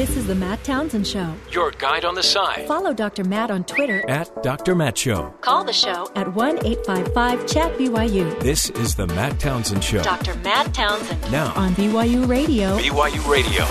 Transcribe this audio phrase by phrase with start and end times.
[0.00, 1.34] This is the Matt Townsend Show.
[1.50, 2.66] Your guide on the side.
[2.66, 3.22] Follow Dr.
[3.22, 4.74] Matt on Twitter at Dr.
[4.74, 5.34] Matt Show.
[5.42, 8.40] Call the show at 1 855 Chat BYU.
[8.40, 10.02] This is the Matt Townsend Show.
[10.02, 10.34] Dr.
[10.36, 11.20] Matt Townsend.
[11.30, 12.78] Now on BYU Radio.
[12.78, 13.66] BYU Radio.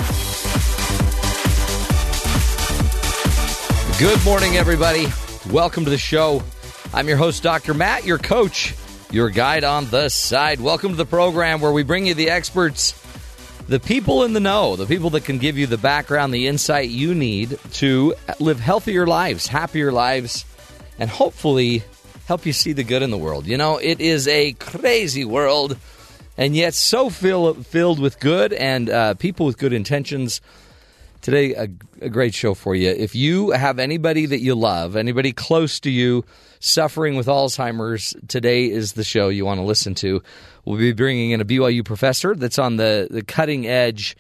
[3.97, 5.07] Good morning, everybody.
[5.51, 6.43] Welcome to the show.
[6.93, 7.73] I'm your host, Dr.
[7.73, 8.75] Matt, your coach,
[9.09, 10.59] your guide on the side.
[10.59, 12.93] Welcome to the program where we bring you the experts
[13.69, 16.89] the people in the know, the people that can give you the background, the insight
[16.89, 20.43] you need to live healthier lives, happier lives,
[20.97, 21.83] and hopefully
[22.25, 23.45] help you see the good in the world.
[23.45, 25.77] You know, it is a crazy world,
[26.35, 30.41] and yet so fill, filled with good and uh, people with good intentions.
[31.21, 31.67] Today, a,
[32.01, 32.89] a great show for you.
[32.89, 36.25] If you have anybody that you love, anybody close to you
[36.59, 40.23] suffering with Alzheimer's, today is the show you want to listen to.
[40.69, 44.15] We'll be bringing in a BYU professor that's on the, the cutting edge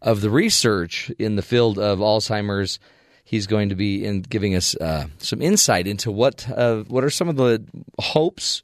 [0.00, 2.78] of the research in the field of Alzheimer's.
[3.24, 7.10] He's going to be in giving us uh, some insight into what uh, what are
[7.10, 7.64] some of the
[7.98, 8.62] hopes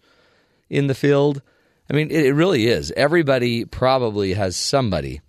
[0.71, 1.43] in the field.
[1.91, 2.93] I mean, it, it really is.
[2.93, 5.21] Everybody probably has somebody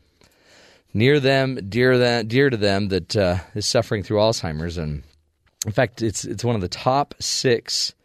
[0.93, 5.01] near them, dear them, dear to them that uh, is suffering through Alzheimer's, and
[5.65, 7.95] in fact, it's it's one of the top six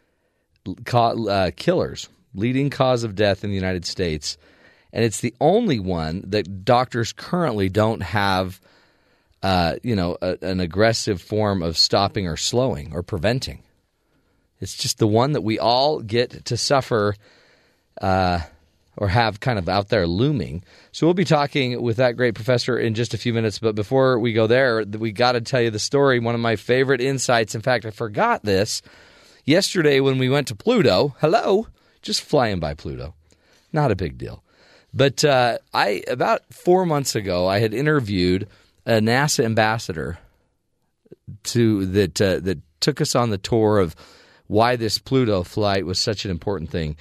[0.91, 4.37] uh, killers leading cause of death in the United States,
[4.93, 8.59] and it's the only one that doctors currently don't have,
[9.41, 13.63] uh, you know, a, an aggressive form of stopping or slowing or preventing.
[14.59, 17.15] It's just the one that we all get to suffer.
[18.01, 18.39] Uh,
[18.97, 20.63] or have kind of out there looming.
[20.91, 23.59] So we'll be talking with that great professor in just a few minutes.
[23.59, 26.19] But before we go there, we got to tell you the story.
[26.19, 27.55] One of my favorite insights.
[27.55, 28.81] In fact, I forgot this
[29.45, 31.15] yesterday when we went to Pluto.
[31.19, 31.67] Hello,
[32.01, 33.13] just flying by Pluto.
[33.73, 34.43] Not a big deal.
[34.93, 38.47] But uh, I about four months ago, I had interviewed
[38.85, 40.19] a NASA ambassador
[41.43, 43.95] to that uh, that took us on the tour of
[44.47, 46.97] why this Pluto flight was such an important thing,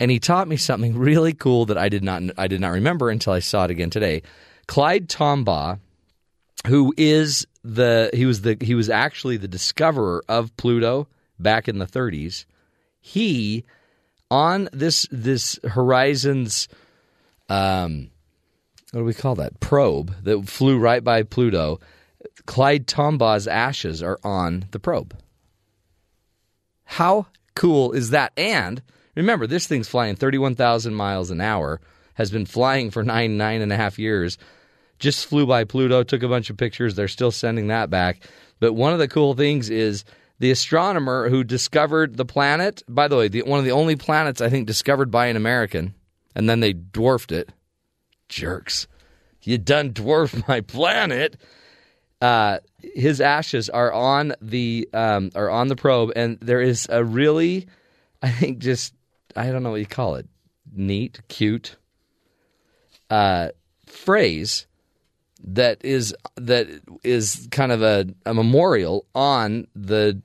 [0.00, 3.08] and he taught me something really cool that I did not I did not remember
[3.10, 4.22] until I saw it again today.
[4.66, 5.78] Clyde Tombaugh,
[6.66, 11.06] who is the he was the he was actually the discoverer of Pluto
[11.38, 12.46] back in the 30s.
[13.00, 13.64] He
[14.30, 16.68] on this this Horizons,
[17.48, 18.10] um,
[18.92, 21.80] what do we call that probe that flew right by Pluto?
[22.46, 25.16] Clyde Tombaugh's ashes are on the probe.
[26.84, 28.32] How cool is that?
[28.36, 28.82] And
[29.14, 31.80] remember, this thing's flying thirty-one thousand miles an hour.
[32.14, 34.38] Has been flying for nine nine and a half years.
[34.98, 36.96] Just flew by Pluto, took a bunch of pictures.
[36.96, 38.28] They're still sending that back.
[38.58, 40.04] But one of the cool things is
[40.38, 42.82] the astronomer who discovered the planet.
[42.88, 45.94] By the way, the, one of the only planets I think discovered by an American,
[46.34, 47.50] and then they dwarfed it.
[48.28, 48.86] Jerks!
[49.42, 51.36] You done dwarfed my planet.
[52.20, 57.04] Uh, his ashes are on the um, are on the probe, and there is a
[57.04, 57.66] really,
[58.22, 58.94] I think, just
[59.36, 60.26] I don't know what you call it,
[60.74, 61.76] neat, cute
[63.10, 63.48] uh,
[63.86, 64.66] phrase
[65.44, 66.66] that is that
[67.04, 70.20] is kind of a, a memorial on the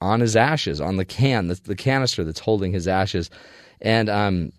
[0.00, 3.30] on his ashes, on the can, the, the canister that's holding his ashes.
[3.80, 4.52] And um,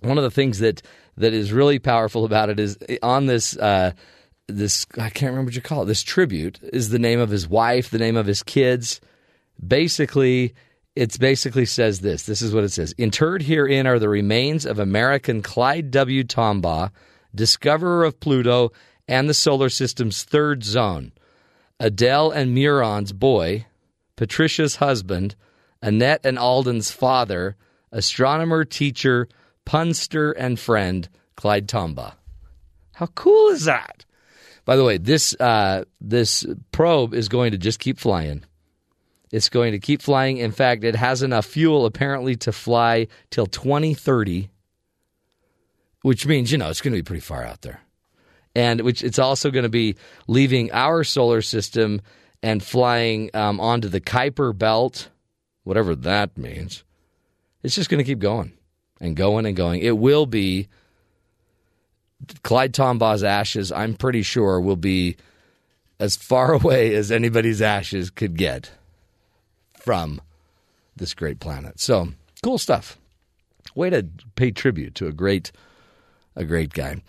[0.00, 0.82] one of the things that
[1.18, 3.92] that is really powerful about it is on this uh,
[4.48, 5.86] this I can't remember what you call it.
[5.86, 9.00] This tribute is the name of his wife, the name of his kids.
[9.64, 10.54] Basically,
[10.96, 12.24] it basically says this.
[12.24, 16.24] This is what it says: Interred herein are the remains of American Clyde W.
[16.24, 16.90] Tombaugh,
[17.34, 18.72] discoverer of Pluto
[19.08, 21.12] and the solar system's third zone.
[21.80, 23.66] Adelle and Muron's boy,
[24.22, 25.34] Patricia's husband,
[25.82, 27.56] Annette and Alden's father,
[27.90, 29.26] astronomer, teacher,
[29.64, 32.12] punster, and friend, Clyde Tombaugh.
[32.92, 34.04] How cool is that?
[34.64, 38.44] By the way, this uh, this probe is going to just keep flying.
[39.32, 40.36] It's going to keep flying.
[40.36, 44.50] In fact, it has enough fuel apparently to fly till 2030,
[46.02, 47.80] which means you know it's going to be pretty far out there,
[48.54, 49.96] and which it's also going to be
[50.28, 52.00] leaving our solar system
[52.42, 55.08] and flying um, onto the Kuiper Belt,
[55.64, 56.84] whatever that means.
[57.62, 58.52] It's just going to keep going
[59.00, 59.80] and going and going.
[59.80, 60.68] It will be
[62.42, 63.70] Clyde Tombaugh's ashes.
[63.70, 65.16] I'm pretty sure will be
[66.00, 68.70] as far away as anybody's ashes could get
[69.74, 70.20] from
[70.96, 71.80] this great planet.
[71.80, 72.08] So
[72.42, 72.98] cool stuff.
[73.74, 75.52] Way to pay tribute to a great,
[76.34, 77.02] a great guy.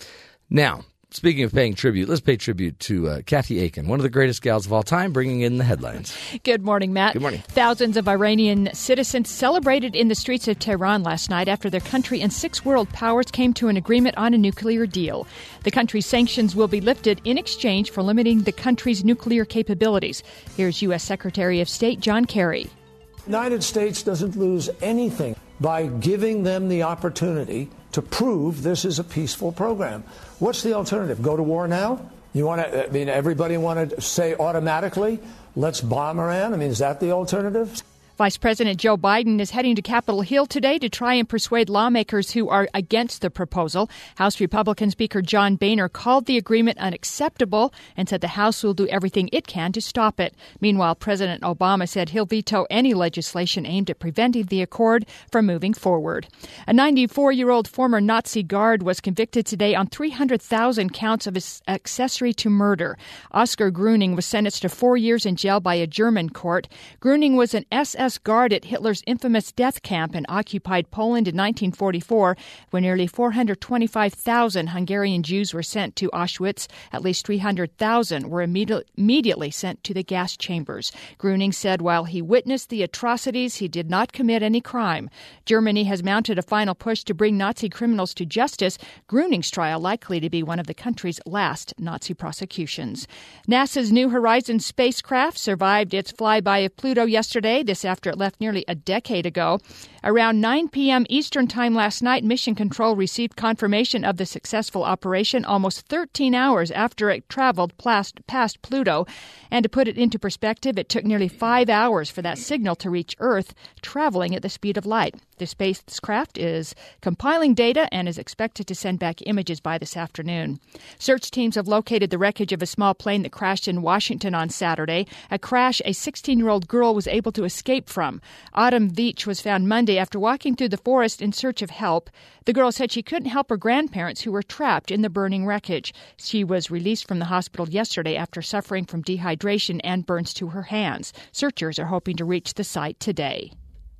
[0.49, 4.09] Now, speaking of paying tribute, let's pay tribute to uh, Kathy Aiken, one of the
[4.09, 6.15] greatest gals of all time, bringing in the headlines.
[6.43, 7.13] Good morning, Matt.
[7.13, 7.41] Good morning.
[7.47, 12.21] Thousands of Iranian citizens celebrated in the streets of Tehran last night after their country
[12.21, 15.27] and six world powers came to an agreement on a nuclear deal.
[15.63, 20.23] The country's sanctions will be lifted in exchange for limiting the country's nuclear capabilities.
[20.57, 21.03] Here's U.S.
[21.03, 22.69] Secretary of State John Kerry.
[23.17, 28.99] The United States doesn't lose anything by giving them the opportunity to prove this is
[28.99, 30.03] a peaceful program.
[30.39, 31.21] What's the alternative?
[31.21, 32.11] Go to war now?
[32.33, 35.19] You want to, I mean, everybody want to say automatically,
[35.55, 36.53] let's bomb Iran?
[36.53, 37.81] I mean, is that the alternative?
[38.15, 42.29] Vice President Joe Biden is heading to Capitol Hill today to try and persuade lawmakers
[42.29, 43.89] who are against the proposal.
[44.17, 48.87] House Republican Speaker John Boehner called the agreement unacceptable and said the House will do
[48.89, 50.35] everything it can to stop it.
[50.61, 55.73] Meanwhile, President Obama said he'll veto any legislation aimed at preventing the accord from moving
[55.73, 56.27] forward.
[56.67, 61.35] A 94 year old former Nazi guard was convicted today on 300,000 counts of
[61.67, 62.95] accessory to murder.
[63.31, 66.67] Oscar Groening was sentenced to four years in jail by a German court.
[66.99, 72.35] Groening was an SS Guard at Hitler's infamous death camp in occupied Poland in 1944,
[72.69, 76.67] where nearly 425,000 Hungarian Jews were sent to Auschwitz.
[76.91, 80.91] At least 300,000 were immediately, immediately sent to the gas chambers.
[81.17, 85.09] Groening said while he witnessed the atrocities, he did not commit any crime.
[85.45, 88.77] Germany has mounted a final push to bring Nazi criminals to justice.
[89.07, 93.07] Groening's trial likely to be one of the country's last Nazi prosecutions.
[93.47, 97.63] NASA's New Horizons spacecraft survived its flyby of Pluto yesterday.
[97.63, 99.59] This after it left nearly a decade ago.
[100.03, 101.05] Around 9 p.m.
[101.09, 106.71] Eastern Time last night, Mission Control received confirmation of the successful operation almost 13 hours
[106.71, 109.05] after it traveled past, Pluto.
[109.51, 112.89] And to put it into perspective, it took nearly five hours for that signal to
[112.89, 113.53] reach Earth,
[113.83, 115.13] traveling at the speed of light.
[115.37, 120.59] The spacecraft is compiling data and is expected to send back images by this afternoon.
[120.99, 124.49] Search teams have located the wreckage of a small plane that crashed in Washington on
[124.49, 125.07] Saturday.
[125.31, 128.21] A crash a 16 year old girl was able to escape from.
[128.53, 132.09] Autumn Veatch was found Monday after walking through the forest in search of help.
[132.45, 135.93] The girl said she couldn't help her grandparents who were trapped in the burning wreckage.
[136.17, 140.63] She was released from the hospital yesterday after suffering from dehydration and burns to her
[140.63, 141.13] hands.
[141.31, 143.51] Searchers are hoping to reach the site today.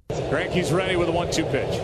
[0.10, 1.80] Greinke's ready with a one-two pitch.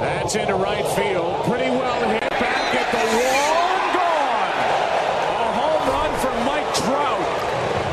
[0.00, 1.44] That's into right field.
[1.46, 2.20] Pretty well hit.
[2.30, 3.66] Back at the wall.
[3.96, 4.52] Gone.
[5.40, 7.20] A home run for Mike Trout.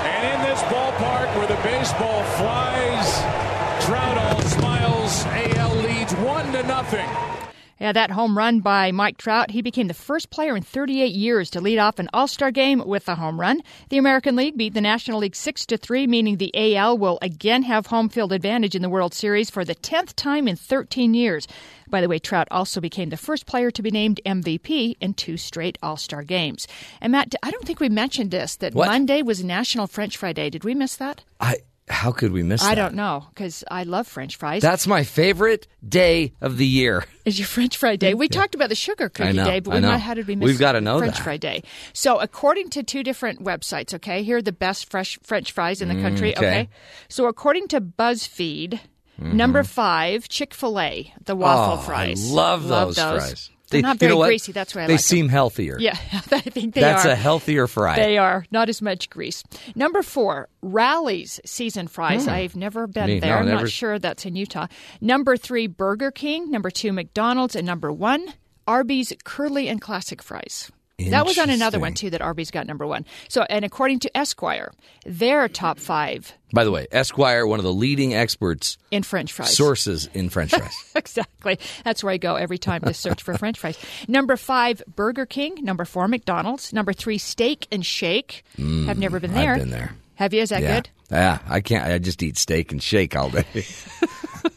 [0.05, 5.25] And in this ballpark where the baseball flies, Trout all smiles.
[5.25, 7.42] AL leads one to nothing.
[7.83, 11.49] Yeah, that home run by Mike Trout, he became the first player in 38 years
[11.49, 13.61] to lead off an All-Star game with a home run.
[13.89, 17.63] The American League beat the National League 6 to 3, meaning the AL will again
[17.63, 21.45] have home field advantage in the World Series for the 10th time in 13 years.
[21.89, 25.35] By the way, Trout also became the first player to be named MVP in two
[25.35, 26.69] straight All Star games.
[27.01, 28.87] And Matt, I don't think we mentioned this that What?
[28.87, 30.49] Monday was National French Fry Day.
[30.49, 31.25] Did we miss that?
[31.37, 31.57] I
[31.89, 32.71] how could we miss that?
[32.71, 34.61] I don't know because I love French fries.
[34.61, 37.05] That's my favorite day of the year.
[37.25, 38.13] is your French Fry Day.
[38.13, 40.45] We talked about the sugar cookie know, day, but we might, how did we miss
[40.45, 41.23] We've gotta know French that.
[41.23, 41.63] Fry Day?
[41.93, 45.89] So, according to two different websites, okay, here are the best fresh French fries in
[45.89, 46.31] the country.
[46.33, 46.47] Mm, okay.
[46.47, 46.69] Okay,
[47.09, 48.79] so according to BuzzFeed,
[49.17, 51.81] number five, Chick Fil A, the waffle Mm-hmm.
[51.81, 52.31] oh, fries.
[52.31, 53.49] I love those, fries.
[53.69, 54.51] They're They- not you very know greasy.
[54.51, 55.03] That's why I they like them.
[55.17, 55.77] seem healthier.
[55.79, 55.91] Yeah,
[56.31, 57.09] I think they are That's are.
[57.11, 57.95] a healthier fry.
[57.95, 59.43] They are not as much grease.
[59.75, 62.25] Number four, Rally's seasoned fries.
[62.25, 62.31] Hmm.
[62.31, 63.07] I've never been.
[63.07, 63.37] Me, no, there.
[63.37, 63.61] I'm never.
[63.61, 64.67] not sure that's in Utah.
[65.01, 66.51] Number three, Burger King.
[66.51, 68.33] Number two, McDonald's, and number one,
[68.67, 70.71] Arby's curly and classic fries.
[70.99, 72.11] That was on another one too.
[72.11, 73.05] That Arby's got number one.
[73.27, 74.71] So, and according to Esquire,
[75.05, 79.55] their top five By the way, Esquire, one of the leading experts, in French fries.
[79.55, 80.91] sources in French fries.
[80.95, 81.57] exactly.
[81.83, 83.77] That's where I go every time to search for French fries.
[84.07, 85.57] Number five, Burger King.
[85.61, 86.71] Number four, McDonald's.
[86.73, 88.43] Number three, Steak and Shake.
[88.59, 89.53] I've never been there.
[89.53, 89.95] Mm, I've been there.
[90.15, 90.41] Have you?
[90.41, 90.75] Is that yeah.
[90.75, 90.89] good?
[91.09, 91.85] Yeah, I can't.
[91.85, 93.45] I just eat steak and shake all day.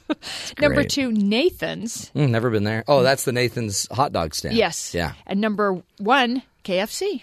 [0.60, 0.90] Number great.
[0.90, 2.10] two, Nathan's.
[2.14, 2.84] Mm, never been there.
[2.88, 4.54] Oh, that's the Nathan's hot dog stand.
[4.56, 4.94] Yes.
[4.94, 5.12] Yeah.
[5.26, 7.22] And number one, KFC.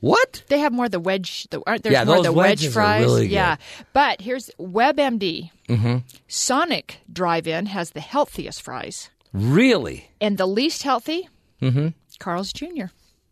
[0.00, 0.42] What?
[0.48, 1.46] They have more the wedge.
[1.50, 3.02] The, aren't there Yeah, more those the wedge fries?
[3.04, 3.34] really good.
[3.34, 3.56] Yeah.
[3.92, 5.50] But here's WebMD.
[5.68, 5.96] Mm-hmm.
[6.28, 10.08] Sonic Drive-In has the healthiest fries, Really?
[10.20, 11.28] and the least healthy.
[11.60, 11.88] Mm-hmm.
[12.20, 12.86] Carl's Jr.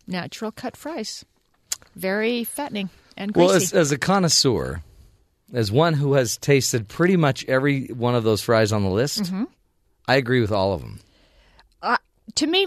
[0.06, 1.24] Natural cut fries.
[1.94, 3.46] Very fattening and greasy.
[3.46, 4.82] Well, as, as a connoisseur,
[5.54, 9.22] as one who has tasted pretty much every one of those fries on the list,
[9.22, 9.44] Mm-hmm.
[10.06, 11.00] I agree with all of them.
[11.82, 11.96] uh,
[12.34, 12.66] to me,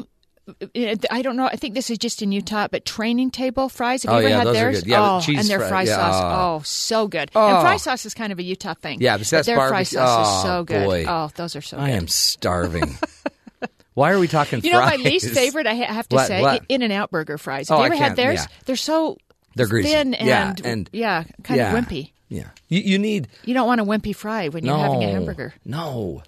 [1.12, 1.46] I don't know.
[1.46, 4.03] I think this is just in Utah, but training table fries.
[4.03, 4.79] Have Oh, you ever yeah, had those are theirs?
[4.84, 4.89] good.
[4.89, 6.22] Yeah, oh, cheese and their fry- fry yeah, sauce.
[6.24, 6.56] oh.
[6.56, 7.29] Oh, so good.
[7.36, 7.48] Oh.
[7.48, 9.01] And fry sauce is kind of a Utah thing.
[9.01, 10.86] Yeah, but that's their fry barbecue- sauce is oh, so good.
[10.86, 11.06] boy.
[11.08, 11.96] Oh, those are so I good.
[11.98, 12.98] am starving.
[13.94, 14.65] Why are we talking fries?
[14.65, 16.60] You know, my least favorite, I have to What- say.
[16.70, 17.70] In and Out Burger fries.
[17.70, 18.48] Oh, Have you I ever had theirs?
[18.65, 19.17] They're so
[19.56, 19.89] They're greasy.
[19.89, 22.12] thin and, and- yeah, kind of wimpy.
[22.29, 22.50] Yeah.
[22.67, 23.27] You, you need.
[23.46, 24.84] You don't want a wimpy fry when you're no.
[24.84, 25.53] having a hamburger.
[25.65, 26.24] No.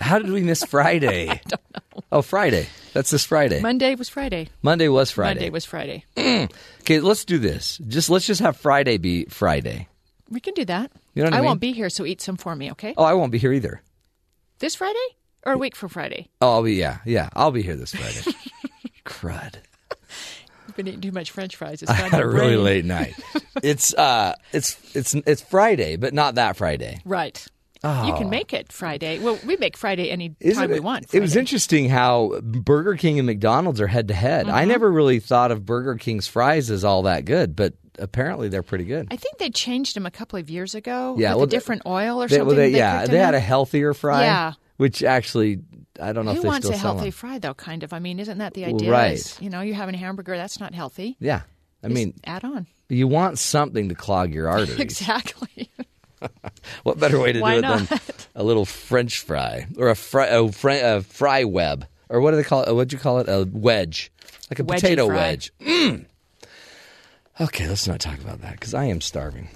[0.00, 1.28] How did we miss Friday?
[1.30, 2.02] I don't know.
[2.10, 2.66] Oh, Friday.
[2.92, 3.60] That's this Friday.
[3.60, 4.48] Monday was Friday.
[4.62, 5.40] Monday was Friday.
[5.40, 6.04] Monday was Friday.
[6.80, 7.78] Okay, let's do this.
[7.86, 9.86] Just let's just have Friday be Friday.
[10.28, 10.90] We can do that.
[11.14, 11.44] You know I I mean?
[11.44, 12.92] won't be here, so eat some for me, okay?
[12.96, 13.82] Oh, I won't be here either.
[14.58, 14.98] This Friday
[15.44, 16.28] or a week from Friday?
[16.40, 17.28] Oh, I'll be yeah, yeah.
[17.34, 18.36] I'll be here this Friday.
[19.04, 19.54] Crud.
[20.72, 21.82] You've been eating too much French fries.
[21.82, 23.14] It's I had a your really late night.
[23.62, 27.00] It's uh, it's it's it's Friday, but not that Friday.
[27.04, 27.46] Right.
[27.84, 29.18] You can make it Friday.
[29.18, 31.12] Well, we make Friday any Isn't time we it- want.
[31.14, 34.46] It was interesting how Burger King and McDonald's are head to head.
[34.46, 34.54] Mm-hmm.
[34.56, 38.62] I never really thought of Burger King's fries as all that good, but apparently they're
[38.62, 39.08] pretty good.
[39.10, 41.16] I think they changed them a couple of years ago.
[41.18, 42.46] Yeah, with well, a different oil or They- something.
[42.46, 44.22] well, they yeah, they had a healthier fry.
[44.22, 44.52] Yeah.
[44.82, 45.60] Which actually
[46.00, 47.54] I don't know Who if they wants still a healthy fry though?
[47.54, 47.92] Kind of.
[47.92, 48.90] I mean, isn't that the idea?
[48.90, 49.12] Right.
[49.12, 50.36] is, you know, you're having a hamburger.
[50.36, 51.16] That's not healthy.
[51.20, 51.42] Yeah,
[51.82, 52.66] I Just mean, add on.
[52.88, 54.80] you want something to clog your arteries.
[54.80, 55.70] Exactly.
[56.84, 57.88] What better way to do it than
[58.36, 62.36] a little French fry or a fry, a fry, a fry web or what do
[62.36, 62.72] they call it?
[62.72, 63.28] What'd you call it?
[63.28, 64.12] A wedge,
[64.48, 65.16] like a Wedgie potato fry.
[65.16, 65.52] wedge.
[65.60, 66.04] Mm.
[67.40, 69.48] Okay, let's not talk about that because I am starving.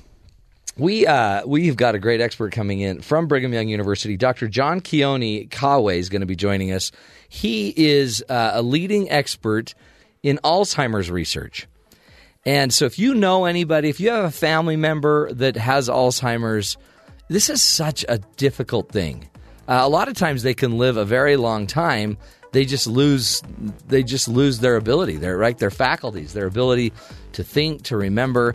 [0.78, 4.18] We uh, we've got a great expert coming in from Brigham Young University.
[4.18, 4.46] Dr.
[4.46, 6.92] John Keoni Kauwe is going to be joining us.
[7.30, 9.74] He is uh, a leading expert
[10.22, 11.66] in Alzheimer's research.
[12.44, 16.76] And so, if you know anybody, if you have a family member that has Alzheimer's,
[17.28, 19.30] this is such a difficult thing.
[19.66, 22.18] Uh, a lot of times, they can live a very long time.
[22.52, 23.42] They just lose,
[23.88, 26.92] they just lose their ability, their right, their faculties, their ability
[27.32, 28.54] to think, to remember,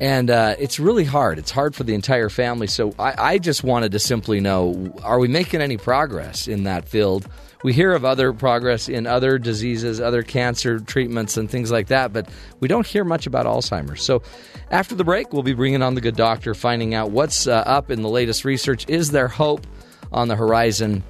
[0.00, 1.38] and uh, it's really hard.
[1.38, 2.66] It's hard for the entire family.
[2.66, 6.88] So, I, I just wanted to simply know: Are we making any progress in that
[6.88, 7.28] field?
[7.62, 12.12] We hear of other progress in other diseases, other cancer treatments, and things like that,
[12.12, 12.28] but
[12.60, 14.02] we don't hear much about Alzheimer's.
[14.02, 14.22] So,
[14.70, 17.90] after the break, we'll be bringing on the good doctor, finding out what's uh, up
[17.90, 18.84] in the latest research.
[18.88, 19.66] Is there hope
[20.12, 21.02] on the horizon?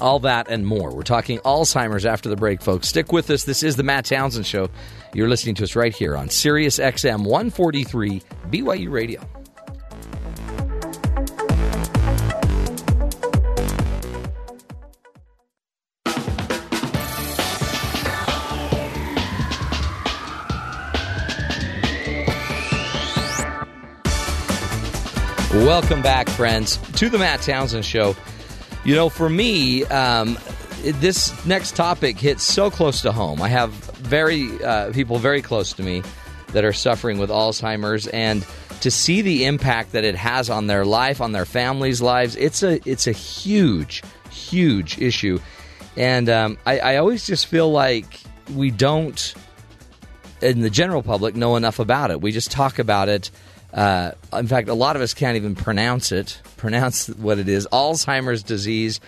[0.00, 0.94] All that and more.
[0.94, 2.88] We're talking Alzheimer's after the break, folks.
[2.88, 3.44] Stick with us.
[3.44, 4.70] This is the Matt Townsend Show.
[5.12, 9.20] You're listening to us right here on Sirius XM 143 BYU Radio.
[25.52, 28.14] Welcome back, friends, to the Matt Townsend Show.
[28.84, 30.38] You know, for me, um,
[30.82, 33.42] this next topic hits so close to home.
[33.42, 36.02] I have very uh, people very close to me
[36.52, 38.44] that are suffering with Alzheimer's, and
[38.80, 42.62] to see the impact that it has on their life, on their families' lives, it's
[42.62, 45.38] a it's a huge, huge issue.
[45.96, 48.20] And um, I, I always just feel like
[48.54, 49.34] we don't
[50.40, 52.20] in the general public know enough about it.
[52.20, 53.30] We just talk about it.
[53.72, 57.68] Uh, in fact, a lot of us can't even pronounce it, pronounce what it is.
[57.72, 59.00] Alzheimer's disease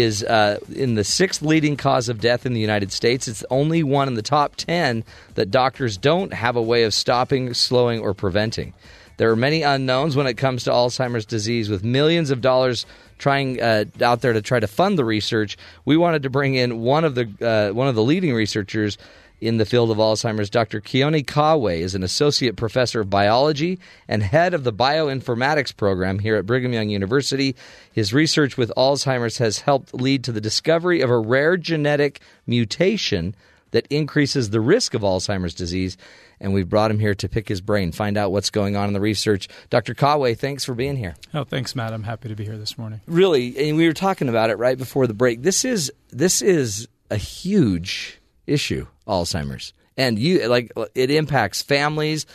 [0.00, 3.28] is uh, in the sixth leading cause of death in the United States.
[3.28, 7.52] It's only one in the top 10 that doctors don't have a way of stopping,
[7.52, 8.72] slowing, or preventing.
[9.18, 12.86] There are many unknowns when it comes to Alzheimer's disease, with millions of dollars
[13.18, 15.56] trying uh, out there to try to fund the research.
[15.84, 18.98] We wanted to bring in one of the uh, one of the leading researchers
[19.42, 20.48] in the field of Alzheimer's.
[20.48, 20.80] Dr.
[20.80, 26.36] Keoni Kauwe is an associate professor of biology and head of the bioinformatics program here
[26.36, 27.56] at Brigham Young University.
[27.92, 33.34] His research with Alzheimer's has helped lead to the discovery of a rare genetic mutation
[33.72, 35.96] that increases the risk of Alzheimer's disease.
[36.40, 38.94] And we've brought him here to pick his brain, find out what's going on in
[38.94, 39.48] the research.
[39.70, 39.94] Dr.
[39.94, 41.16] Kauwe, thanks for being here.
[41.34, 41.92] Oh, thanks, Matt.
[41.92, 43.00] I'm happy to be here this morning.
[43.06, 45.42] Really, and we were talking about it right before the break.
[45.42, 52.26] This is this is a huge issue, Alzheimer's, and you like it impacts families,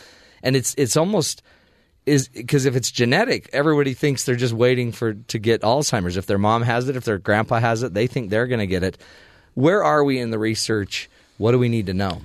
[0.42, 1.42] and it's it's almost
[2.06, 6.16] is because if it's genetic, everybody thinks they're just waiting for to get Alzheimer's.
[6.16, 8.66] If their mom has it, if their grandpa has it, they think they're going to
[8.66, 8.96] get it.
[9.54, 11.10] Where are we in the research?
[11.36, 12.22] What do we need to know?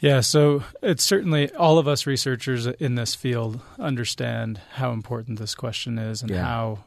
[0.00, 5.54] Yeah, so it's certainly all of us researchers in this field understand how important this
[5.54, 6.42] question is and Yeah.
[6.44, 6.78] how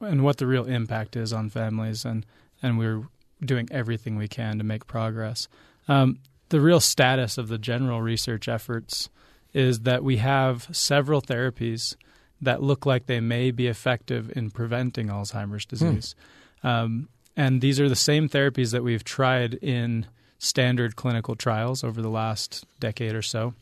[0.00, 2.24] and what the real impact is on families, and
[2.62, 3.02] and we're
[3.44, 5.48] doing everything we can to make progress.
[5.88, 6.18] Um,
[6.50, 9.08] the real status of the general research efforts
[9.52, 11.96] is that we have several therapies
[12.40, 16.14] that look like they may be effective in preventing Alzheimer's disease.
[16.62, 20.06] Um, and these are the same therapies that we've tried in
[20.38, 23.54] standard clinical trials over the last decade or so.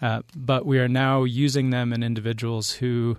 [0.00, 3.18] Uh, but we are now using them in individuals who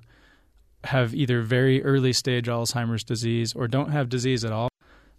[0.86, 4.71] have either very early stage Alzheimer's disease or don't have disease at all,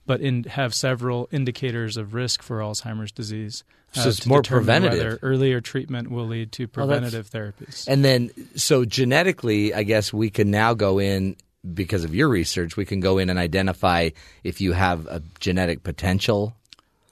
[0.07, 3.65] but in, have several indicators of risk for Alzheimer's disease.
[3.93, 5.19] So uh, it's more preventative.
[5.23, 7.87] Earlier treatment will lead to preventative therapies.
[7.87, 11.37] And then, so genetically, I guess we can now go in
[11.75, 12.77] because of your research.
[12.77, 14.11] We can go in and identify
[14.43, 16.57] if you have a genetic potential.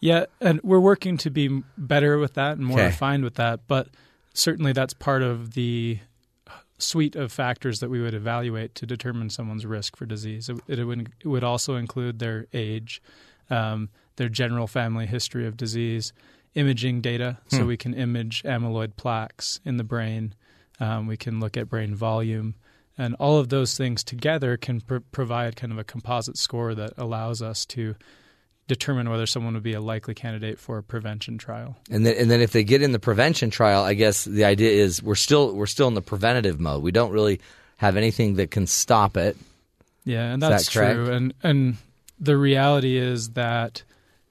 [0.01, 2.87] Yeah, and we're working to be better with that and more Okay.
[2.87, 3.61] refined with that.
[3.69, 3.89] But
[4.33, 5.99] certainly, that's part of the
[6.83, 10.49] suite of factors that we would evaluate to determine someone's risk for disease.
[10.49, 13.03] It, it, would, it would also include their age,
[13.49, 16.13] um, their general family history of disease,
[16.55, 20.35] imaging data, so we can image amyloid plaques in the brain.
[20.81, 22.55] Um, we can look at brain volume.
[22.99, 26.93] And all of those things together can pr- provide kind of a composite score that
[26.99, 27.95] allows us to
[28.71, 31.77] determine whether someone would be a likely candidate for a prevention trial.
[31.91, 34.71] And then, and then if they get in the prevention trial, I guess the idea
[34.71, 36.81] is we're still we're still in the preventative mode.
[36.81, 37.41] We don't really
[37.79, 39.37] have anything that can stop it.
[40.05, 41.11] Yeah, and that's that true.
[41.11, 41.79] And and
[42.21, 43.83] the reality is that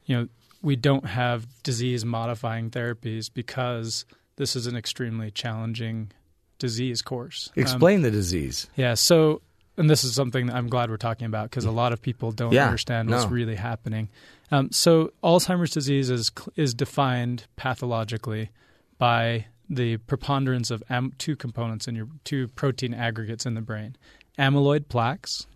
[0.05, 0.27] you know
[0.61, 4.05] we don't have disease modifying therapies because
[4.37, 6.13] this is an extremely challenging
[6.59, 7.49] disease course.
[7.57, 8.69] Um, Explain the disease.
[8.77, 8.93] Yeah.
[8.93, 9.41] So,
[9.79, 12.31] and this is something that I'm glad we're talking about because a lot of people
[12.31, 13.29] don't Yeah, understand what's no.
[13.31, 14.09] really happening.
[14.51, 18.49] Um, so, Alzheimer's disease is is defined pathologically
[18.97, 23.95] by the preponderance of am- two components in your two protein aggregates in the brain:
[24.37, 25.47] amyloid plaques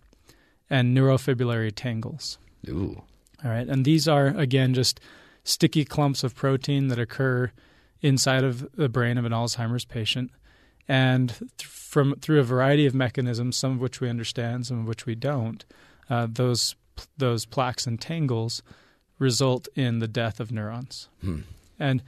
[0.70, 2.38] and neurofibrillary tangles.
[2.68, 3.02] Ooh.
[3.44, 5.00] All right, and these are again just
[5.44, 7.52] sticky clumps of protein that occur
[8.00, 10.30] inside of the brain of an Alzheimer's patient,
[10.88, 14.86] and th- from through a variety of mechanisms, some of which we understand, some of
[14.86, 15.64] which we don't,
[16.10, 16.74] uh, those
[17.18, 18.62] those plaques and tangles
[19.18, 21.08] result in the death of neurons.
[21.78, 22.02] And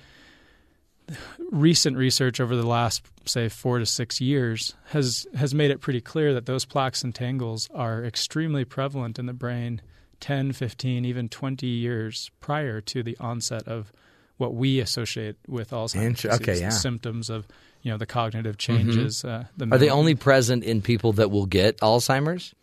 [1.51, 6.01] recent research over the last say 4 to 6 years has has made it pretty
[6.01, 9.81] clear that those plaques and tangles are extremely prevalent in the brain
[10.21, 13.93] 10, 15, even 20 years prior to the onset of
[14.39, 16.69] what we associate with Alzheimer's Inter- disease, okay, yeah.
[16.71, 17.47] symptoms of
[17.83, 19.25] you know the cognitive changes.
[19.25, 22.55] Uh, the Are they only present in people that will get Alzheimer's?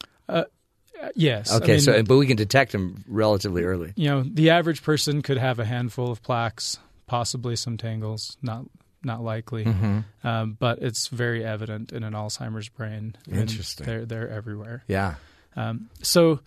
[1.16, 1.52] Yes.
[1.52, 3.92] I Okay, mean, so but we can detect them relatively early.
[3.98, 6.78] you know the average person could have a handful of plaques,
[7.08, 8.66] possibly some tangles, not
[9.04, 10.26] not likely, Mm-hmm.
[10.26, 13.16] um, but it's very evident in an Alzheimer's brain.
[13.30, 13.86] Interesting.
[13.86, 14.84] They're they're everywhere.
[14.88, 15.16] Yeah.
[15.58, 16.40] Um, so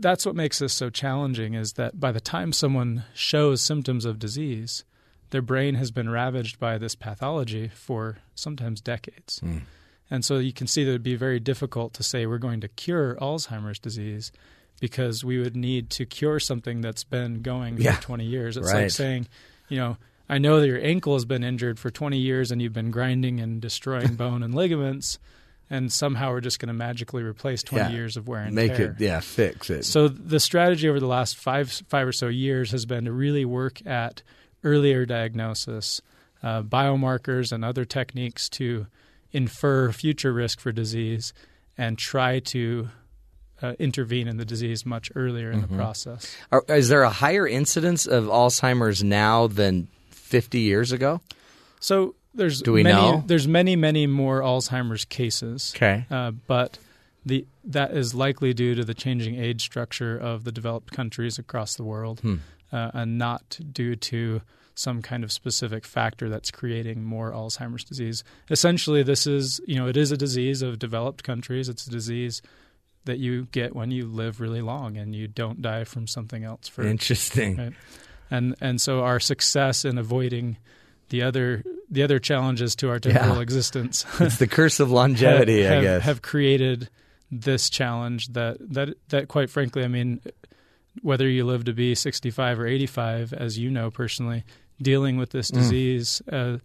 [0.00, 4.18] that's what makes this so challenging is that by the time someone shows symptoms of
[4.18, 4.84] disease,
[5.30, 9.38] their brain has been ravaged by this pathology for sometimes decades.
[9.40, 9.58] Hmm.
[10.10, 12.60] And so you can see that it would be very difficult to say we're going
[12.62, 14.32] to cure Alzheimer's disease
[14.80, 17.94] because we would need to cure something that's been going Yeah.
[17.96, 18.56] for 20 years.
[18.56, 18.82] It's Right.
[18.84, 19.28] like saying,
[19.68, 22.72] you know, I know that your ankle has been injured for 20 years and you've
[22.72, 25.18] been grinding and destroying bone and ligaments,
[25.70, 27.90] and somehow we're just going to magically replace 20 Yeah.
[27.96, 28.90] years of wear and Make tear.
[28.90, 29.84] it yeah, fix it.
[29.84, 33.44] So the strategy over the last five five or so years has been to really
[33.44, 34.22] work at
[34.64, 36.02] earlier diagnosis,
[36.42, 38.86] uh, biomarkers, and other techniques to
[39.32, 41.32] infer future risk for disease
[41.78, 42.88] and try to
[43.62, 45.72] uh, intervene in the disease much earlier in Mm-hmm.
[45.74, 46.36] the process.
[46.50, 51.20] Are, is there a higher incidence of Alzheimer's now than 50 years ago?
[51.78, 53.22] So there's Do we many, know?
[53.26, 55.72] There's many many more Alzheimer's cases.
[55.76, 56.06] Okay.
[56.10, 56.78] uh, but
[57.26, 61.74] the that is likely due to the changing age structure of the developed countries across
[61.74, 62.36] the world, Hmm.
[62.72, 64.40] uh, and not due to
[64.74, 68.24] some kind of specific factor that's creating more Alzheimer's disease.
[68.48, 71.68] Essentially, this is you know it is a disease of developed countries.
[71.68, 72.40] It's a disease
[73.04, 76.68] that you get when you live really long and you don't die from something else
[76.68, 77.56] for Interesting.
[77.56, 77.72] right?
[78.30, 80.56] And and so our success in avoiding
[81.10, 83.42] the other the other challenges to our temporal Yeah.
[83.48, 86.02] existence It's the curse of longevity, have, I guess.
[86.04, 86.88] have created
[87.30, 90.20] this challenge that that that quite frankly, I mean,
[91.02, 94.44] whether you live to be 65 or 85, as you know personally,
[94.82, 95.32] dealing with Mm.
[95.32, 96.58] this disease uh,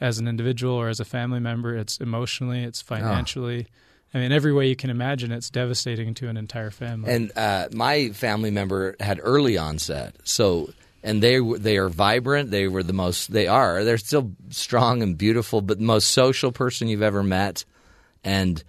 [0.00, 2.68] as an individual or as a family member, it's emotionally, Ah.
[2.68, 3.66] it's financially.
[4.14, 7.10] I mean, every way you can imagine, it's devastating to an entire family.
[7.10, 10.70] And uh, my family member had early onset, so
[11.02, 12.50] and they they are vibrant.
[12.50, 13.32] They were the most.
[13.32, 13.84] They are.
[13.84, 17.64] They're still strong and beautiful, but the most social person you've ever met,
[18.22, 18.62] and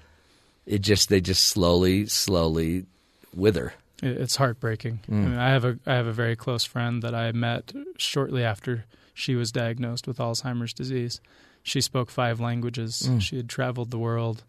[0.65, 2.85] it just they just slowly, slowly
[3.33, 3.73] wither.
[4.01, 4.99] It's heartbreaking.
[5.09, 5.13] Mm.
[5.13, 8.43] I, mean, I have a I have a very close friend that I met shortly
[8.43, 11.21] after she was diagnosed with Alzheimer's disease.
[11.61, 13.07] She spoke five languages.
[13.07, 13.21] Mm.
[13.21, 14.43] She had traveled the world,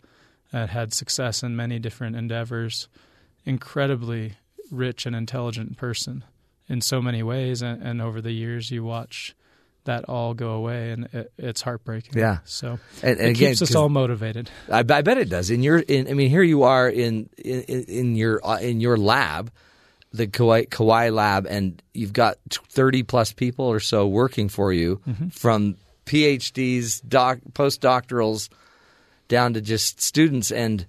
[0.52, 2.88] uh, had success in many different endeavors.
[3.46, 4.34] Incredibly
[4.70, 6.24] rich and intelligent person
[6.68, 9.34] in so many ways, and, and over the years, you watch
[9.84, 12.18] that all go away, and it, it's heartbreaking.
[12.18, 12.38] Yeah.
[12.44, 14.50] So And- and it again, keeps us all motivated.
[14.70, 15.50] I, I bet it does.
[15.50, 18.96] In your, in, I mean, here you are in in, in your uh, in your
[18.96, 19.50] lab,
[20.12, 22.38] the Kauwe, Kauwe lab, and you've got
[22.70, 28.48] thirty plus people or so working for you, from PhDs, doc, postdoctorals,
[29.28, 30.86] down to just students, and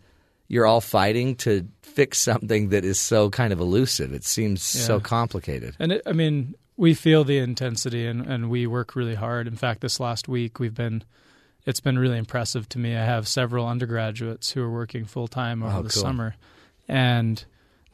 [0.48, 4.14] you're all fighting to fix something that is so kind of elusive.
[4.14, 5.76] It seems so complicated.
[5.80, 9.48] And it, I mean, we feel the intensity and, and we work really hard.
[9.48, 11.04] In fact, this last week we've been,
[11.66, 12.96] it's been really impressive to me.
[12.96, 16.02] I have several undergraduates who are working full time over Oh, the cool.
[16.04, 16.36] summer,
[16.88, 17.44] and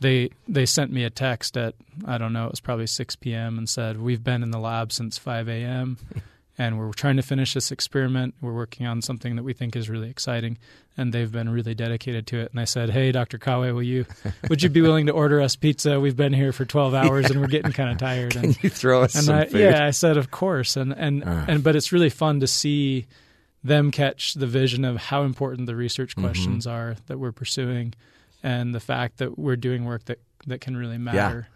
[0.02, 3.58] they they sent me a text at I don't know it was probably six p.m.
[3.60, 5.98] and said we've been in the lab since five a.m.
[6.62, 8.36] and we're trying to finish this experiment.
[8.39, 10.60] We're working on something that we think is really exciting,
[10.95, 12.52] and they've been really dedicated to it.
[12.52, 13.39] And I said, "Hey, Dr.
[13.39, 14.06] Kauwe, will you
[14.50, 16.00] would you be willing to order us pizza?
[16.00, 19.02] We've been here for twelve hours and we're getting kind of tired." And, you throw
[19.02, 19.62] us and some I, food.
[19.62, 23.08] yeah, I said, "Of course." And and and but it's really fun to see
[23.63, 26.26] them catch the vision of how important the research Mm-hmm.
[26.28, 27.93] questions are that we're pursuing,
[28.43, 31.47] and the fact that we're doing work that that can really matter.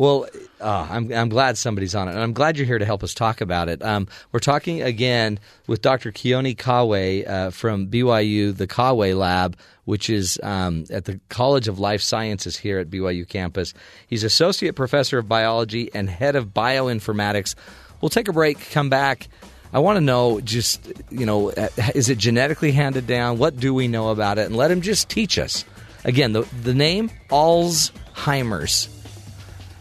[0.00, 0.26] Well,
[0.62, 3.12] uh, I'm I'm glad somebody's on it, and I'm glad you're here to help us
[3.12, 3.82] talk about it.
[3.82, 6.10] Um, we're talking again with Dr.
[6.10, 11.78] Keoni Kauwe uh, from BYU, the Kauwe Lab, which is um, at the College of
[11.78, 13.74] Life Sciences here at BYU campus.
[14.06, 17.54] He's associate professor of biology and head of bioinformatics.
[18.00, 19.28] We'll take a break, come back.
[19.70, 23.36] I want to know just you know, uh, is it genetically handed down?
[23.36, 24.46] What do we know about it?
[24.46, 25.66] And let him just teach us.
[26.04, 28.88] Again, the the name Alzheimer's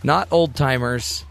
[0.04, 1.26] not old timers,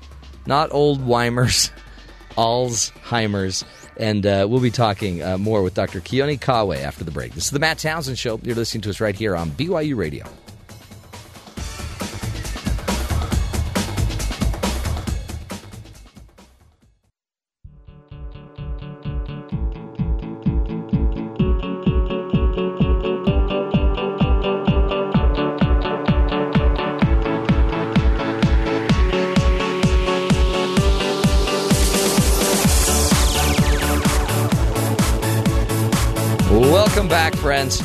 [0.47, 1.71] not old Weimers,
[2.37, 3.65] Alzheimer's.
[3.97, 6.01] And uh, we'll be talking uh, more with Dr.
[6.01, 7.35] Keoni Kauwe after the break.
[7.35, 8.39] This is the Matt Townsend Show.
[8.45, 10.25] You're listening to us right here on BYU Radio.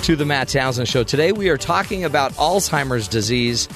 [0.03, 1.03] To the Matt Townsend Show.
[1.03, 3.69] Today we are talking about Alzheimer's disease.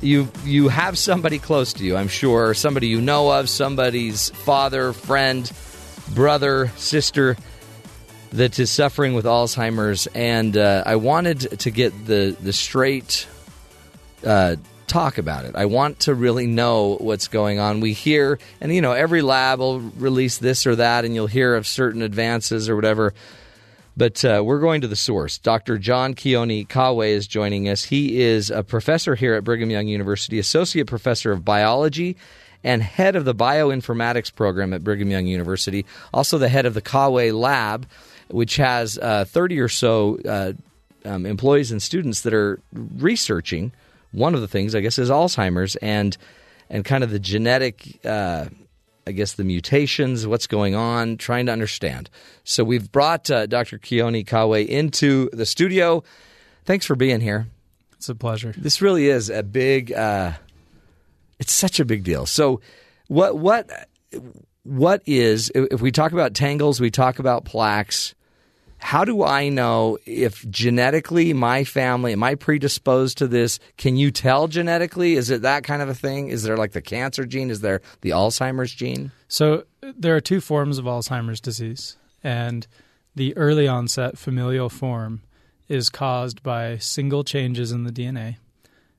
[0.00, 4.92] You you have somebody close to you, I'm sure, somebody you know of, somebody's father,
[4.92, 5.50] friend,
[6.14, 7.36] brother, sister
[8.30, 13.26] that is suffering with Alzheimer's, and uh, I wanted to get the the straight
[14.24, 14.54] uh,
[14.86, 15.56] talk about it.
[15.56, 17.80] I want to really know what's going on.
[17.80, 21.56] We hear, and you know, every lab will release this or that, and you'll hear
[21.56, 23.12] of certain advances or whatever.
[23.96, 25.38] But uh, we're going to the source.
[25.38, 25.78] Dr.
[25.78, 27.84] John Keoni Kauwe is joining us.
[27.84, 32.16] He is a professor here at Brigham Young University, associate professor of biology,
[32.64, 35.86] and head of the bioinformatics program at Brigham Young University.
[36.12, 37.86] Also, the head of the Kauwe Lab,
[38.28, 40.52] which has uh, 30 or so uh,
[41.04, 43.70] um, employees and students that are researching.
[44.10, 46.16] One of the things, I guess, is Alzheimer's and
[46.70, 48.00] and kind of the genetic.
[48.04, 48.46] Uh,
[49.06, 52.08] I guess the mutations, what's going on, trying to understand.
[52.42, 53.78] So we've brought uh, Dr.
[53.78, 56.02] Keoni Kauwe into the studio.
[56.64, 57.46] Thanks for being here.
[57.92, 58.54] It's a pleasure.
[58.56, 59.92] This really is a big.
[59.92, 60.32] Uh,
[61.38, 62.26] it's such a big deal.
[62.26, 62.60] So,
[63.08, 63.88] what what
[64.62, 68.14] what is if we talk about tangles, we talk about plaques.
[68.84, 73.58] How do I know if genetically my family am I predisposed to this?
[73.78, 75.14] Can you tell genetically?
[75.14, 76.28] Is it that kind of a thing?
[76.28, 77.48] Is there like the cancer gene?
[77.48, 79.10] Is there the Alzheimer's gene?
[79.26, 82.66] So there are two forms of Alzheimer's disease, and
[83.14, 85.22] the early onset familial form
[85.66, 88.36] is caused by single changes in the DNA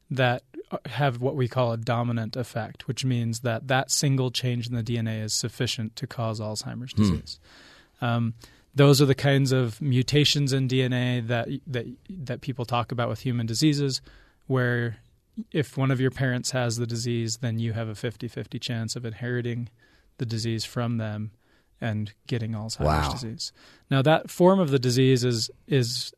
[0.10, 0.42] that
[0.88, 4.84] have what we call a dominant effect, which means that that single change in the
[4.84, 7.40] DNA is sufficient to cause Alzheimer's disease.
[8.02, 8.34] Um,
[8.76, 13.22] those are the kinds of mutations in DNA that that that people talk about with
[13.22, 14.02] human diseases,
[14.48, 14.98] where
[15.52, 19.04] if one of your parents has the disease, then you have a 50-50 chance of
[19.04, 19.68] inheriting
[20.18, 21.32] the disease from them
[21.82, 23.12] and getting Alzheimer's Wow.
[23.12, 23.52] disease.
[23.92, 26.14] Now that form of the disease is is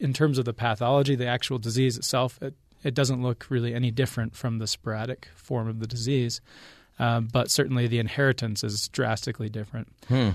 [0.00, 3.90] in terms of the pathology, the actual disease itself, it, it doesn't look really any
[3.90, 6.40] different from the sporadic form of the disease.
[6.98, 9.88] Um, but certainly the inheritance is drastically different.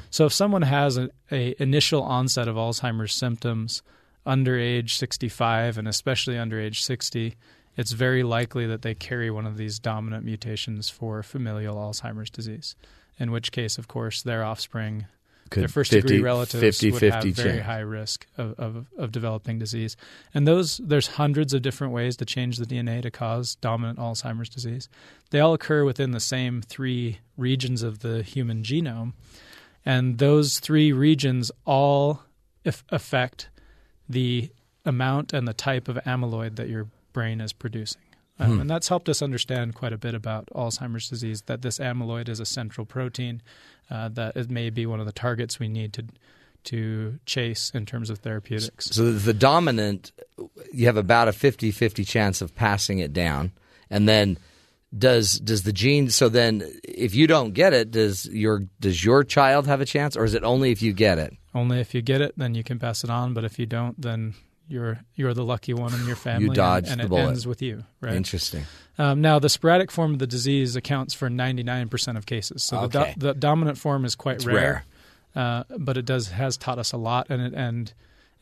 [0.10, 3.82] So if someone has a, a initial onset of Alzheimer's symptoms
[4.26, 7.36] under age 65 and especially under age 60,
[7.76, 12.76] it's very likely that they carry one of these dominant mutations for familial Alzheimer's disease.
[13.19, 15.06] In which case, of course, their offspring,
[15.54, 17.66] Could their first degree 50 relatives 50, would 50 have very chance.
[17.66, 19.96] high risk of, of, of developing disease.
[20.34, 24.50] And those there's hundreds of different ways to change the DNA to cause dominant Alzheimer's
[24.50, 24.89] disease.
[25.30, 29.13] They all occur within the same three regions of the human genome,
[29.86, 32.24] and those three regions all
[32.63, 33.50] if affect
[34.08, 34.50] the
[34.86, 38.02] amount and the type of amyloid that your brain is producing.
[38.39, 42.30] Um, And that's helped us understand quite a bit about Alzheimer's disease, that this amyloid
[42.30, 43.42] is a central protein,
[43.93, 46.06] uh, that it may be one of the targets we need to
[46.63, 48.86] to chase in terms of therapeutics.
[48.86, 50.13] So the dominant,
[50.71, 53.51] you have about a 50-50 chance of passing it down,
[53.89, 54.38] and then
[54.97, 56.10] does does the gene?
[56.10, 60.15] So then, if you don't get it, does your does your child have a chance,
[60.15, 61.34] or is it only if you get it?
[61.53, 63.34] Only if you get it, then you can pass it on.
[63.34, 64.34] But if you don't, then
[64.73, 66.47] you're you're the lucky one in your family.
[66.47, 67.27] and- dodged and, the it bullet.
[67.27, 67.86] ends with you.
[68.01, 68.15] Right.
[68.15, 68.65] Interesting.
[68.97, 72.62] Um, now, the sporadic form of the disease accounts for 99% of cases.
[72.63, 73.13] So Okay.
[73.15, 74.83] the, do- the dominant form is quite It's rare,
[75.36, 77.93] Uh, but it does has taught us a lot, and it, and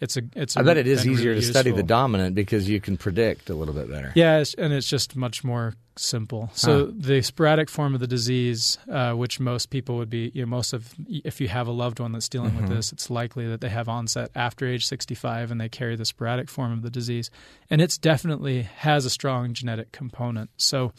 [0.01, 0.57] it's a it's.
[0.57, 3.53] I bet it is easier really to study the dominant because you can predict a
[3.53, 4.11] little bit better.
[4.15, 6.49] Yeah, it's, and it's just much more simple.
[6.53, 10.47] So the sporadic form of the disease, uh, which most people would be, you know,
[10.47, 12.61] most of if you have a loved one that's dealing Mm-hmm.
[12.67, 16.05] with this, it's likely that they have onset after age 65 and they carry the
[16.05, 17.29] sporadic form of the disease,
[17.69, 20.49] and it's definitely has a strong genetic component.
[20.57, 20.91] So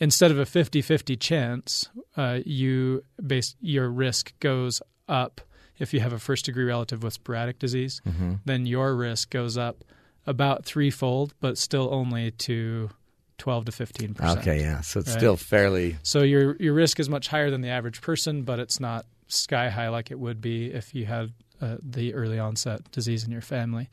[0.00, 5.40] instead of a 50-50 chance, uh, you base your risk goes up
[5.80, 8.34] if you have a first degree relative with sporadic disease, Mm-hmm.
[8.44, 9.82] then your risk goes up
[10.26, 12.90] about threefold, but still only to
[13.38, 14.38] 12 to 15 percent.
[14.40, 14.80] Okay, yeah.
[14.82, 15.18] So it's Right.
[15.18, 15.96] still fairly.
[16.02, 19.70] So your your risk is much higher than the average person, but it's not sky
[19.70, 23.40] high like it would be if you had uh, the early onset disease in your
[23.42, 23.88] family.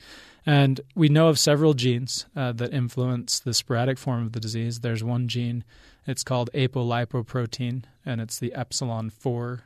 [0.46, 4.80] And we know of several genes uh, that influence the sporadic form of the disease.
[4.80, 5.64] There's one gene,
[6.06, 9.64] it's called apolipoprotein, and it's the epsilon 4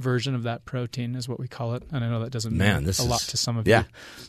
[0.00, 1.82] version of that protein, is what we call it.
[1.92, 3.80] And I know that doesn't Man, mean this a lot to some of yeah.
[3.82, 3.86] you,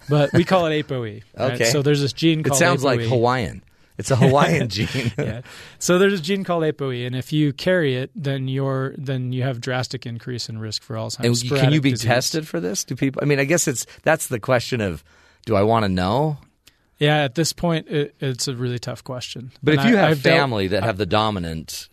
[0.09, 1.23] but we call it ApoE.
[1.37, 1.51] right?
[1.53, 1.65] Okay.
[1.65, 3.09] So there's this gene It called sounds like ApoE.
[3.09, 3.63] Hawaiian.
[3.97, 5.11] It's a Hawaiian gene.
[5.17, 5.41] yeah.
[5.77, 9.43] So there's a gene called ApoE, and if you carry it, then you're then you
[9.43, 11.41] have drastic increase in risk for Alzheimer's.
[11.43, 12.07] And can you be disease.
[12.07, 12.83] tested for this?
[12.83, 13.21] Do people?
[13.21, 15.03] I mean, I guess it's that's the question of,
[15.45, 16.37] do I want to know?
[16.97, 19.51] Yeah, at this point, it, it's a really tough question.
[19.61, 21.89] But And if you I- have I've dealt- family that have the dominant,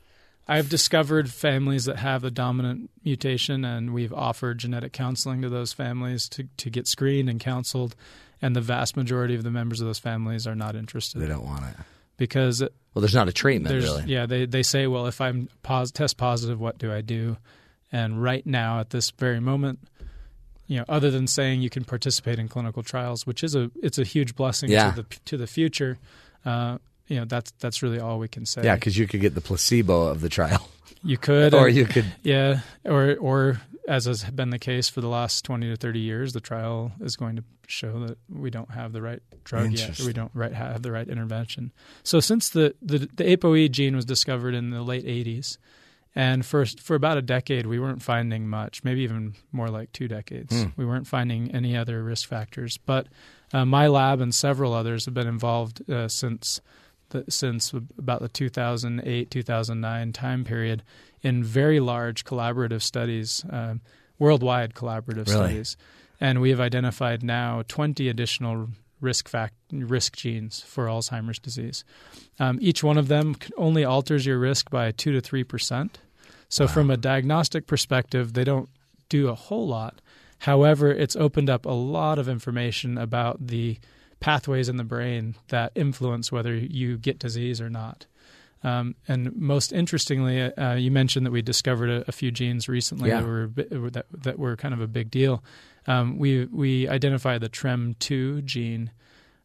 [0.48, 5.72] I've discovered families that have a dominant mutation, and we've offered genetic counseling to those
[5.74, 7.94] families to, to get screened and counseled.
[8.40, 11.44] And the vast majority of the members of those families are not interested they don't
[11.44, 11.74] want it.
[12.16, 14.04] because Well, there's not a treatment really.
[14.06, 17.37] yeah they they say well if I'm pos- test positive what do I do
[17.90, 19.80] and right now at this very moment
[20.68, 23.98] you know other than saying you can participate in clinical trials which is a it's
[23.98, 24.92] a huge blessing Yeah.
[24.92, 25.98] to the to the future
[26.44, 26.78] uh,
[27.09, 28.62] you know that's that's really all we can say.
[28.62, 30.68] Yeah, because you could get the placebo of the trial,
[31.03, 32.07] you could or and- you could.
[32.23, 36.35] yeah or or as has been the case for the last 20 to 30 years
[36.35, 40.05] the trial is going to show that we don't have the right drug yet or
[40.05, 41.73] we don't right, have the right intervention.
[42.03, 45.57] So since the, the the apoe gene was discovered in the late 80s
[46.14, 50.09] and for for about a decade we weren't finding much maybe even more like two
[50.09, 50.66] decades.
[50.77, 52.79] We weren't finding any other risk factors.
[52.79, 53.07] But
[53.53, 56.61] uh, my lab and several others have been involved uh, since
[57.11, 60.83] the, since about the 2008 2009 time period
[61.23, 63.81] in very large collaborative studies, um,
[64.18, 65.49] worldwide collaborative Really?
[65.49, 65.77] studies,
[66.21, 68.68] and we have identified now 20 additional
[69.01, 71.85] risk fact risk genes for Alzheimer's disease.
[72.40, 75.99] Um, each one of them only alters your risk by two to three percent.
[76.49, 78.71] So, from a diagnostic perspective, they don't
[79.09, 80.01] do a whole lot.
[80.38, 83.79] However, it's opened up a lot of information about the
[84.20, 88.07] pathways in the brain that influence whether you get disease or not.
[88.64, 93.09] Um, and most interestingly, uh, you mentioned that we discovered a, a few genes recently
[93.11, 93.20] Yeah.
[93.20, 95.44] that were that, that were kind of a big deal.
[95.87, 98.90] Um, we we identified the TREM2 gene,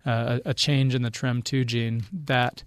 [0.05, 2.63] uh, a, a change in the TREM2 gene that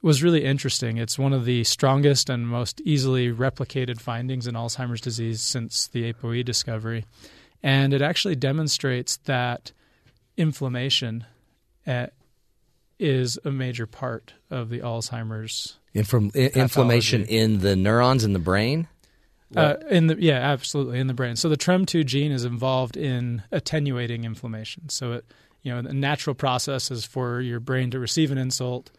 [0.00, 0.96] was really interesting.
[0.96, 6.10] It's one of the strongest and most easily replicated findings in Alzheimer's disease since the
[6.12, 7.04] ApoE discovery,
[7.62, 9.72] and it actually demonstrates that
[10.36, 11.26] inflammation
[11.86, 12.06] uh,
[12.98, 15.78] is a major part of the Alzheimer's.
[15.94, 18.88] Inflam- inflammation in the neurons in the brain.
[19.54, 21.36] Uh, in the yeah, absolutely in the brain.
[21.36, 24.88] So the TREM2 gene is involved in attenuating inflammation.
[24.88, 25.24] So it
[25.62, 28.90] you know the natural process is for your brain to receive an insult,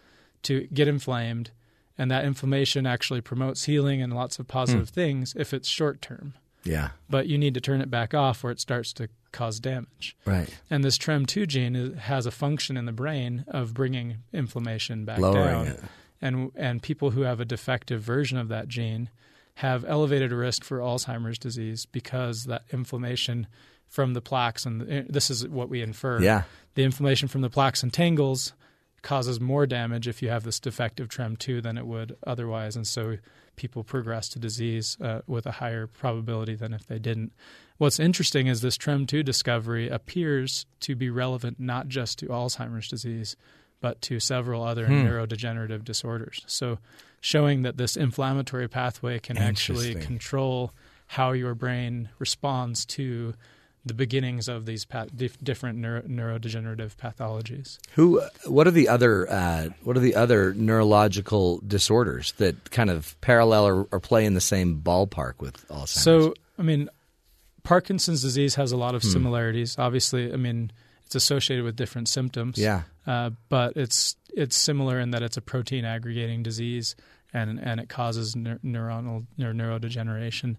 [0.43, 1.51] to get inflamed,
[1.97, 6.33] and that inflammation actually promotes healing and lots of positive things if it's short term.
[6.63, 10.15] Yeah, But you need to turn it back off where it starts to cause damage.
[10.25, 10.49] right.
[10.69, 15.19] And this TREM2 gene is, has a function in the brain of bringing inflammation back
[15.19, 15.67] Lowering down.
[15.67, 15.79] it.
[16.21, 19.09] And and people who have a defective version of that gene
[19.55, 23.47] have elevated risk for Alzheimer's disease because that inflammation
[23.87, 26.19] from the plaques and the, this is what we infer.
[26.19, 26.43] Yeah.
[26.75, 28.53] The inflammation from the plaques and tangles
[29.01, 33.17] causes more damage if you have this defective TREM2 than it would otherwise, and so
[33.57, 37.33] people progress to disease uh, with a higher probability than if they didn't.
[37.77, 43.35] What's interesting is this TREM2 discovery appears to be relevant not just to Alzheimer's disease,
[43.81, 45.05] but to several other Hmm.
[45.05, 46.41] neurodegenerative disorders.
[46.47, 46.79] So,
[47.19, 50.71] showing that this inflammatory pathway can actually control
[51.07, 53.33] how your brain responds to
[53.87, 57.77] the beginnings of these pa- dif- different neuro- neurodegenerative pathologies.
[57.93, 58.21] Who?
[58.45, 59.29] What are the other?
[59.31, 64.33] Uh, what are the other neurological disorders that kind of parallel or, or play in
[64.33, 65.89] the same ballpark with Alzheimer's?
[65.91, 66.89] So, I mean,
[67.63, 68.95] Parkinson's disease has a lot Hmm.
[68.97, 69.77] of similarities.
[69.77, 70.71] Obviously, I mean,
[71.05, 72.57] it's associated with different symptoms.
[72.57, 72.83] Yeah.
[73.05, 76.95] Uh, but it's it's similar in that it's a protein aggregating disease,
[77.33, 80.57] and and it causes neur- neuronal or neurodegeneration.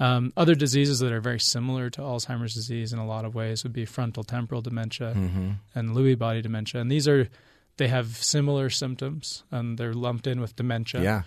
[0.00, 3.62] Um, other diseases that are very similar to Alzheimer's disease in a lot of ways
[3.64, 5.50] would be frontal temporal dementia Mm-hmm.
[5.74, 7.28] and Lewy body dementia, and these are
[7.76, 11.22] they have similar symptoms and they're lumped in with dementia yeah.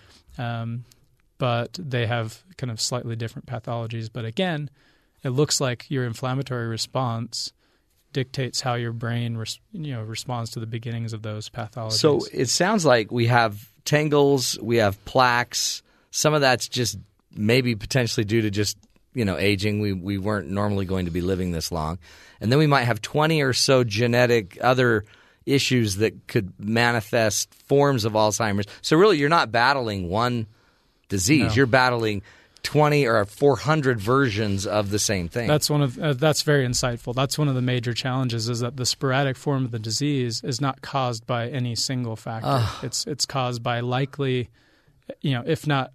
[0.62, 0.84] um,
[1.38, 4.08] but they have kind of slightly different pathologies.
[4.12, 4.70] But again,
[5.24, 7.52] it looks like your inflammatory response
[8.12, 11.92] dictates how your brain res- you know responds to the beginnings of those pathologies.
[11.98, 15.82] So it sounds like we have tangles, we have plaques.
[16.10, 16.98] Some of that's just
[17.36, 18.76] maybe potentially due to just
[19.14, 19.80] you know aging.
[19.80, 21.98] We we weren't normally going to be living this long,
[22.40, 25.04] and then we might have twenty or so genetic other
[25.46, 28.66] issues that could manifest forms of Alzheimer's.
[28.82, 30.46] So really, you're not battling one
[31.08, 31.48] disease.
[31.48, 31.52] No.
[31.52, 32.22] You're battling
[32.62, 35.46] twenty or four hundred versions of the same thing.
[35.46, 37.14] That's one of uh, that's very insightful.
[37.14, 40.60] That's one of the major challenges is that the sporadic form of the disease is
[40.60, 42.66] not caused by any single factor.
[42.82, 44.48] It's it's caused by likely,
[45.20, 45.92] you know, if not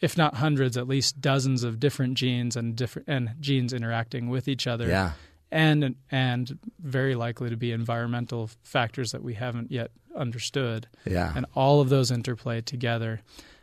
[0.00, 4.48] if not hundreds, at least dozens of different genes and different and genes interacting with
[4.48, 4.88] each other.
[4.88, 5.12] yeah.
[5.50, 10.86] and and very likely to be environmental factors that we haven't yet understood.
[11.04, 11.32] Yeah.
[11.34, 13.20] And all of those interplay together.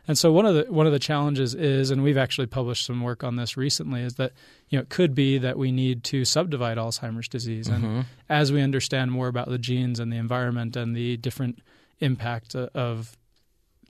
[0.08, 3.00] And so one of the one of the challenges is, and we've actually published some
[3.00, 4.32] work on this recently, is that
[4.68, 8.00] you know it could be that we need to subdivide Alzheimer's disease, and mm-hmm.
[8.28, 11.60] as we understand more about the genes and the environment and the different
[11.98, 13.16] impact uh, of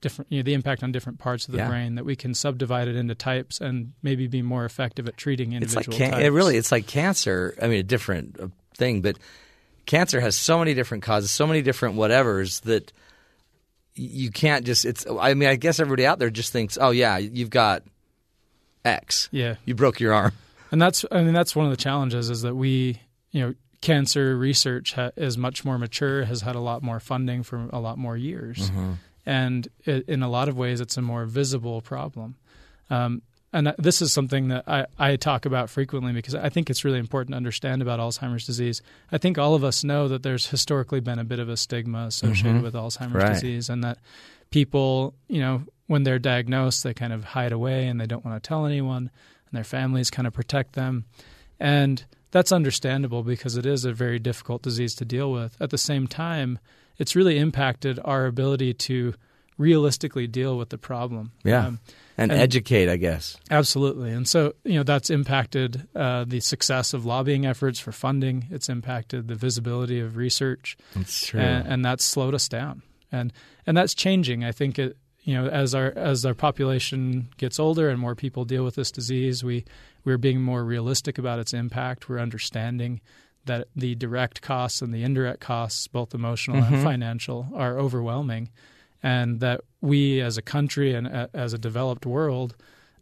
[0.00, 1.68] different you know, the impact on different parts of the Yeah.
[1.68, 5.52] brain, that we can subdivide it into types and maybe be more effective at treating
[5.52, 6.24] It's like can- types.
[6.24, 7.54] it really it's like cancer.
[7.62, 9.16] I mean, a different uh, thing, but
[9.86, 12.92] cancer has so many different causes, so many different whatevers that
[13.94, 14.84] you can't just.
[14.84, 15.06] It's.
[15.08, 17.82] I mean, I guess everybody out there just thinks, oh yeah, you've got
[18.84, 19.28] X.
[19.32, 19.54] yeah.
[19.64, 20.32] You broke your arm.
[20.70, 24.36] And that's I mean that's one of the challenges is that we you know cancer
[24.36, 27.96] research ha- is much more mature, has had a lot more funding for a lot
[27.98, 28.70] more years,
[29.26, 32.36] and it, in a lot of ways it's a more visible problem.
[32.88, 36.84] Um, and this is something that I, I talk about frequently because I think it's
[36.84, 38.82] really important to understand about Alzheimer's disease.
[39.10, 42.04] I think all of us know that there's historically been a bit of a stigma
[42.06, 43.32] associated with Alzheimer's Right.
[43.32, 43.98] disease, and that
[44.50, 48.42] people, you know, when they're diagnosed, they kind of hide away and they don't want
[48.42, 49.10] to tell anyone,
[49.46, 51.04] and their families kind of protect them.
[51.58, 55.56] And that's understandable because it is a very difficult disease to deal with.
[55.60, 56.58] At the same time,
[56.98, 59.14] it's really impacted our ability to
[59.58, 61.32] realistically deal with the problem.
[61.44, 61.66] Yeah.
[61.66, 61.80] Um,
[62.18, 63.36] And, And- educate, I guess.
[63.50, 64.10] Absolutely.
[64.10, 68.46] And so, you know, that's impacted uh, the success of lobbying efforts for funding.
[68.50, 70.78] It's impacted the visibility of research.
[70.94, 71.40] It's true.
[71.40, 72.82] And, and that's slowed us down.
[73.12, 73.32] And
[73.66, 74.44] and that's changing.
[74.44, 78.44] I think it you know, as our as our population gets older and more people
[78.44, 79.64] deal with this disease, we
[80.04, 82.08] we're being more realistic about its impact.
[82.08, 83.00] We're understanding
[83.46, 86.84] that the direct costs and the indirect costs, both emotional and mm-hmm.
[86.84, 88.50] financial, are overwhelming,
[89.02, 92.54] and that we as a country and a, as a developed world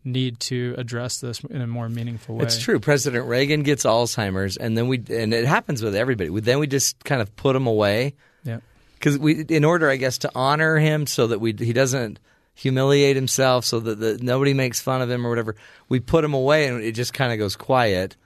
[0.05, 2.45] need to address this in a more meaningful way.
[2.45, 2.79] It's true.
[2.79, 6.31] President Reagan gets Alzheimer's, and then we and it happens with everybody.
[6.31, 8.59] We, then we just kind of put him away Yeah.
[8.99, 12.19] because we, in order, I guess, to honor him, so that we he doesn't
[12.55, 15.57] humiliate himself, so that the, nobody makes fun of him or whatever.
[15.89, 18.17] We put him away, and it just kind of goes quiet.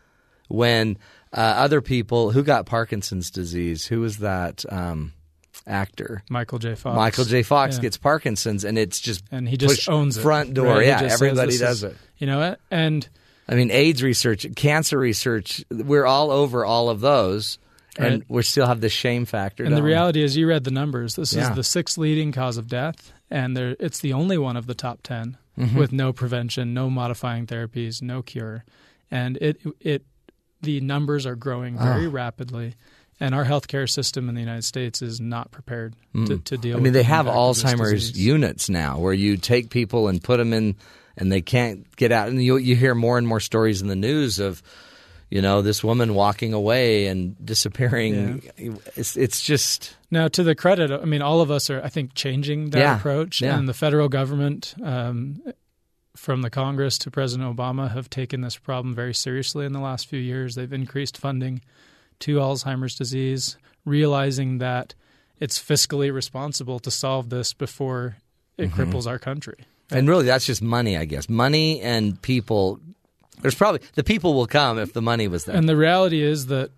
[0.48, 0.98] When
[1.32, 5.12] uh, other people who got Parkinson's disease, who was that um,
[5.66, 6.22] actor?
[6.30, 6.74] Michael J.
[6.74, 6.96] Fox.
[6.96, 7.42] Michael J.
[7.42, 7.82] Fox Yeah.
[7.82, 10.22] gets Parkinson's, and it's just and he just owns it.
[10.22, 10.66] front door.
[10.76, 10.86] right?
[10.86, 11.96] Yeah, just says everybody does is- it.
[12.18, 13.08] You know, and
[13.48, 17.58] I mean, AIDS research, cancer research, we're all over all of those,
[17.96, 18.22] and Right.
[18.28, 19.64] we still have the shame factor.
[19.64, 19.88] And the we?
[19.90, 21.14] reality is, you read the numbers.
[21.14, 21.50] This Yeah.
[21.50, 24.74] is the sixth leading cause of death, and there, it's the only one of the
[24.74, 25.76] top 10 Mm-hmm.
[25.78, 28.64] with no prevention, no modifying therapies, no cure,
[29.10, 30.04] and it it
[30.62, 32.10] the numbers are growing very Ah.
[32.12, 32.74] rapidly,
[33.20, 36.76] and our healthcare system in the United States is not prepared to, to deal.
[36.76, 36.80] Mm.
[36.80, 40.08] I mean, they the have impact of this Alzheimer's units now where you take people
[40.08, 40.76] and put them in,
[41.16, 42.28] and they can't get out.
[42.28, 44.62] And you you hear more and more stories in the news of,
[45.30, 48.42] you know, this woman walking away and disappearing.
[48.96, 52.14] It's it's just Now, to the credit, I mean, all of us are, I think,
[52.14, 52.96] changing that Yeah.
[52.96, 53.58] approach, Yeah.
[53.58, 55.42] and the federal government, um,
[56.18, 60.06] from the Congress to President Obama, have taken this problem very seriously in the last
[60.06, 60.54] few years.
[60.56, 61.62] They've increased funding
[62.20, 64.94] to Alzheimer's disease, realizing that
[65.38, 68.16] it's fiscally responsible to solve this before
[68.56, 68.82] it Mm-hmm.
[68.82, 69.54] cripples our country.
[69.90, 71.28] And really, that's just money, I guess.
[71.28, 72.80] Money and people.
[73.40, 75.54] There's probably the people will come if the money was there.
[75.56, 76.72] And the reality is that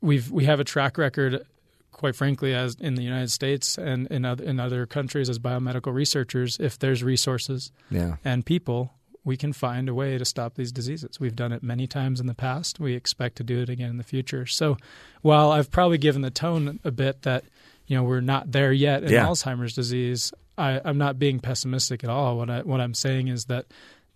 [0.00, 1.46] we've we have a track record,
[1.94, 5.94] quite frankly, as in the United States and in other in other countries as biomedical
[5.94, 6.58] researchers.
[6.60, 8.16] If there's resources yeah.
[8.24, 8.92] and people,
[9.24, 11.18] we can find a way to stop these diseases.
[11.18, 12.78] We've done it many times in the past.
[12.78, 14.44] We expect to do it again in the future.
[14.44, 14.76] So,
[15.22, 17.44] while I've probably given the tone a bit that
[17.86, 19.26] you know we're not there yet in Yeah.
[19.26, 22.36] Alzheimer's disease, I, I'm not being pessimistic at all.
[22.36, 23.66] What I what I'm saying is that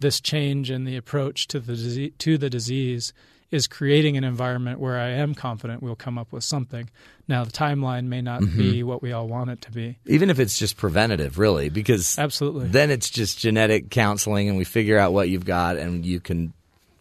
[0.01, 3.13] this change in the approach to the disease, to the disease
[3.51, 6.91] is creating an environment where I am confident we'll come up with something.
[7.29, 8.59] Now, the timeline may not Mm-hmm.
[8.59, 9.97] be what we all want it to be.
[10.07, 12.69] Even if it's just preventative, really, because Absolutely.
[12.69, 16.53] then it's just genetic counseling, and we figure out what you've got, and you can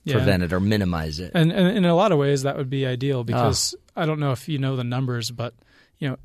[0.06, 0.14] Yeah.
[0.16, 1.32] prevent it or minimize it.
[1.36, 4.04] And, and in a lot of ways, that would be ideal because Ah.
[4.04, 5.54] I don't know if you know the numbers, but
[6.00, 6.18] you know,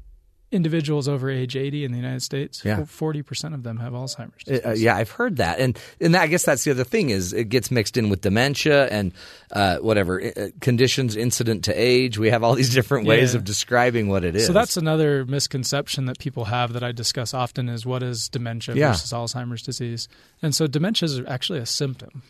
[0.53, 2.85] individuals over age 80 in the United States, Yeah.
[2.85, 4.47] forty percent of them have Alzheimer's.
[4.47, 4.83] Uh, disease.
[4.83, 7.71] yeah, I've heard that, and and I guess that's the other thing is it gets
[7.71, 9.13] mixed in with dementia and
[9.53, 12.19] uh, whatever uh, conditions incident to age.
[12.19, 13.39] We have all these different ways Yeah.
[13.39, 14.47] of describing what it is.
[14.47, 18.75] So that's another misconception that people have that I discuss often is what is dementia
[18.75, 18.93] Yeah.
[18.93, 20.09] versus Alzheimer's disease.
[20.43, 22.23] And so dementia is actually a symptom.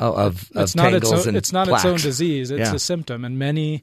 [0.00, 2.50] oh, of of it's not its own, and it's not its own disease.
[2.50, 3.82] It's a symptom, and many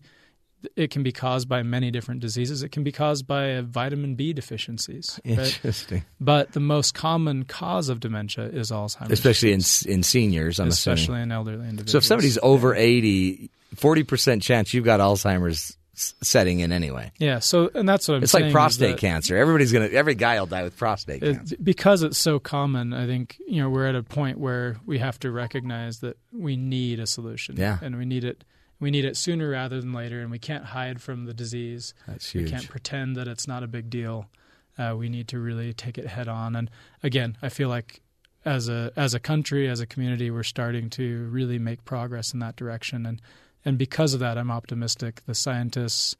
[0.75, 2.63] it can be caused by many different diseases.
[2.63, 5.19] It can be caused by vitamin B deficiencies.
[5.25, 5.37] Right?
[5.37, 10.59] Interesting, But the most common cause of dementia is Alzheimer's, especially in in seniors.
[10.59, 11.23] I'm especially assuming.
[11.23, 11.91] in elderly individuals.
[11.91, 15.77] So if somebody's over 80, 40 percent chance you've got Alzheimer's
[16.21, 17.11] setting in anyway.
[17.19, 19.35] yeah, so and that's what I'm It's like prostate cancer.
[19.35, 21.57] Everybody's gonna every guy will die with prostate cancer.
[21.61, 22.93] because it's so common.
[22.93, 26.55] I think you know we're at a point where we have to recognize that we
[26.55, 27.57] need a solution.
[27.57, 27.79] Yeah.
[27.81, 28.43] and we need it.
[28.79, 31.93] We need it sooner rather than later, and we can't hide from the disease.
[32.07, 32.45] That's huge.
[32.45, 34.29] We can't pretend that it's not a big deal.
[34.77, 36.55] Uh, we need to really take it head on.
[36.55, 36.69] And
[37.03, 38.01] again, I feel like
[38.45, 42.39] as a as a country, as a community, we're starting to really make progress in
[42.39, 43.05] that direction.
[43.05, 43.21] And
[43.65, 45.21] and because of that, I'm optimistic.
[45.25, 46.15] The scientists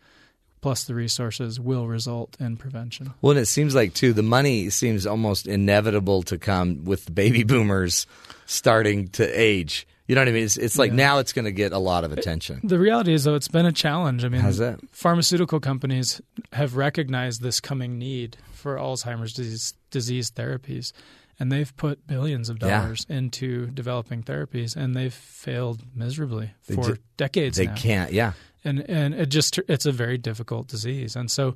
[0.61, 3.13] plus the resources will result in prevention.
[3.21, 7.11] Well, and it seems like too the money seems almost inevitable to come with the
[7.11, 8.05] baby boomers
[8.45, 9.87] starting to age.
[10.09, 10.43] You know what I mean?
[10.43, 10.95] It's, it's like Yeah.
[10.97, 12.59] now it's going to get a lot of attention.
[12.63, 14.25] The reality is, though, it's been a challenge.
[14.25, 14.79] I mean, How's that?
[14.91, 16.19] pharmaceutical companies
[16.53, 20.93] have recognized this coming need for Alzheimer's disease, disease therapies,
[21.39, 22.81] and they've put billions of Yeah.
[22.81, 27.75] dollars into developing therapies, and they've failed miserably They for ju- decades They now.
[27.75, 28.11] can't.
[28.11, 28.33] Yeah.
[28.65, 31.55] and and it just it's a very difficult disease, and so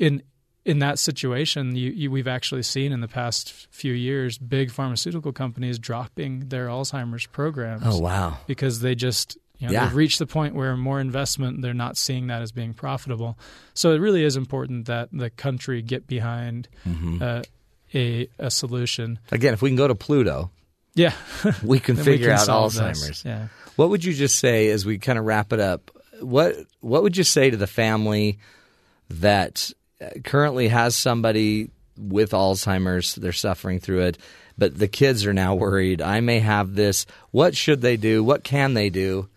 [0.00, 0.22] in
[0.64, 5.32] in that situation, you, you, we've actually seen in the past few years big pharmaceutical
[5.32, 8.38] companies dropping their Alzheimer's programs Oh wow.
[8.46, 9.84] because they just you know, Yeah.
[9.86, 13.38] they've reached the point where more investment they're not seeing that as being profitable.
[13.74, 17.22] So it really is important that the country get behind Mm-hmm.
[17.22, 17.42] uh,
[17.94, 19.18] a a solution.
[19.30, 20.50] Again, if we can go to Pluto,
[20.96, 21.12] Yeah,
[21.62, 22.80] we can Then we figure can out solve this.
[22.82, 23.24] Alzheimer's.
[23.24, 23.48] Yeah.
[23.76, 25.90] What would you just say as we kind of wrap it up?
[26.20, 28.38] What What would you say to the family
[29.10, 29.70] that
[30.24, 33.14] currently has somebody with Alzheimer's?
[33.14, 34.18] They're suffering through it,
[34.58, 36.02] but the kids are now worried.
[36.02, 37.06] I may have this.
[37.30, 38.22] What should they do?
[38.24, 39.28] What can they do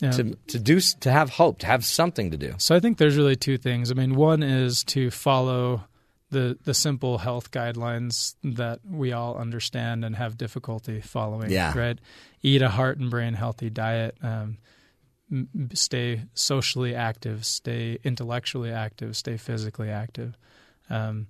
[0.00, 0.10] Yeah.
[0.12, 2.54] to to do to have hope, to have something to do?
[2.58, 3.90] So I think there's really two things.
[3.90, 5.84] I mean, one is to follow
[6.30, 11.50] the the simple health guidelines that we all understand and have difficulty following.
[11.50, 11.76] Yeah.
[11.78, 11.98] Right.
[12.42, 14.16] Eat a heart and brain healthy diet.
[14.22, 14.56] Um,
[15.74, 17.44] stay socially active.
[17.44, 19.16] Stay intellectually active.
[19.16, 20.36] Stay physically active.
[20.90, 21.26] Um,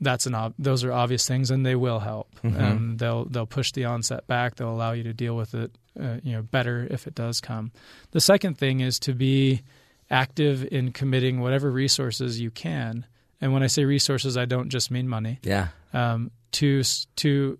[0.00, 2.28] that's an ob- those are obvious things, and they will help.
[2.44, 4.56] Um, they'll they'll push the onset back.
[4.56, 7.70] They'll allow you to deal with it, uh, you know, better if it does come.
[8.10, 9.62] The second thing is to be
[10.10, 13.06] active in committing whatever resources you can.
[13.40, 15.38] And when I say resources, I don't just mean money.
[15.42, 16.82] Yeah, Um, to
[17.16, 17.58] to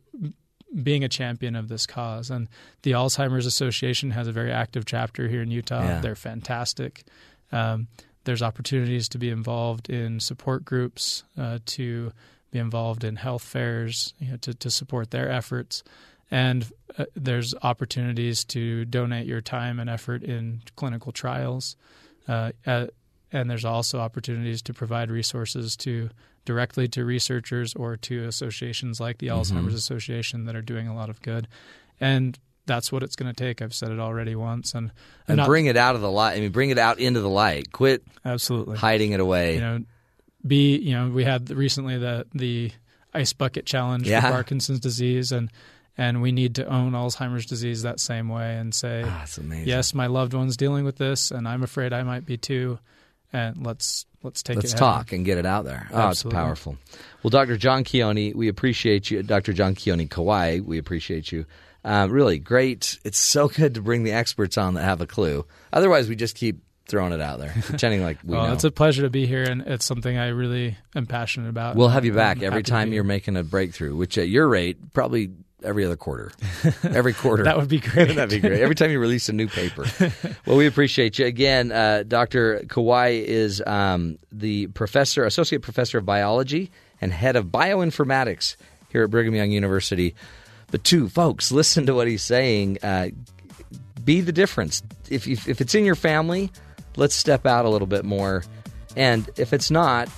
[0.83, 2.31] being a champion of this cause.
[2.31, 2.49] And
[2.83, 5.83] the Alzheimer's Association has a very active chapter here in Utah.
[5.83, 6.01] Yeah.
[6.01, 7.05] They're fantastic.
[7.53, 7.89] Um,
[8.25, 12.12] there's opportunities to be involved in support groups, uh, to
[12.51, 15.85] be involved in health fairs, you know, to, to support their efforts.
[16.31, 16.66] And
[16.99, 21.77] uh, there's opportunities to donate your time and effort in clinical trials.
[22.27, 22.87] Uh, uh,
[23.31, 26.11] and there's also opportunities to provide resources to
[26.45, 31.09] directly to researchers or to associations like the Alzheimer's Association that are doing a lot
[31.11, 31.49] of good.
[32.01, 33.61] And that's what it's going to take.
[33.62, 34.92] I've said it already once, and I'm
[35.28, 36.36] and not- bring it out of the light.
[36.36, 37.72] I mean, bring it out into the light.
[37.72, 39.55] Quit absolutely hiding it away.
[39.57, 39.80] you know,
[40.47, 42.70] be you know, we had recently the the
[43.12, 44.20] ice bucket challenge Yeah.
[44.22, 45.51] for Parkinson's disease, and
[45.97, 49.24] and we need to own Alzheimer's disease that same way and say, Ah,
[49.64, 52.78] yes, my loved one's dealing with this, and I'm afraid I might be too,
[53.32, 54.77] and let's let's take Let's it.
[54.77, 55.87] talk and get it out there.
[55.93, 56.37] Oh, Absolutely.
[56.39, 56.77] it's powerful.
[57.22, 57.57] Well, Dr.
[57.57, 59.22] John Keoni, we appreciate you.
[59.22, 59.53] Dr.
[59.53, 61.47] John Keoni Kauwe, we appreciate you.
[61.85, 62.99] Uh, really great.
[63.05, 65.45] It's so good to bring the experts on that have a clue.
[65.72, 68.53] Otherwise, we just keep throwing it out there, pretending like we Well, know.
[68.53, 71.77] it's a pleasure to be here, and it's something I really am passionate about.
[71.77, 74.93] we'll have you I'm back every time you're making a breakthrough, which at your rate,
[74.93, 75.31] probably
[75.65, 76.31] every other quarter.
[76.85, 77.45] Every quarter.
[77.45, 78.15] That would be great.
[78.15, 78.61] That'd be great.
[78.61, 79.85] Every time you release a new paper.
[80.47, 81.27] well, we appreciate you.
[81.27, 82.61] Again, uh, Dr.
[82.67, 88.57] Kauwe is um, the professor, associate professor of biology and head of bioinformatics
[88.91, 90.15] here at Brigham Young University.
[90.71, 92.79] But two, folks, listen to what he's saying.
[92.83, 93.09] Uh,
[94.05, 94.83] be the difference.
[95.09, 96.51] If, if, if it's in your family,
[96.97, 98.45] let's step out a little bit more.
[98.97, 100.09] And if it's not,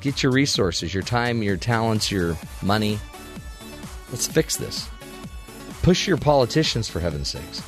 [0.00, 2.98] get your resources, your time, your talents, your money.
[4.12, 4.88] Let's fix this.
[5.82, 7.62] Push your politicians, for heaven's sakes.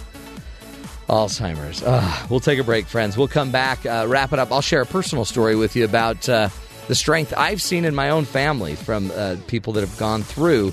[1.09, 1.83] Alzheimer's.
[1.85, 2.31] Ugh.
[2.31, 3.17] we'll take a break, friends.
[3.17, 4.53] We'll come back, uh, wrap it up.
[4.53, 6.49] I'll share a personal story with you about uh,
[6.89, 10.73] the strength I've seen in my own family from uh, people that have gone through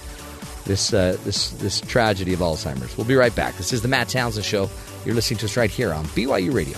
[0.65, 2.95] this uh, this this tragedy of Alzheimer's.
[2.97, 3.55] We'll be right back.
[3.55, 4.69] This is the Matt Townsend Show.
[5.05, 6.77] You're listening to us right here on BYU Radio.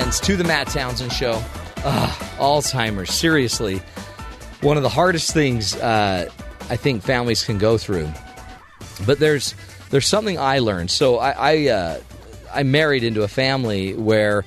[0.00, 1.42] Friends, to the Matt Townsend Show.
[1.84, 3.82] Ugh, Alzheimer's, seriously,
[4.62, 6.30] one of the hardest things uh,
[6.70, 8.08] I think families can go through.
[9.06, 9.54] But there's
[9.90, 10.90] there's something I learned.
[10.90, 12.00] So I I, uh,
[12.52, 14.44] I married into a family where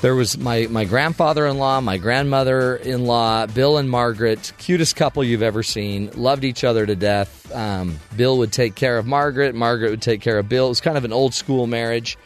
[0.00, 6.10] there was my, my grandfather-in-law, my grandmother-in-law, Bill and Margaret, cutest couple you've ever seen,
[6.14, 7.54] loved each other to death.
[7.54, 10.66] Um, Bill would take care of Margaret, Margaret would take care of Bill.
[10.66, 12.18] It was kind of an old school marriage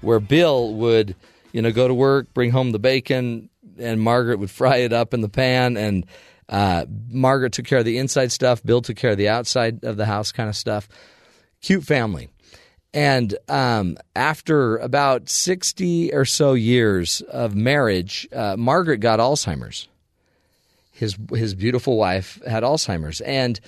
[0.00, 1.14] where Bill would,
[1.54, 3.48] you know, go to work, bring home the bacon,
[3.78, 5.76] and Margaret would fry it up in the pan.
[5.76, 6.04] And
[6.48, 8.60] uh, Margaret took care of the inside stuff.
[8.64, 10.88] Bill took care of the outside of the house kind of stuff.
[11.62, 12.28] Cute family.
[12.92, 19.86] And um, after about 60 or so years of marriage, uh, Margaret got Alzheimer's.
[20.90, 23.20] His, his beautiful wife had Alzheimer's.
[23.20, 23.60] And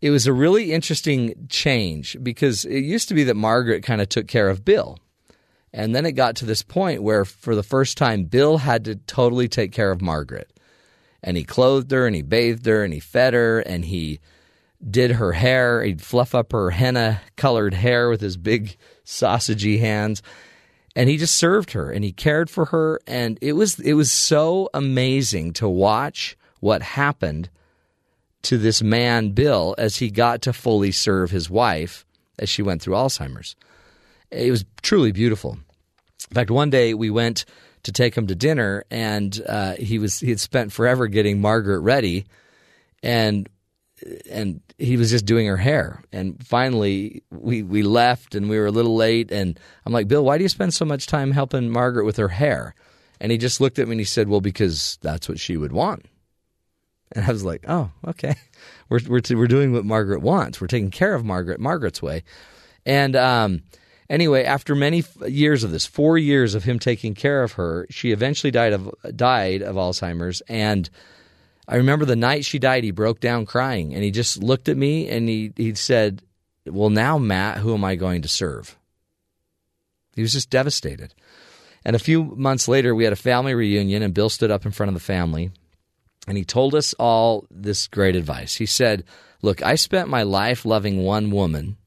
[0.00, 4.08] it was a really interesting change because it used to be that Margaret kind of
[4.08, 4.98] took care of Bill.
[5.72, 8.96] And then it got to this point where, for the first time, Bill had to
[8.96, 10.50] totally take care of Margaret.
[11.22, 14.20] And he clothed her and he bathed her and he fed her and he
[14.88, 15.82] did her hair.
[15.82, 20.22] He'd fluff up her henna colored hair with his big sausagey hands.
[20.96, 23.00] And he just served her and he cared for her.
[23.06, 27.50] And it was, it was so amazing to watch what happened
[28.42, 32.06] to this man, Bill, as he got to fully serve his wife
[32.38, 33.56] as she went through Alzheimer's.
[34.30, 35.58] It was truly beautiful.
[36.30, 37.44] In fact, one day we went
[37.84, 41.80] to take him to dinner, and uh, he was he had spent forever getting Margaret
[41.80, 42.26] ready,
[43.02, 43.48] and
[44.30, 46.02] and he was just doing her hair.
[46.12, 49.30] And finally, we we left, and we were a little late.
[49.32, 52.28] And I'm like, Bill, why do you spend so much time helping Margaret with her
[52.28, 52.74] hair?
[53.20, 55.72] And he just looked at me and he said, Well, because that's what she would
[55.72, 56.06] want.
[57.12, 58.34] And I was like, Oh, okay.
[58.90, 60.60] We're we're we're doing what Margaret wants.
[60.60, 62.22] We're taking care of Margaret Margaret's way.
[62.86, 63.62] And um,
[64.08, 68.12] anyway, after many years of this, four years of him taking care of her, she
[68.12, 70.40] eventually died of died of Alzheimer's.
[70.48, 70.88] And
[71.66, 74.76] I remember the night she died, he broke down crying, and he just looked at
[74.76, 76.22] me and he he said,
[76.66, 78.76] "Well, now Matt, who am I going to serve?"
[80.14, 81.14] He was just devastated.
[81.84, 84.72] And a few months later, we had a family reunion, and Bill stood up in
[84.72, 85.52] front of the family,
[86.26, 88.56] and he told us all this great advice.
[88.56, 89.04] He said,
[89.42, 91.77] "Look, I spent my life loving one woman."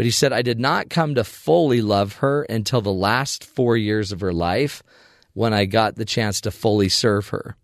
[0.00, 3.76] But he said, I did not come to fully love her until the last four
[3.76, 4.82] years of her life
[5.34, 7.54] when I got the chance to fully serve her.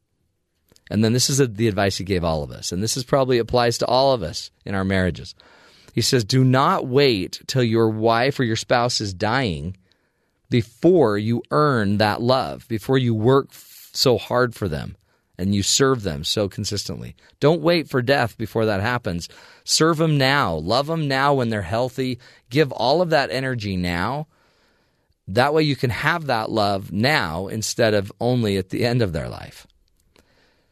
[0.90, 2.72] And then this is the advice he gave all of us.
[2.72, 5.34] And this is probably applies to all of us in our marriages.
[5.94, 9.78] He says, Do not wait till your wife or your spouse is dying
[10.50, 14.98] before you earn that love, before you work so hard for them
[15.38, 17.14] and you serve them so consistently.
[17.40, 19.28] Don't wait for death before that happens.
[19.64, 20.54] Serve them now.
[20.54, 22.18] Love them now when they're healthy.
[22.50, 24.26] Give all of that energy now.
[25.28, 29.12] That way you can have that love now instead of only at the end of
[29.12, 29.66] their life.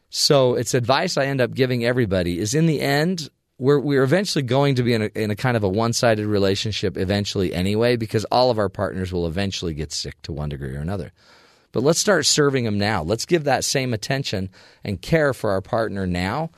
[0.09, 4.43] So it's advice I end up giving everybody is in the end, we're, we're eventually
[4.43, 7.97] going to be in a, in a kind of a one sided relationship eventually anyway,
[7.97, 11.11] because all of our partners will eventually get sick to one degree or another.
[11.75, 13.03] But let's start serving them now.
[13.03, 14.49] Let's give that same attention
[14.85, 16.51] and care for our partner now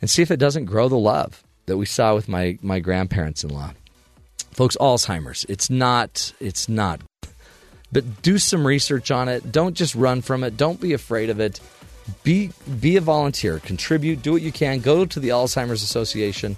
[0.00, 3.42] and see if it doesn't grow the love that we saw with my, my grandparents
[3.42, 3.72] in law.
[4.52, 5.44] folks, Alzheimer's.
[5.48, 6.32] It's not.
[6.38, 7.00] It's not.
[7.90, 9.50] But do some research on it.
[9.50, 10.56] Don't just run from it.
[10.56, 11.60] Don't be afraid of it.
[12.22, 13.58] Be be a volunteer.
[13.58, 14.22] Contribute.
[14.22, 14.78] Do what you can.
[14.78, 16.56] Go to the Alzheimer's Association.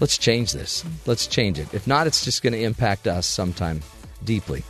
[0.00, 0.84] Let's change this.
[1.06, 1.72] Let's change it.
[1.72, 3.80] If not, it's just going to impact us sometime
[4.24, 4.64] deeply.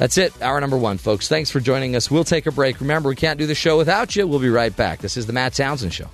[0.00, 0.32] That's it.
[0.40, 1.28] Hour number one, folks.
[1.28, 2.10] Thanks for joining us.
[2.10, 2.80] We'll take a break.
[2.80, 4.26] Remember, we can't do the show without you.
[4.26, 5.00] We'll be right back.
[5.00, 6.08] This is the Matt Townsend Show.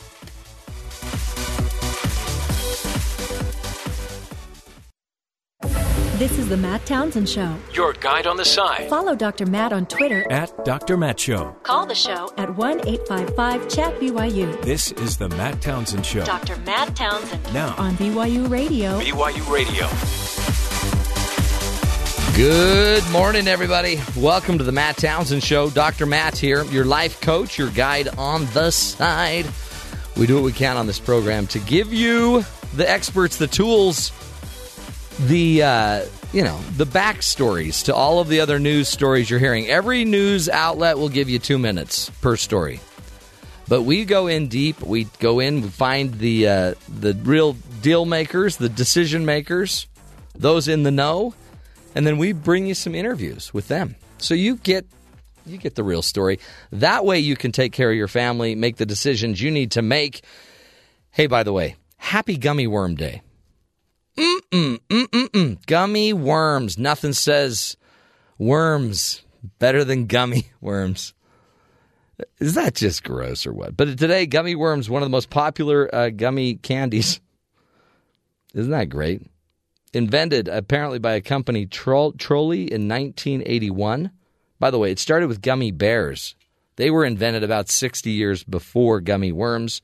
[6.19, 7.55] This is the Matt Townsend Show.
[7.75, 8.91] Your guide on the side.
[8.91, 9.47] Follow Dr.
[9.47, 10.27] Matt on Twitter.
[10.33, 10.97] At Dr.
[10.97, 11.55] Matt Show.
[11.63, 14.61] Call the show at 1 855 Chat BYU.
[14.63, 16.25] This is the Matt Townsend Show.
[16.25, 16.57] Dr.
[16.63, 18.99] Matt Townsend Now, on BYU Radio.
[18.99, 20.66] BYU Radio.
[22.37, 23.99] Good morning, everybody.
[24.15, 25.71] Welcome to the Matt Townsend Show.
[25.71, 26.05] Dr.
[26.05, 29.47] Matt here, your life coach, your guide on the side.
[30.19, 34.13] We do what we can on this program to give you the experts, the tools,
[35.19, 39.69] the uh, you know the backstories to all of the other news stories you're hearing.
[39.69, 42.81] Every news outlet will give you two minutes per story,
[43.67, 44.83] but we go in deep.
[44.83, 49.87] We go in, we find the uh, the real deal makers, the decision makers,
[50.35, 51.33] those in the know,
[51.97, 54.87] and then we bring you some interviews with them, so you get
[55.47, 56.39] you get the real story.
[56.71, 59.83] That way, you can take care of your family, make the decisions you need to
[59.83, 60.23] make.
[61.11, 63.23] Hey, by the way, happy Gummy Worm Day.
[64.19, 65.67] Mm-mm, mm-mm-mm.
[65.67, 66.79] Gummy worms.
[66.79, 67.77] Nothing says
[68.39, 69.23] worms
[69.59, 71.15] better than gummy worms.
[72.41, 73.77] Is that just gross or what?
[73.77, 77.21] But today, gummy worms, one of the most popular uh, gummy candies.
[78.55, 79.23] Isn't that great?
[79.93, 84.11] Invented apparently by a company, Tro- Trolli, in 1981.
[84.59, 86.35] By the way, it started with gummy bears.
[86.77, 89.81] They were invented about 60 years before gummy worms.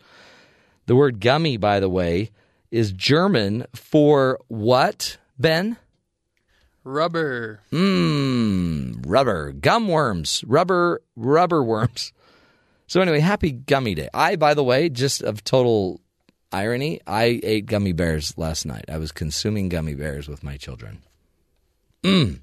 [0.87, 2.31] The word gummy, by the way,
[2.71, 5.77] is German for what, Ben?
[6.85, 7.61] Rubber.
[7.71, 9.53] Mmm, rubber.
[9.53, 10.43] Gum worms.
[10.47, 12.13] Rubber, rubber worms.
[12.89, 14.09] So, anyway, happy gummy day.
[14.13, 16.01] I, by the way, just of total
[16.53, 18.85] irony, I ate gummy bears last night.
[18.89, 21.03] I was consuming gummy bears with my children.
[22.03, 22.41] Mmm.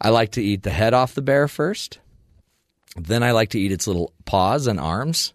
[0.00, 1.98] I like to eat the head off the bear first.
[2.96, 5.32] Then I like to eat its little paws and arms.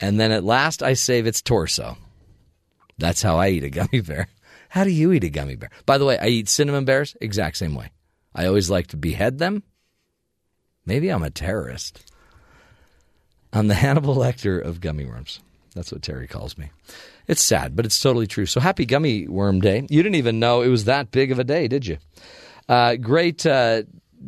[0.00, 1.96] And then at last, I save its torso.
[2.98, 4.28] That's how I eat a gummy bear.
[4.70, 5.70] How do you eat a gummy bear?
[5.86, 7.90] By the way, I eat cinnamon bears exact same way.
[8.34, 9.62] I always like to behead them.
[10.84, 12.12] Maybe I'm a terrorist.
[13.50, 15.40] I'm the Hannibal Lecter of gummy worms.
[15.78, 16.70] That's what Terry calls me.
[17.28, 18.46] It's sad, but it's totally true.
[18.46, 19.86] So happy Gummy Worm Day.
[19.88, 21.98] You didn't even know it was that big of a day, did you?
[22.68, 23.46] Uh, great.
[23.46, 23.84] Uh,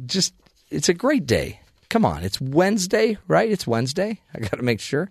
[0.07, 0.33] just,
[0.71, 1.59] it's a great day.
[1.89, 2.23] Come on.
[2.23, 3.51] It's Wednesday, right?
[3.51, 4.21] It's Wednesday.
[4.33, 5.11] I got to make sure.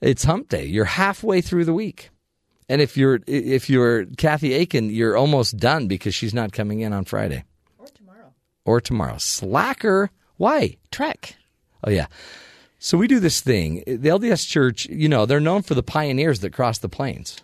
[0.00, 0.66] It's hump day.
[0.66, 2.10] You're halfway through the week.
[2.68, 6.92] And if you're if you're Kathy Aiken, you're almost done because she's not coming in
[6.92, 7.42] on Friday.
[7.76, 8.32] Or tomorrow.
[8.64, 9.18] Or tomorrow.
[9.18, 10.10] Slacker.
[10.36, 10.76] Why?
[10.92, 11.34] Trek.
[11.82, 12.06] Oh yeah.
[12.84, 13.82] So we do this thing.
[13.86, 17.40] The LDS Church, you know, they're known for the pioneers that crossed the plains.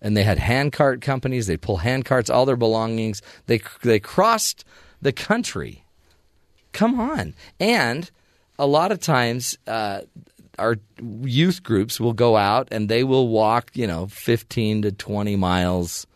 [0.00, 1.46] And they had handcart companies.
[1.46, 3.20] They pull handcarts, all their belongings.
[3.44, 4.64] They they crossed
[5.02, 5.84] the country.
[6.72, 7.34] Come on.
[7.60, 8.10] And
[8.58, 10.00] a lot of times, uh,
[10.58, 15.36] our youth groups will go out and they will walk, you know, 15 to 20
[15.36, 16.06] miles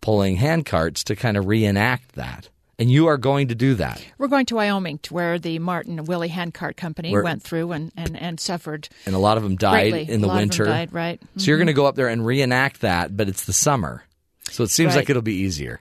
[0.00, 2.48] pulling handcarts to kind of reenact that.
[2.80, 4.02] And you are going to do that.
[4.18, 7.92] We're going to Wyoming, to where the Martin Willie Handcart Company Where- went through and,
[7.96, 10.12] and, and suffered And a lot of them died greatly.
[10.12, 10.64] in the A lot of winter.
[10.64, 11.20] them died, right?
[11.36, 14.02] So you're going to go up there and reenact that, but it's the summer.
[14.50, 15.00] So it seems Right.
[15.02, 15.80] like it'll be easier.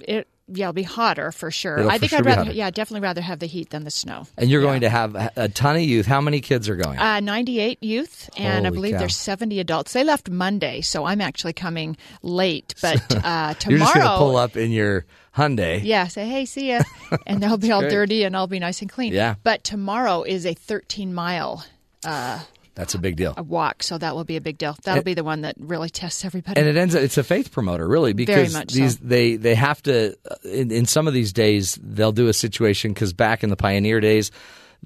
[0.00, 1.78] It yeah, it'll be hotter for sure.
[1.78, 4.26] It'll I think sure I'd rather yeah, definitely rather have the heat than the snow.
[4.36, 4.68] And you're Yeah.
[4.68, 6.04] going to have a- ton of youth.
[6.04, 6.98] How many kids are going?
[6.98, 8.98] Uh, 98 youth, and I believe cow.
[8.98, 9.92] there's 70 adults.
[9.92, 12.74] They left Monday, so I'm actually coming late.
[12.82, 15.06] But uh, tomorrow, you're just going to pull up in your
[15.36, 15.80] Hyundai.
[15.82, 16.82] Yeah, say hey, see ya,
[17.26, 17.90] and they'll be all great.
[17.90, 19.12] dirty, and I'll be nice and clean.
[19.12, 19.36] Yeah.
[19.42, 21.64] But tomorrow is a 13 mile
[22.74, 23.34] That's a big deal.
[23.36, 24.76] A walk, so that will be a big deal.
[24.84, 26.58] That'll be the one that really tests everybody.
[26.60, 29.00] and it ends up it's a faith promoter really because these so.
[29.02, 32.92] they they have to uh, in, in some of these days they'll do a situation
[32.92, 34.30] because back in the pioneer days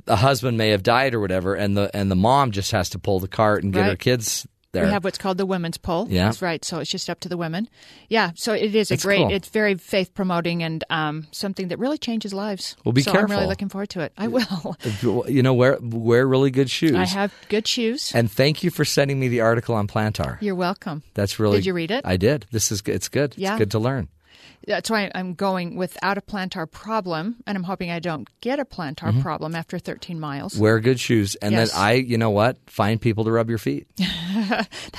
[0.05, 2.99] the husband may have died or whatever and the and the mom just has to
[2.99, 6.07] pull the cart and get her kids there We have what's called the women's poll.
[6.11, 6.25] Yeah.
[6.27, 6.65] That's right.
[6.65, 7.69] So it's just up to the women.
[8.09, 8.33] Yeah.
[8.35, 9.19] So it is a It's great.
[9.19, 9.33] cool.
[9.33, 12.77] It's very faith promoting and um, something that really changes lives.
[12.85, 14.13] Well, be so I'm really looking forward to it.
[14.19, 14.77] I will.
[15.29, 18.13] you know wear wear really good shoes I have good shoes.
[18.15, 21.03] and thank you for sending me the article on plantar You're welcome.
[21.15, 22.03] that's really Did you read it?
[22.05, 23.53] i did this is it's good Yeah.
[23.55, 24.09] it's good to learn
[24.67, 28.65] That's why I'm going without a plantar problem, and I'm hoping I don't get a
[28.65, 29.21] plantar mm-hmm.
[29.21, 30.59] problem after 13 miles.
[30.59, 31.73] Wear good shoes, and Yes.
[31.73, 32.59] then I, you know what?
[32.67, 33.87] Find people to rub your feet.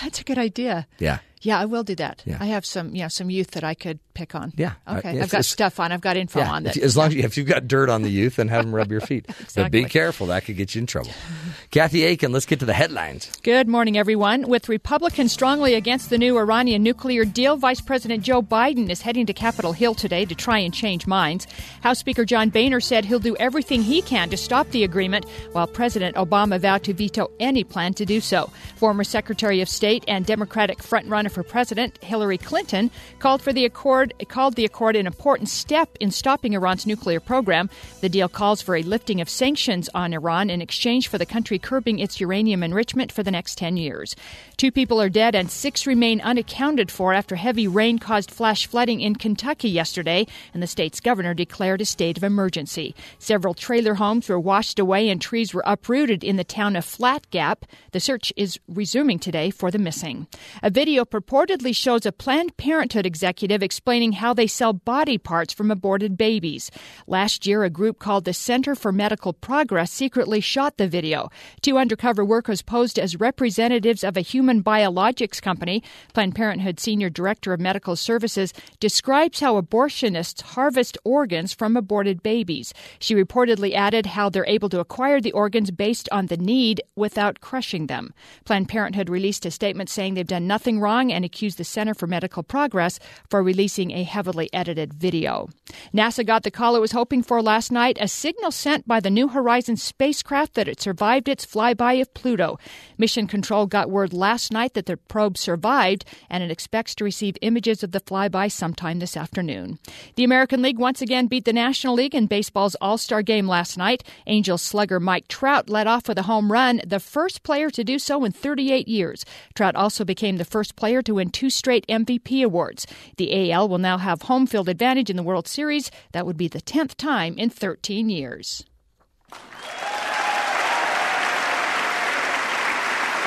[0.02, 0.88] That's a good idea.
[1.00, 1.20] Yeah.
[1.42, 2.24] Yeah, I will do that.
[2.26, 2.38] Yeah.
[2.40, 4.52] I have some, you know, some youth that I could pick on.
[4.56, 4.74] Yeah.
[4.88, 5.18] Uh, Okay.
[5.18, 5.92] if I've got stuff on.
[5.92, 6.76] I've got info Yeah, on that.
[6.76, 8.74] you- as long as you, if you've got dirt on the youth, then have them
[8.74, 9.28] rub your feet.
[9.56, 11.12] But be careful; that could get you in trouble.
[11.72, 13.30] Kathy Aiken, let's get to the headlines.
[13.44, 14.48] Good morning, everyone.
[14.48, 19.26] With Republicans strongly against the new Iranian nuclear deal, Vice President Joe Biden is heading
[19.28, 21.46] to Capitol Hill today to try and change minds.
[21.82, 25.68] House Speaker John Boehner said he'll do everything he can to stop the agreement, while
[25.68, 28.50] President Obama vowed to veto any plan to do so.
[28.78, 34.14] Former Secretary of State and Democratic frontrunner for president Hillary Clinton called for the accord
[34.28, 37.70] called the accord an important step in stopping Iran's nuclear program.
[38.02, 41.60] The deal calls for a lifting of sanctions on Iran in exchange for the country
[41.60, 44.16] curbing its uranium enrichment for the next 10 years.
[44.58, 49.02] Two people are dead and six remain unaccounted for after heavy rain caused flash flooding
[49.02, 52.96] in Kentucky yesterday, and the state's governor declared a state of emergency.
[53.20, 57.30] Several trailer homes were washed away and trees were uprooted in the town of Flat
[57.30, 57.66] Gap.
[57.92, 60.28] The search is resuming today for the missing.
[60.64, 65.72] A video purportedly shows a Planned Parenthood executive explaining how they sell body parts from
[65.72, 66.70] aborted babies.
[67.08, 71.30] Last year, a group called the Center for Medical Progress secretly shot the video.
[71.62, 75.82] Two undercover workers posed as representatives of a human biologics company.
[76.14, 82.76] Planned Parenthood Senior Director of Medical Services describes how abortionists harvest organs from aborted babies.
[83.00, 87.42] She reportedly added how they're able to acquire the organs based on the need without
[87.42, 88.14] crushing them.
[88.46, 92.08] Planned Parenthood released a statement saying they've done nothing wrong and accused the Center for
[92.08, 93.00] Medical Progress
[93.30, 95.50] for releasing a heavily edited video.
[95.94, 99.10] NASA got the call it was hoping for last night a signal sent by the
[99.10, 102.58] New Horizons spacecraft that it survived its flyby of Pluto.
[102.98, 107.38] Mission Control got word last night that the probe survived and it expects to receive
[107.42, 109.80] images of the flyby sometime this afternoon.
[110.16, 113.78] The American League once again beat the National League in baseball's All Star game last
[113.78, 114.04] night.
[114.26, 118.00] Angels slugger Mike Trout led off with a home run, the first player to do
[118.00, 119.26] so in 38 years.
[119.56, 122.86] Trout also became the first player to win two straight MVP awards.
[123.18, 125.92] The AL will now have home field advantage in the World Series.
[126.12, 128.64] That would be the 10th time in 13 years.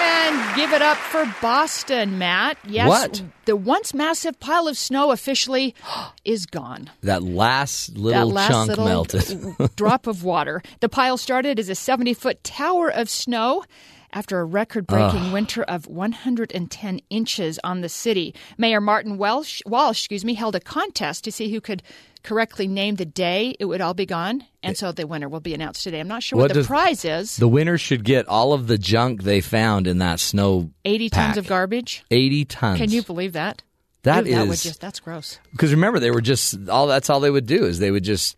[0.03, 2.57] And give it up for Boston, Matt.
[2.67, 3.23] Yes, What?
[3.45, 5.75] the once massive pile of snow officially
[6.25, 6.89] is gone.
[7.03, 9.77] That last little that last chunk little melted.
[9.77, 10.63] drop of water.
[10.81, 13.65] The pile started as a 70 foot tower of snow.
[14.13, 20.01] After a record breaking winter of 110 inches on the city, Mayor Martin Welsh, Walsh
[20.01, 21.83] excuse me, held a contest to see who could
[22.23, 24.45] correctly name the day it would all be gone.
[24.63, 26.01] And so the winner will be announced today.
[26.01, 28.79] I'm not sure what, What the prize is the winners should get all of the
[28.79, 30.71] junk they found in that snow.
[30.85, 31.27] 80 pack.
[31.27, 32.05] tons of garbage.
[32.11, 32.79] 80 tons.
[32.79, 33.63] Can you believe that?
[34.03, 35.39] That Ew, that would just that's gross.
[35.53, 36.87] Because remember, they were just all.
[36.87, 38.37] That's all they would do is they would just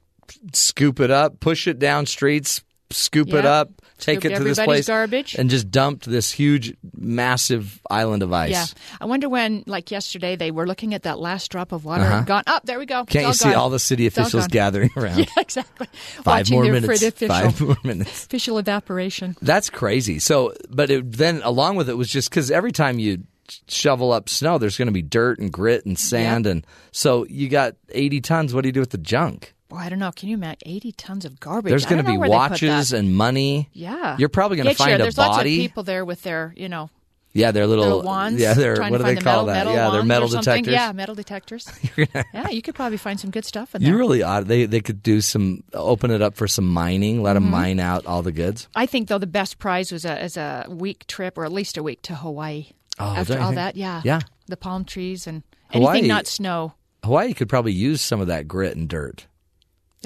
[0.53, 4.87] scoop it up, push it down streets, scoop it up, take it to this place,
[4.87, 5.35] garbage.
[5.35, 8.51] and just dumped this huge, massive island of ice.
[8.51, 8.65] Yeah,
[9.01, 12.17] I wonder when, like yesterday, they were looking at that last drop of water Uh-huh.
[12.19, 12.43] and gone.
[12.47, 13.05] Up there we go.
[13.05, 13.55] Can't you see gone.
[13.55, 15.19] all the city officials gathering around?
[15.19, 15.87] Yeah, exactly.
[16.17, 17.03] Five Watching more minutes.
[17.03, 18.25] official, Five more minutes.
[18.27, 19.37] official evaporation.
[19.41, 20.19] That's crazy.
[20.19, 23.23] So, but it, then along with it was just because every time you
[23.69, 27.49] shovel up snow, there's going to be dirt and grit and sand, and so you
[27.49, 28.55] got 80 tons.
[28.55, 29.55] What do you do with the junk?
[29.73, 30.13] Boy, I don't know.
[30.13, 31.71] Can you imagine 80 tons of garbage?
[31.71, 33.71] There's going to be know where they put watches and money.
[33.73, 34.17] Yeah.
[34.19, 35.03] You're probably going to find a body.
[35.05, 36.91] There's lots of people there with their, you know,
[37.33, 38.39] Yeah, they're little, little wands.
[38.39, 39.55] Yeah, they're what do they the call metal, that?
[39.65, 40.75] metal yeah, they're metal detectors.
[40.75, 41.67] Yeah, metal detectors.
[42.35, 43.91] yeah, you could probably find some good stuff in there.
[43.91, 44.47] You really ought.
[44.47, 47.23] They they could do some open it up for some mining.
[47.23, 47.53] Let them Mm-hmm.
[47.53, 48.69] mine out all the goods.
[48.77, 51.79] I think though the best prize was a as a week trip or at least
[51.79, 52.67] a week to Hawaii.
[52.99, 53.55] Oh, After all think?
[53.55, 54.21] that, yeah, Yeah.
[54.49, 56.75] the palm trees and Hawaii- anything not snow.
[57.03, 59.27] Hawaii could probably use some of that grit and dirt.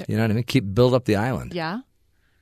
[0.07, 0.43] You know what I mean?
[0.43, 1.53] Keep build up the island.
[1.53, 1.79] Yeah,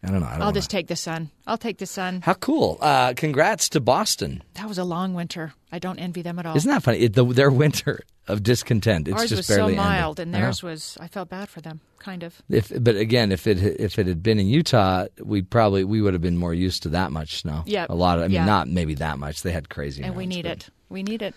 [0.03, 0.25] I don't know.
[0.27, 0.53] I don't I'll know.
[0.53, 1.29] just take the sun.
[1.47, 2.21] I'll take the sun.
[2.21, 2.77] How cool!
[2.81, 4.43] Uh, congrats to Boston.
[4.55, 5.53] That was a long winter.
[5.71, 6.55] I don't envy them at all.
[6.55, 6.99] Isn't that funny?
[6.99, 9.07] It, the, their winter of discontent.
[9.07, 10.35] It's Ours just was so mild, ended.
[10.35, 10.97] and theirs was.
[11.01, 12.41] I felt bad for them, kind of.
[12.49, 16.13] If, but again, if it if it had been in Utah, we probably we would
[16.13, 17.63] have been more used to that much snow.
[17.65, 17.85] Yeah.
[17.89, 18.23] a lot of.
[18.25, 18.45] I mean, Yeah.
[18.45, 19.41] not maybe that much.
[19.43, 20.03] They had crazy.
[20.03, 20.69] And we need but- it.
[20.89, 21.33] We need it.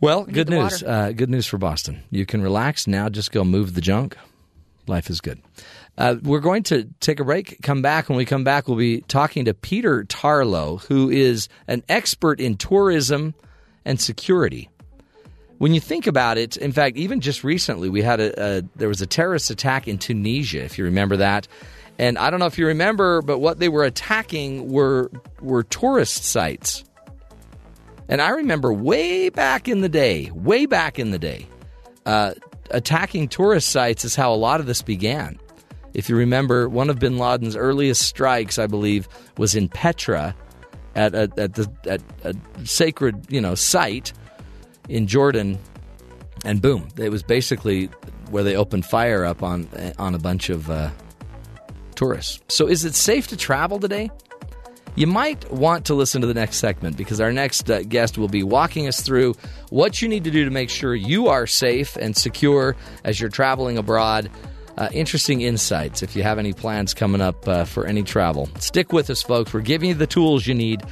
[0.00, 0.82] Well, need good news.
[0.82, 2.02] Uh, good news for Boston.
[2.10, 3.08] You can relax now.
[3.08, 4.16] Just go move the junk.
[4.86, 5.40] Life is good.
[5.96, 7.60] Uh, we're going to take a break.
[7.62, 8.08] Come back.
[8.08, 12.56] When we come back, we'll be talking to Peter Tarlow, who is an expert in
[12.56, 13.34] tourism
[13.84, 14.68] and security.
[15.58, 18.88] When you think about it, in fact, even just recently, we had a, a there
[18.88, 20.64] was a terrorist attack in Tunisia.
[20.64, 21.46] If you remember that,
[21.98, 25.10] and I don't know if you remember, but what they were attacking were
[25.40, 26.84] were tourist sites.
[28.08, 31.46] And I remember way back in the day, way back in the day,
[32.04, 32.34] uh,
[32.72, 35.38] attacking tourist sites is how a lot of this began.
[35.94, 40.34] If you remember, one of bin Laden's earliest strikes, I believe, was in Petra
[40.94, 42.34] at a, at the at a
[42.66, 44.12] sacred you know site
[44.88, 45.58] in Jordan,
[46.44, 47.86] and boom, it was basically
[48.30, 49.68] where they opened fire up on
[49.98, 50.90] on a bunch of uh,
[51.94, 52.40] tourists.
[52.48, 54.10] So, is it safe to travel today?
[54.94, 58.28] You might want to listen to the next segment because our next uh, guest will
[58.28, 59.34] be walking us through
[59.70, 63.30] what you need to do to make sure you are safe and secure as you're
[63.30, 64.30] traveling abroad.
[64.76, 68.48] Uh, interesting insights if you have any plans coming up uh, for any travel.
[68.58, 69.54] Stick with us, folks.
[69.54, 70.82] We're giving you the tools you need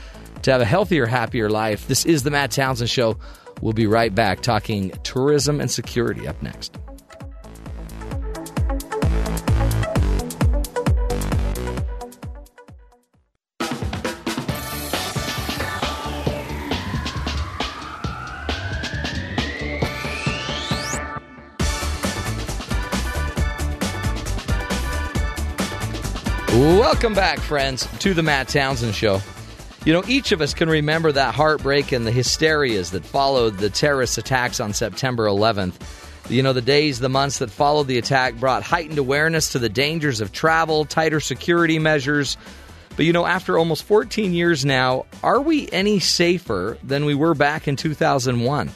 [0.43, 1.87] to have a healthier, happier life.
[1.87, 3.19] This is the Matt Townsend Show.
[3.61, 6.79] We'll be right back talking tourism and security up next.
[26.93, 29.21] Welcome back, friends, to the Matt Townsend Show.
[29.85, 33.71] You know, each of us can remember that heartbreak and the hysterias that followed the
[33.71, 35.75] terrorist attacks on September 11th.
[36.29, 39.69] You know, the days, the months that followed the attack brought heightened awareness to the
[39.69, 42.37] dangers of travel, tighter security measures.
[42.97, 47.35] But, you know, after almost 14 years now, are we any safer than we were
[47.35, 48.69] back in 2001?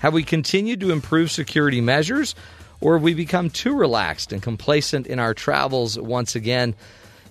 [0.00, 2.34] Have we continued to improve security measures,
[2.82, 6.74] or have we become too relaxed and complacent in our travels once again?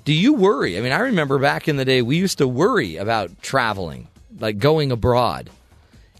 [0.03, 0.77] Do you worry?
[0.77, 4.07] I mean, I remember back in the day, we used to worry about traveling,
[4.39, 5.49] like going abroad.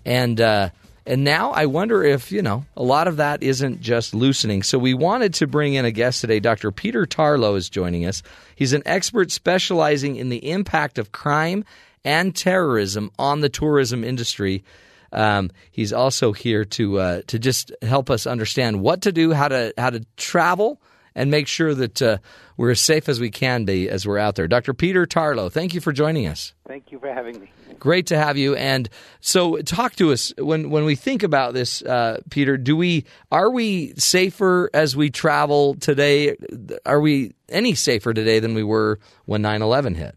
[0.05, 0.69] And, uh,
[1.05, 4.61] and now I wonder if, you know, a lot of that isn't just loosening.
[4.61, 6.39] So we wanted to bring in a guest today.
[6.39, 6.71] Dr.
[6.71, 8.21] Peter Tarlow is joining us.
[8.55, 11.65] He's an expert specializing in the impact of crime
[12.03, 14.63] and terrorism on the tourism industry.
[15.11, 19.49] Um, he's also here to uh, to just help us understand what to do, how
[19.49, 20.81] to how to travel,
[21.15, 22.17] and make sure that uh,
[22.57, 24.47] we're as safe as we can be as we're out there.
[24.47, 24.73] Dr.
[24.73, 26.53] Peter Tarlow, thank you for joining us.
[26.67, 27.51] Thank you for having me.
[27.79, 28.55] Great to have you.
[28.55, 28.89] And
[29.21, 32.55] so, talk to us when when we think about this, uh, Peter.
[32.55, 36.37] Do we are we safer as we travel today?
[36.85, 40.15] Are we any safer today than we were when 9-11 hit?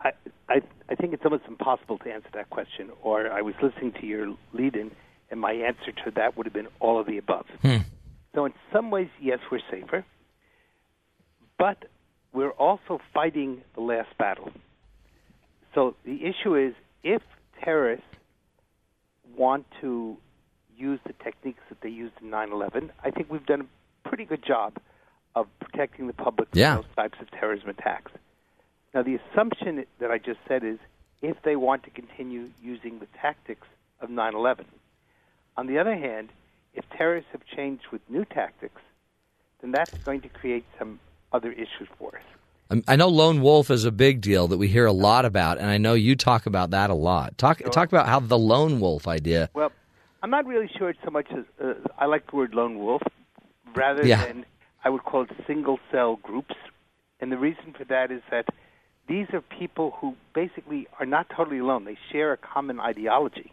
[0.00, 0.12] I,
[0.48, 2.90] I I think it's almost impossible to answer that question.
[3.02, 4.90] Or I was listening to your lead-in,
[5.30, 7.46] and my answer to that would have been all of the above.
[7.60, 7.78] Hmm.
[8.34, 10.04] So, in some ways, yes, we're safer,
[11.58, 11.84] but
[12.32, 14.50] we're also fighting the last battle.
[15.74, 17.22] So, the issue is if
[17.62, 18.06] terrorists
[19.36, 20.16] want to
[20.76, 24.24] use the techniques that they used in 9 11, I think we've done a pretty
[24.24, 24.74] good job
[25.34, 26.76] of protecting the public Yeah.
[26.76, 28.12] from those types of terrorism attacks.
[28.94, 30.78] Now, the assumption that I just said is
[31.22, 33.66] if they want to continue using the tactics
[34.00, 34.66] of 9 11.
[35.56, 36.30] On the other hand,
[36.74, 38.80] if terrorists have changed with new tactics,
[39.60, 40.98] then that's going to create some
[41.32, 42.24] other issues for us.
[42.70, 45.58] Um, I know lone wolf is a big deal that we hear a lot about,
[45.58, 47.36] and I know you talk about that a lot.
[47.38, 49.50] Talk talk about how the lone wolf idea.
[49.54, 49.72] Well,
[50.22, 53.02] I'm not really sure it's so much as uh, I like the word lone wolf
[53.74, 54.24] rather Yeah.
[54.24, 54.46] than
[54.84, 56.54] I would call it single cell groups.
[57.20, 58.46] And the reason for that is that
[59.08, 61.84] these are people who basically are not totally alone.
[61.84, 63.52] They share a common ideology.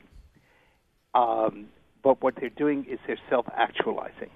[1.13, 1.67] Um,
[2.03, 4.29] but what they're doing is they're self actualizing.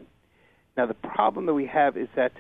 [0.76, 2.34] Now, the problem that we have is that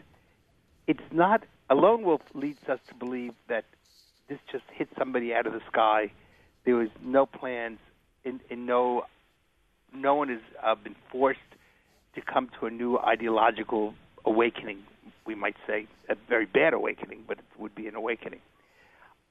[0.88, 3.66] it's not a lone wolf leads us to believe that
[4.28, 6.12] this just hit somebody out of the sky.
[6.66, 7.80] There was no plans,
[8.26, 9.06] and, and no
[9.94, 11.40] no one has uh, been forced
[12.16, 13.94] to come to a new ideological
[14.26, 14.80] awakening.
[15.26, 18.40] We might say a very bad awakening, but it would be an awakening.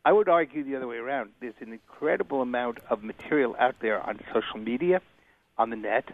[0.05, 1.30] I would argue the other way around.
[1.40, 5.01] There's an incredible amount of material out there on social media,
[5.62, 6.06] on the net,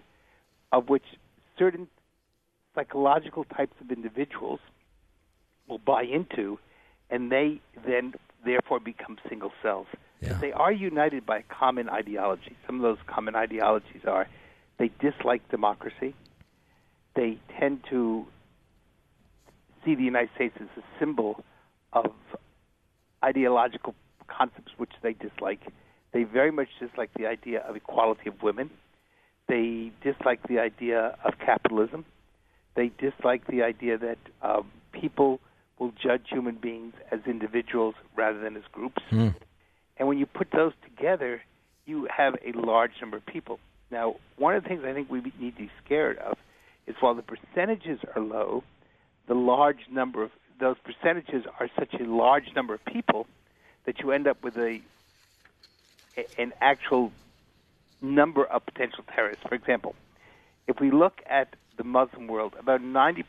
[0.72, 1.04] of which
[1.58, 1.88] certain
[2.74, 4.60] psychological types of individuals
[5.68, 6.58] will buy into,
[7.10, 8.12] and they then
[8.44, 9.86] therefore become single cells.
[10.20, 10.28] Yeah.
[10.32, 12.56] But they are united by a common ideology.
[12.66, 14.28] Some of those common ideologies are
[14.78, 16.14] they dislike democracy.
[17.16, 18.26] They tend to
[19.84, 21.42] see the United States as a symbol
[21.92, 22.12] of
[23.24, 23.94] ideological
[24.26, 25.60] concepts which they dislike.
[26.12, 28.70] They very much dislike the idea of equality of women.
[29.48, 32.04] They dislike the idea of capitalism.
[32.74, 35.40] They dislike the idea that um, people
[35.78, 39.02] will judge human beings as individuals rather than as groups.
[39.10, 39.28] Hmm.
[39.96, 41.42] And when you put those together,
[41.86, 43.58] you have a large number of people.
[43.90, 46.36] Now, one of the things I think we need to be scared of
[46.86, 48.62] is while the percentages are low,
[49.26, 50.30] the large number of
[50.60, 53.26] those percentages are such a large number of people
[53.84, 54.80] that you end up with a
[56.36, 57.12] an actual
[58.00, 59.42] number of potential terrorists.
[59.48, 59.94] For example,
[60.66, 63.24] if we look at the Muslim world, about 90%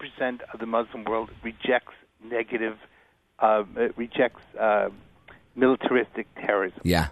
[0.53, 1.93] of the Muslim world rejects
[2.23, 2.77] negative,
[3.39, 3.63] uh,
[3.95, 4.89] rejects uh,
[5.55, 6.81] militaristic terrorism.
[6.83, 7.07] Yeah.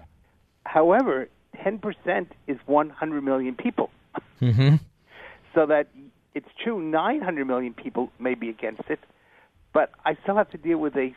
[0.66, 3.90] However, 10% is 100 million people.
[4.42, 4.76] Mm-hmm.
[5.56, 5.88] So that
[6.36, 9.00] it's true, 900 million people may be against it,
[9.74, 11.16] but I still have to deal with a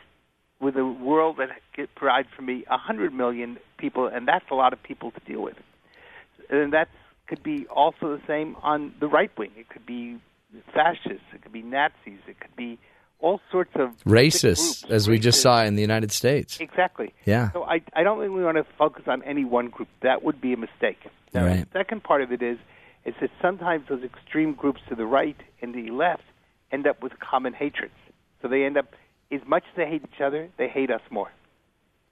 [0.59, 1.49] with a world that
[1.95, 5.57] provides for me 100 million people, and that's a lot of people to deal with.
[6.51, 6.89] And that
[7.27, 9.51] could be also the same on the right wing.
[9.57, 10.19] It could be
[10.73, 11.23] fascists.
[11.33, 12.19] It could be Nazis.
[12.27, 12.77] It could be
[13.19, 16.59] all sorts of Racists, as we just saw in the United States.
[16.59, 17.13] Exactly.
[17.25, 17.51] Yeah.
[17.51, 19.87] So I, I don't think we want to focus on any one group.
[20.01, 20.99] That would be a mistake.
[21.33, 21.71] Now, Right.
[21.71, 22.57] the second part of it is,
[23.05, 26.23] is that sometimes those extreme groups to the right and the left
[26.71, 27.93] end up with common hatreds.
[28.41, 28.87] So they end up,
[29.31, 31.31] as much as they hate each other, they hate us more.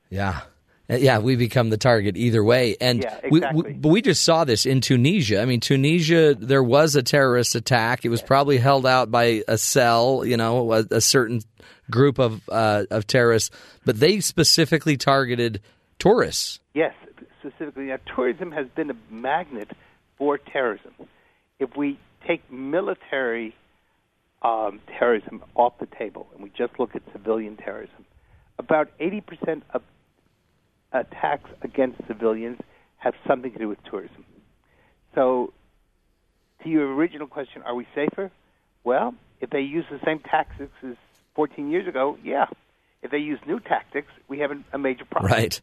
[0.10, 0.42] Yeah.
[0.90, 3.62] Uh, Yeah, we become the target either way, and Yeah, we, exactly.
[3.62, 5.42] we, but we just saw this in Tunisia.
[5.42, 8.06] I mean, Tunisia, there was a terrorist attack.
[8.06, 11.42] It was probably held out by a cell, you know, a, a certain
[11.90, 13.50] group of uh, of terrorists,
[13.86, 15.62] but they specifically targeted
[16.00, 16.60] tourists.
[16.74, 16.94] Yes,
[17.40, 17.86] specifically.
[17.86, 19.72] Now, tourism has been a magnet
[20.18, 20.94] for terrorism.
[21.60, 23.56] If we take military
[24.42, 28.06] um, terrorism off the table and we just look at civilian terrorism,
[28.58, 29.82] about 80% of
[30.92, 32.60] attacks against civilians
[32.98, 34.26] have something to do with tourism.
[35.16, 35.54] So,
[36.64, 38.32] to your original question, are we safer?
[38.84, 40.96] Well, if they use the same tactics as
[41.36, 42.46] 14 years ago, yeah.
[43.02, 45.32] If they use new tactics, we have a- major problem.
[45.32, 45.62] Right.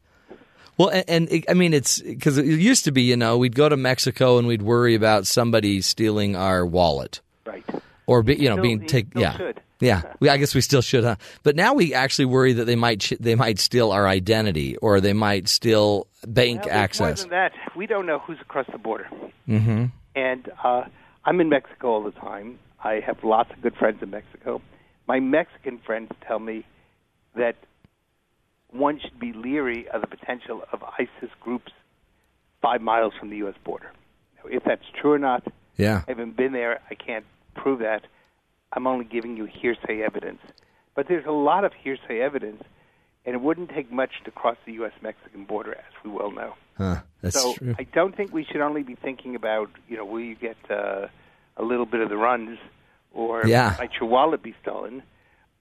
[0.78, 3.54] Well, and, and it, I mean, it's because it used to be, you know, we'd
[3.54, 7.64] go to Mexico and we'd worry about somebody stealing our wallet Right.
[8.06, 9.36] Or, be, you know, Still- being you take yeah.
[9.36, 9.60] should.
[9.78, 11.16] Yeah, we, I guess we still should, huh?
[11.42, 15.12] But now we actually worry that they might they might steal our identity or they
[15.12, 17.18] might steal bank Well, access.
[17.20, 19.06] More than that, we don't know who's across the border.
[19.46, 19.84] Mm-hmm.
[20.14, 20.84] And uh,
[21.26, 22.58] I'm in Mexico all the time.
[22.82, 24.62] I have lots of good friends in Mexico.
[25.06, 26.64] My Mexican friends tell me
[27.34, 27.56] that
[28.70, 31.72] one should be leery of the potential of ISIS groups
[32.62, 33.54] five miles from the U.S.
[33.62, 33.92] border.
[34.46, 35.44] If that's true or not,
[35.76, 36.80] Yeah, I haven't been there.
[36.90, 37.26] I can't
[37.56, 38.02] prove that.
[38.72, 40.40] I'm only giving you hearsay evidence.
[40.94, 42.62] But there's a lot of hearsay evidence,
[43.24, 44.92] and it wouldn't take much to cross the U.S.
[45.02, 46.54] Mexican border, as we well know.
[46.76, 47.74] huh, that's so true.
[47.78, 51.06] I don't think we should only be thinking about, you know, will you get uh,
[51.56, 52.58] a little bit of the runs
[53.12, 53.74] or Yeah.
[53.78, 55.02] might your wallet be stolen?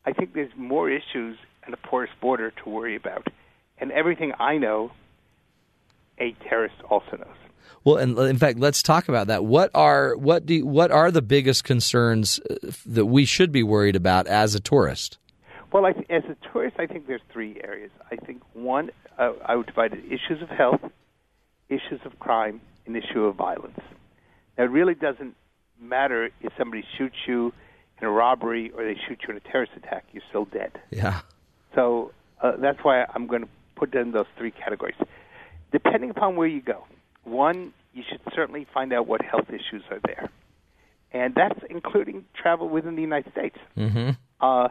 [0.05, 3.27] I think there's more issues and a porous border to worry about.
[3.77, 4.91] And everything I know,
[6.19, 7.39] a terrorist also knows.
[7.83, 9.45] Well, and in fact, let's talk about that.
[9.45, 13.95] What are what do what are the biggest concerns uh, that we should be worried
[13.95, 15.17] about as a tourist?
[15.71, 17.91] Well, I th- as a tourist, I think there's three areas.
[18.09, 20.81] I think one, uh, I would divide it issues of health,
[21.69, 23.79] issues of crime, and issue of violence.
[24.57, 25.35] Now, it really doesn't
[25.79, 27.53] matter if somebody shoots you
[27.99, 30.71] in a robbery or they shoot you in a terrorist attack; you're still dead.
[30.91, 31.21] Yeah,
[31.73, 32.11] So
[32.41, 34.95] uh, that's why I'm going to put in those three categories.
[35.71, 36.85] Depending upon where you go,
[37.25, 40.29] one, you should certainly find out what health issues are there,
[41.11, 43.57] and that's including travel within the United States.
[43.77, 44.11] mm-hmm.
[44.41, 44.69] Uh,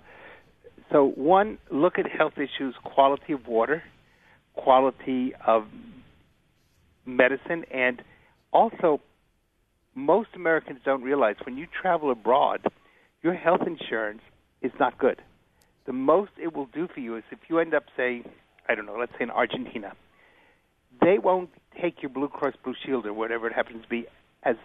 [0.93, 3.83] so, one, look at health issues, quality of water,
[4.55, 5.65] quality of
[7.07, 8.03] medicine, and
[8.53, 9.01] also,
[9.95, 12.61] most Americans don't realize when you travel abroad,
[13.23, 14.21] your health insurance
[14.63, 15.21] is not good.
[15.87, 18.23] The most it will do for you is if you end up, say,
[18.69, 19.93] I don't know, let's say in Argentina,
[21.01, 24.07] they won't take your Blue Cross Blue Shield or whatever it happens to be
[24.43, 24.57] as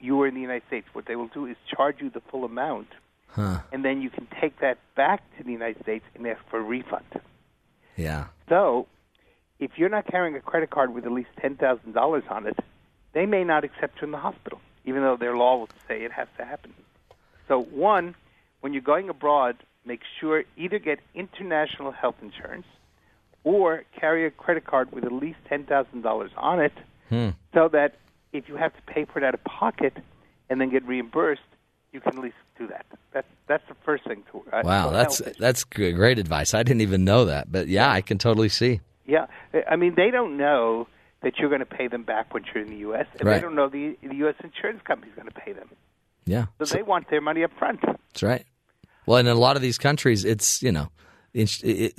[0.00, 0.86] you are in the United States.
[0.92, 2.88] What they will do is charge you the full amount
[3.34, 3.60] huh?
[3.72, 6.62] and then you can take that back to the United States and ask for a
[6.62, 7.04] refund.
[7.96, 8.86] Yeah, So,
[9.58, 12.58] if you're not carrying a credit card with at least ten thousand dollars on it,
[13.12, 16.12] they may not accept you in the hospital, even though their law will say it
[16.12, 16.72] has to happen.
[17.46, 18.14] So, one,
[18.60, 22.66] when you're going abroad, make sure either get international health insurance
[23.44, 26.72] or carry a credit card with at least ten thousand dollars on it,
[27.08, 27.30] Hmm.
[27.54, 27.96] so that
[28.32, 29.96] if you have to pay for it out of pocket
[30.48, 31.40] and then get reimbursed,
[31.92, 32.86] you can at least do that.
[33.12, 34.44] That's that's the first thing to.
[34.52, 36.54] Uh, wow, that's that's good, great advice.
[36.54, 38.80] I didn't even know that, but yeah, I can totally see.
[39.06, 39.26] Yeah,
[39.68, 40.86] I mean they don't know
[41.22, 43.06] that you're going to pay them back when you're in the U.S.
[43.18, 43.34] and Right.
[43.36, 44.36] they don't know the the U.S.
[44.44, 45.68] insurance company's going to pay them.
[46.26, 47.80] Yeah, So they want their money up front.
[47.82, 48.44] That's right.
[49.06, 50.90] Well, and in a lot of these countries, it's you know,
[51.34, 51.94] ins- it,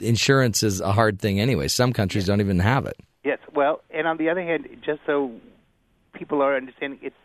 [0.00, 1.68] insurance is a hard thing anyway.
[1.68, 2.96] Some countries don't even have it.
[3.24, 3.38] Yes.
[3.54, 5.32] Well, and on the other hand, just so
[6.12, 7.16] people are understanding, it's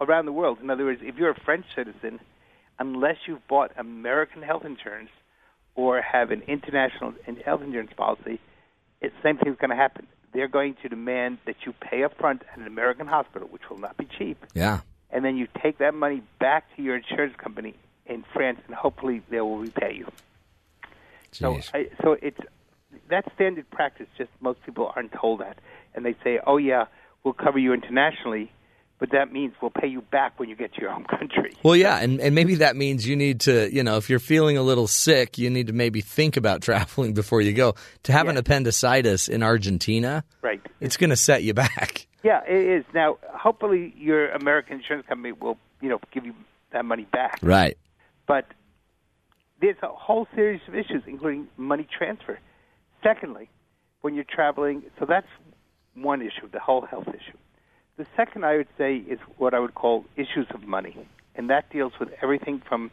[0.00, 0.58] around the world.
[0.62, 2.20] In other words, if you're a French citizen,
[2.78, 5.10] unless you've bought American health insurance
[5.74, 8.40] or have an international health insurance policy,
[9.00, 10.06] it's the same thing's going to happen.
[10.32, 13.78] They're going to demand that you pay up front at an American hospital, which will
[13.78, 14.80] not be cheap, Yeah,
[15.10, 17.74] and then you take that money back to your insurance company
[18.06, 20.10] in France, and hopefully they will repay you.
[21.34, 22.38] So, I, so it's
[23.08, 24.06] that's standard practice.
[24.16, 25.58] Just most people aren't told that,
[25.94, 26.84] and they say, "Oh yeah,
[27.22, 28.50] we'll cover you internationally,"
[28.98, 31.52] but that means we'll pay you back when you get to your home country.
[31.62, 34.56] Well, yeah, and, and maybe that means you need to, you know, if you're feeling
[34.56, 37.74] a little sick, you need to maybe think about traveling before you go.
[38.04, 40.60] To have an appendicitis in Argentina, Right.
[40.80, 42.06] it's going to set you back.
[42.22, 42.84] Yeah, it is.
[42.94, 46.32] Now, hopefully, your American insurance company will, you know, give you
[46.72, 47.38] that money back.
[47.42, 47.76] Right.
[48.26, 48.46] But
[49.60, 52.38] there's a whole series of issues, including money transfer.
[53.02, 53.48] Secondly,
[54.00, 55.26] when you're traveling, so that's
[55.94, 57.38] one issue, the whole health issue.
[57.96, 60.96] The second, I would say, is what I would call issues of money,
[61.36, 62.90] and that deals with everything from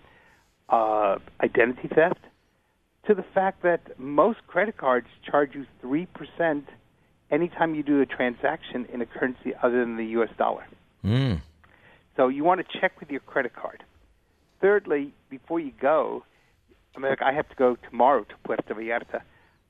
[0.70, 2.20] uh, identity theft
[3.08, 6.66] to the fact that most credit cards charge you three percent
[7.32, 10.30] anytime you do a transaction in a currency other than the U.S.
[10.38, 10.66] dollar.
[11.04, 11.42] Mm.
[12.16, 13.84] So you want to check with your credit card.
[14.60, 16.24] Thirdly, before you go,
[17.00, 19.22] Like I have to go tomorrow to Puerto Vallarta.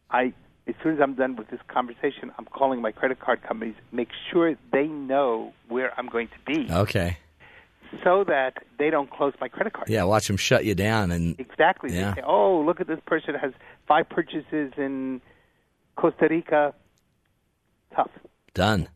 [0.10, 0.34] I,
[0.68, 4.10] as soon as I'm done with this conversation, I'm calling my credit card companies, make
[4.32, 7.18] sure they know where I'm going to be, Okay.
[8.04, 9.88] so that they don't close my credit card.
[9.90, 11.12] Yeah, watch them shut you down.
[11.12, 11.94] And Exactly.
[11.94, 12.12] Yeah.
[12.16, 13.54] They say, "Oh, look at this person has
[13.88, 15.22] five purchases in
[15.96, 16.74] Costa Rica."
[17.96, 18.10] Tough.
[18.54, 18.88] done.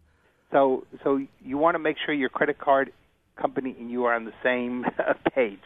[0.51, 2.91] So, so you want to make sure your credit card
[3.35, 4.85] company and you are on the same
[5.33, 5.59] page.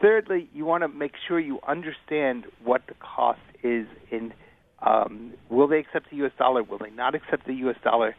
[0.00, 4.32] Thirdly, you want to make sure you understand what the cost is in.
[4.80, 6.32] Um, will they accept the U.S.
[6.38, 6.62] dollar?
[6.62, 7.76] Will they not accept the U.S.
[7.84, 8.16] dollar?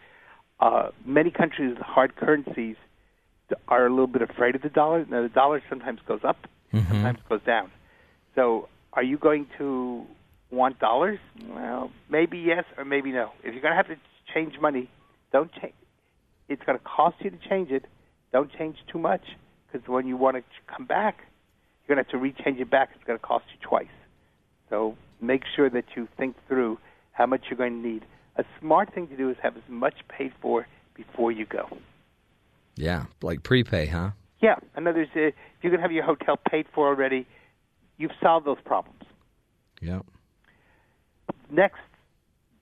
[0.59, 2.75] Uh, many countries with hard currencies
[3.67, 5.05] are a little bit afraid of the dollar.
[5.09, 6.37] Now, the dollar sometimes goes up,
[6.71, 7.71] sometimes goes down.
[8.35, 10.05] So, are you going to
[10.51, 11.19] want dollars?
[11.49, 13.31] Well, maybe yes or maybe no.
[13.43, 13.97] If you're going to have to
[14.33, 14.89] change money,
[15.31, 15.73] don't change.
[16.47, 17.85] It's going to cost you to change it.
[18.31, 19.21] Don't change too much
[19.71, 21.21] because when you want to come back,
[21.87, 22.89] you're going to have to rechange it back.
[22.95, 23.87] It's going to cost you twice.
[24.69, 26.79] So make sure that you think through
[27.11, 28.05] how much you're going to need.
[28.37, 31.67] A smart thing to do is have as much paid for before you go.
[32.75, 34.11] Yeah, like prepay, huh?
[34.41, 37.27] Yeah, in other words, if you're going to have your hotel paid for already,
[37.97, 39.01] you've solved those problems.
[39.81, 39.99] Yeah.
[41.51, 41.79] Next,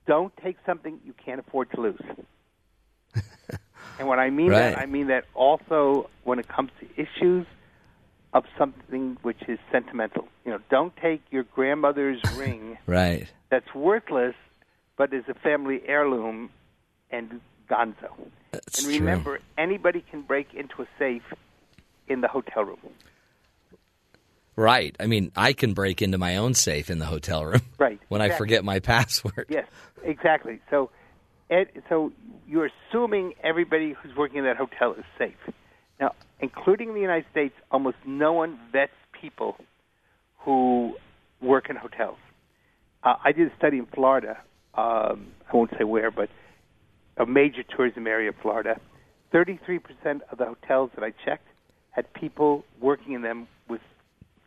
[0.08, 2.02] don't take something you can't afford to lose.
[4.00, 4.72] and when I mean Right.
[4.72, 7.46] that, I mean that also when it comes to issues
[8.34, 10.28] of something which is sentimental.
[10.46, 13.28] You know, don't take your grandmother's ring Right.
[13.50, 14.36] that's worthless
[14.98, 16.50] but is a family heirloom
[17.10, 18.12] and gonzo.
[18.52, 21.24] That's and remember, anybody can break into a safe
[22.08, 22.80] in the hotel room.
[24.56, 24.94] Right.
[25.00, 27.62] I mean, I can break into my own safe in the hotel room.
[27.80, 29.46] Right, When I forget my password.
[29.48, 29.68] Yes,
[30.04, 30.60] exactly.
[30.70, 30.90] So,
[31.50, 32.12] Ed, so
[32.46, 35.38] you're assuming everybody who's working in that hotel is safe.
[36.00, 39.58] Now, including the United States, almost no one vets people
[40.40, 40.96] who
[41.42, 42.18] work in hotels.
[43.04, 44.38] Uh, I did a study in Florida.
[44.76, 46.30] Um, I won't say where, but
[47.18, 48.80] a major tourism area of Florida.
[49.32, 51.48] Thirty-three percent of the hotels that I checked
[51.92, 53.82] had people working in them with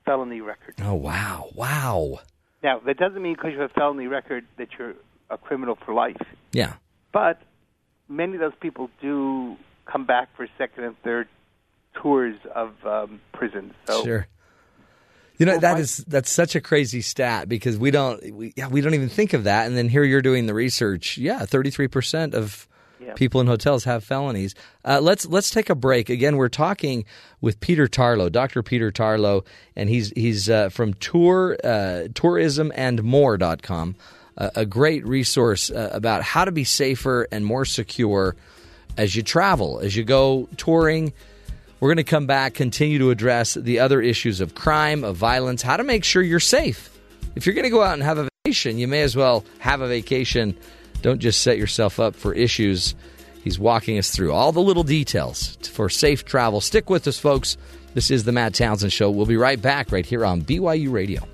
[0.05, 0.78] felony records.
[0.82, 1.50] Oh, wow.
[1.55, 2.20] Wow.
[2.62, 4.94] Now, that doesn't mean because you have a felony record that you're
[5.28, 6.16] a criminal for life.
[6.53, 6.74] Yeah.
[7.12, 7.40] But
[8.09, 11.28] many of those people do come back for second and third
[11.95, 13.72] tours of um, prisons.
[13.86, 14.26] So Sure.
[15.38, 18.53] You know Well, that my- is that's such a crazy stat because we don't we,
[18.57, 21.18] yeah, we don't even think of that and then here you're doing the research.
[21.18, 22.68] Yeah, 33% of
[23.01, 23.14] Yeah.
[23.14, 24.55] people in hotels have felonies.
[24.84, 26.09] Uh, let's let's take a break.
[26.11, 27.05] Again, we're talking
[27.40, 28.62] with Peter Tarlow, Dr.
[28.62, 33.97] Peter Tarlow, and he's he's uh, from tour uh, tourismandmore.com,
[34.38, 38.36] uh, a great resource uh, about how to be safer and more secure
[38.97, 41.12] as you travel, as you go touring.
[41.82, 45.62] We're going to come back, continue to address the other issues of crime, of violence,
[45.62, 46.96] how to make sure you're safe.
[47.34, 49.80] If you're going to go out and have a vacation, you may as well have
[49.80, 50.56] a vacation.
[51.00, 52.94] Don't just set yourself up for issues.
[53.42, 56.60] He's walking us through all the little details for safe travel.
[56.60, 57.56] Stick with us, folks.
[57.94, 59.10] This is the Matt Townsend Show.
[59.10, 61.26] We'll be right back right here on BYU Radio.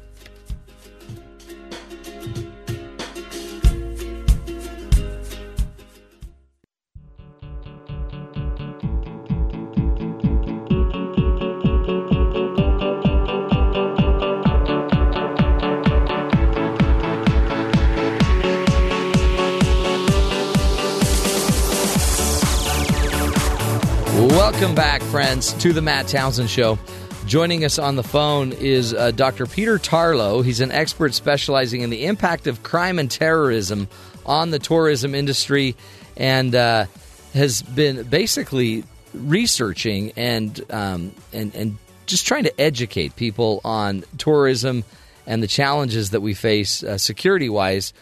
[24.58, 26.80] Welcome back, friends, to the Matt Townsend Show.
[27.26, 29.46] Joining us on the phone is uh, Dr.
[29.46, 30.44] Peter Tarlow.
[30.44, 33.86] He's an expert specializing in the impact of crime and terrorism
[34.26, 35.76] on the tourism industry
[36.16, 36.86] and uh,
[37.34, 38.82] has been basically
[39.14, 44.82] researching and um, and and just trying to educate people on tourism
[45.24, 47.92] and the challenges that we face uh, security wise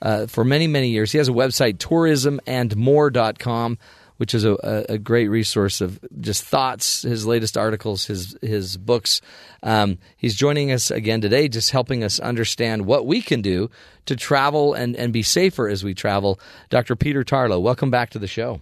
[0.00, 1.12] uh, for many many years.
[1.12, 3.78] He has a website tourismandmore.com
[4.16, 9.20] which is a, a, great resource of just thoughts, his latest articles, his his books.
[9.62, 13.70] Um, he's joining us again today, just helping us understand what we can do
[14.06, 16.40] to travel and, and be safer as we travel.
[16.70, 16.96] Dr.
[16.96, 18.60] Peter Tarlow, welcome back to the show.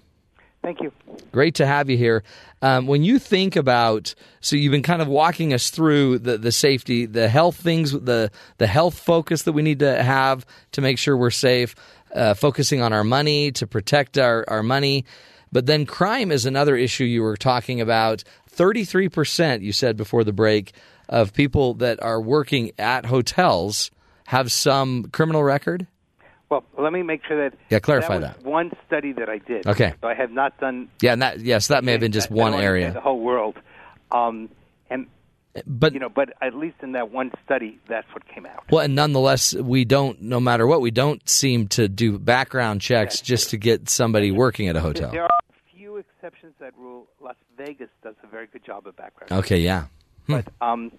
[0.62, 0.92] Thank you.
[1.30, 2.24] Great to have you here.
[2.62, 6.50] Um, when you think about, so you've been kind of walking us through the, the
[6.50, 10.98] safety, the health things, the the health focus that we need to have to make
[10.98, 11.74] sure we're safe,
[12.14, 15.04] uh, focusing on our money to protect our, our money.
[15.54, 18.24] But then crime is another issue you were talking about.
[18.50, 20.72] 33%, you said before the break,
[21.08, 23.92] of people that are working at hotels
[24.26, 25.86] have some criminal record?
[26.50, 28.42] Well, let me make sure that yeah, clarify that.
[28.42, 28.44] that.
[28.44, 29.64] One study that I did.
[29.64, 30.88] Okay, so I have not done.
[31.00, 32.92] Yeah, and that yes, that may have been just one area.
[32.92, 33.56] The whole world,
[34.10, 34.50] um,
[34.90, 35.06] and
[35.66, 38.64] but you know, but at least in that one study, that's what came out.
[38.70, 40.20] Well, and nonetheless, we don't.
[40.20, 44.68] No matter what, we don't seem to do background checks just to get somebody working
[44.68, 45.10] at a hotel.
[45.10, 45.30] There are
[45.94, 47.06] few exceptions that rule.
[47.20, 49.32] Las Vegas does a very good job of background.
[49.32, 49.86] Okay, yeah,
[50.26, 50.32] hmm.
[50.32, 50.92] but um,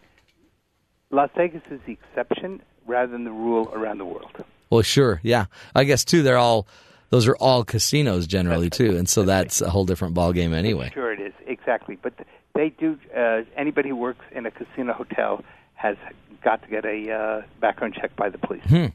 [1.11, 4.31] Las Vegas is the exception rather than the rule around the world.
[4.69, 5.45] Well, sure, yeah.
[5.73, 6.23] I guess too.
[6.23, 6.67] They're all
[7.09, 10.91] those are all casinos generally too, and so that's a whole different ball game anyway.
[10.93, 12.13] Sure, it is exactly, but
[12.53, 12.97] they do.
[13.15, 15.43] Uh, anybody who works in a casino hotel
[15.75, 15.97] has
[16.41, 18.63] got to get a uh, background check by the police.
[18.67, 18.87] Hmm.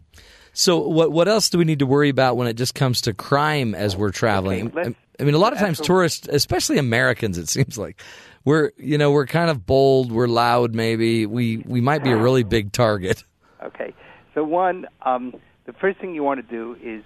[0.52, 3.14] So, what what else do we need to worry about when it just comes to
[3.14, 4.76] crime as we're traveling?
[4.76, 8.00] Okay, I mean, a lot of times tourists, especially Americans, it seems like
[8.44, 10.74] we're you know we're kind of bold, we're loud.
[10.74, 13.24] Maybe we we might be a really big target.
[13.62, 13.92] Okay,
[14.34, 15.34] so one, um,
[15.66, 17.04] the first thing you want to do is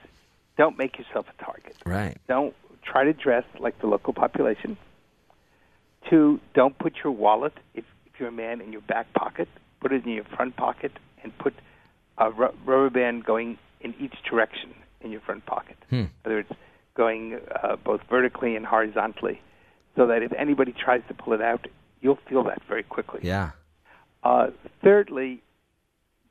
[0.56, 1.76] don't make yourself a target.
[1.84, 2.16] Right.
[2.28, 4.76] Don't try to dress like the local population.
[6.08, 9.48] Two, don't put your wallet, if, if you're a man, in your back pocket.
[9.80, 10.92] Put it in your front pocket
[11.22, 11.54] and put
[12.18, 15.76] a rubber band going in each direction in your front pocket.
[15.90, 16.04] Hmm.
[16.22, 16.52] Whether it's
[16.94, 19.40] going uh, both vertically and horizontally,
[19.96, 21.66] so that if anybody tries to pull it out,
[22.00, 23.20] you'll feel that very quickly.
[23.22, 23.50] Yeah.
[24.22, 24.48] Uh,
[24.82, 25.42] thirdly,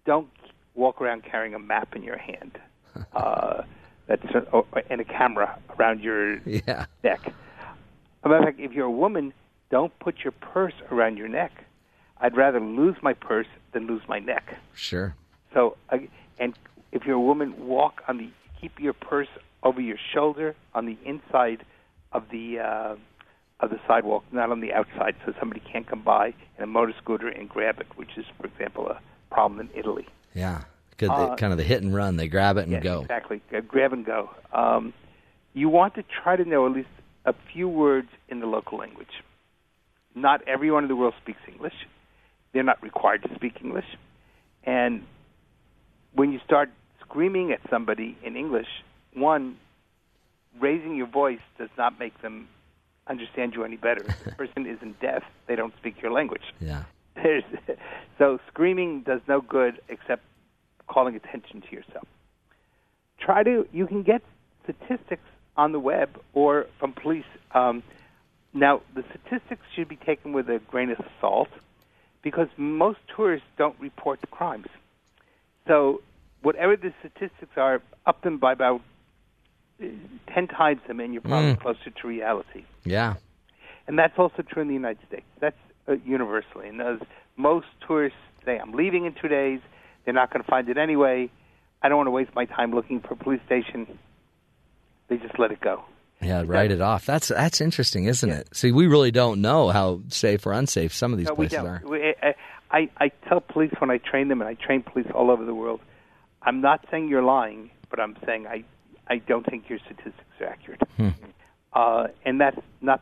[0.06, 0.30] don't
[0.76, 2.58] walk around carrying a map in your hand.
[3.16, 3.64] Uh,
[4.08, 6.86] that's uh, and a camera around your yeah.
[7.04, 7.22] neck.
[7.26, 7.34] As
[8.24, 9.34] a matter of fact, if you're a woman,
[9.72, 11.52] don't put your purse around your neck.
[12.20, 14.58] I'd rather lose my purse than lose my neck.
[14.76, 15.16] Sure.
[15.54, 15.78] So,
[16.40, 16.54] and
[16.92, 18.30] if you're a woman, walk on the
[18.62, 19.28] keep your purse
[19.64, 21.66] over your shoulder on the inside
[22.12, 22.96] of the uh,
[23.60, 26.94] of the sidewalk, not on the outside, so somebody can't come by in a motor
[27.02, 29.00] scooter and grab it, which is, for example, a
[29.34, 30.06] problem in Italy.
[30.34, 30.64] Yeah,
[30.98, 32.18] Good, Uh, kind of the hit and run.
[32.18, 33.02] They grab it and yes, go.
[33.02, 33.42] exactly.
[33.68, 34.30] Grab and go.
[34.52, 34.94] Um,
[35.54, 36.90] you want to try to know at least
[37.26, 39.24] a few words in the local language.
[40.14, 41.74] Not everyone in the world speaks English.
[42.52, 43.86] They're not required to speak English.
[44.66, 45.04] And
[46.14, 46.70] when you start
[47.02, 48.68] screaming at somebody in English,
[49.16, 49.58] one,
[50.60, 52.48] raising your voice does not make them
[53.08, 54.02] understand you any better.
[54.02, 56.44] If the person isn't deaf, they don't speak your language.
[56.60, 56.84] Yeah.
[57.16, 57.44] There's,
[58.18, 60.24] so screaming does no good except
[60.88, 62.08] calling attention to yourself.
[63.20, 64.22] Try to, you can get
[64.64, 65.24] statistics
[65.56, 67.26] on the web or from police.
[67.54, 67.84] Um,
[68.54, 71.50] now, the statistics should be taken with a grain of salt
[72.22, 74.68] because most tourists don't report the crimes.
[75.68, 76.02] So,
[76.42, 78.82] whatever the statistics are, up them by about
[80.34, 81.60] 10 times them, and you're probably Mm.
[81.62, 82.64] closer to reality.
[82.86, 83.16] Yeah.
[83.88, 85.26] And that's also true in the United States.
[85.40, 85.58] That's
[85.88, 86.68] uh, universally.
[86.70, 87.00] And those,
[87.36, 89.60] most tourists say, I'm leaving in two days.
[90.06, 91.30] They're not going to find it anyway.
[91.82, 94.00] I don't want to waste my time looking for a police station.
[95.10, 95.84] They just let it go.
[96.22, 97.06] Yeah, write it off.
[97.06, 98.56] That's that's interesting, isn't it?
[98.56, 101.82] See, we really don't know how safe or unsafe some of these no, places are.
[101.86, 102.36] We, I,
[102.72, 105.54] I, I tell police when I train them, and I train police all over the
[105.54, 105.82] world,
[106.42, 108.64] I'm not saying you're lying, but I'm saying I,
[109.08, 110.82] I don't think your statistics are accurate.
[110.98, 111.10] Hmm.
[111.74, 113.02] Uh, and that's not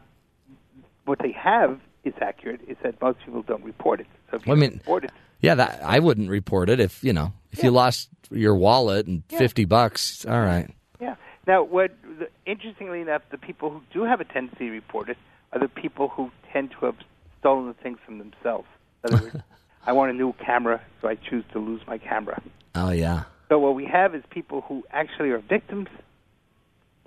[1.06, 2.62] what they have is accurate.
[2.68, 4.08] Is that most people don't report it.
[4.30, 5.12] So if you I mean, report it,
[5.42, 9.24] Yeah, that I wouldn't report it if you know if you lost your wallet and
[9.30, 9.38] Yeah.
[9.40, 10.26] fifty bucks.
[10.26, 10.70] All right.
[11.00, 11.16] Yeah.
[11.48, 15.18] Now, what the, interestingly enough, the people who do have a tendency to report it
[15.54, 16.96] are the people who tend to have
[17.40, 18.68] stolen the things from themselves.
[19.04, 19.36] In other words,
[19.86, 22.42] I want a new camera, so I choose to lose my camera.
[22.76, 23.24] Oh yeah.
[23.52, 25.90] So what we have is people who actually are victims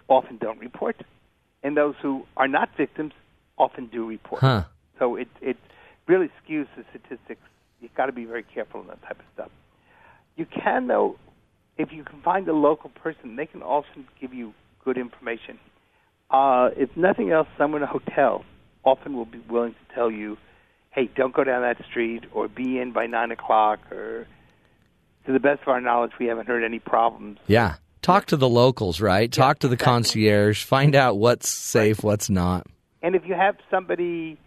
[0.08, 0.96] often don't report,
[1.62, 3.14] and those who are not victims
[3.56, 4.42] often do report.
[4.42, 4.64] Huh.
[4.98, 5.56] So it it
[6.06, 7.40] really skews the statistics.
[7.80, 9.50] You've got to be very careful in that type of stuff.
[10.36, 11.16] You can though,
[11.78, 14.52] if you can find a local person, they can often give you
[14.84, 15.58] good information.
[16.30, 18.44] Uh, if nothing else, someone in a hotel
[18.84, 20.36] often will be willing to tell you,
[20.90, 24.26] "Hey, don't go down that street," or "Be in by nine o'clock," or
[25.26, 27.38] to the best of our knowledge, we haven't heard any problems.
[27.46, 27.76] Yeah.
[28.02, 29.32] Talk to the locals, right?
[29.32, 29.92] Talk to the exactly.
[29.92, 30.64] concierge.
[30.64, 32.66] Find out what's safe, what's not.
[33.02, 34.38] And if you have somebody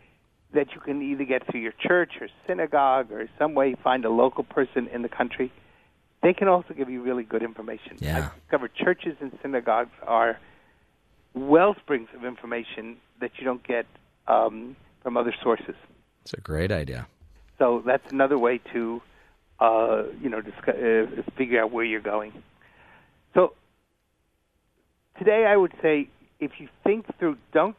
[0.53, 4.09] that you can either get through your church or synagogue or some way find a
[4.09, 5.51] local person in the country,
[6.23, 7.97] they can also give you really good information.
[7.99, 8.17] Yeah.
[8.17, 10.39] I've discovered churches and synagogues are
[11.33, 13.85] wellsprings of information that you don't get
[14.27, 15.75] um, from other sources.
[16.23, 17.07] It's a great idea.
[17.57, 19.01] So that's another way to,
[19.59, 22.31] uh, you know, discuss, uh, figure out where you're going.
[23.34, 23.53] So
[25.17, 26.09] today, I would say
[26.39, 27.75] if you think through, don't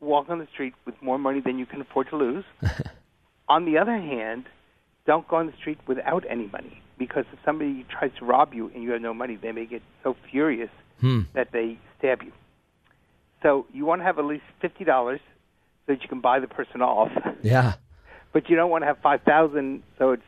[0.00, 2.44] walk on the street with more money than you can afford to lose.
[3.48, 4.44] on the other hand,
[5.06, 8.70] don't go on the street without any money because if somebody tries to rob you
[8.74, 10.70] and you have no money, they may get so furious
[11.00, 11.20] Hmm.
[11.32, 12.32] that they stab you.
[13.40, 15.20] So you want to have at least fifty dollars
[15.86, 17.74] so that you can buy the person off Yeah.
[18.32, 20.22] but you don't want to have five thousand, so it's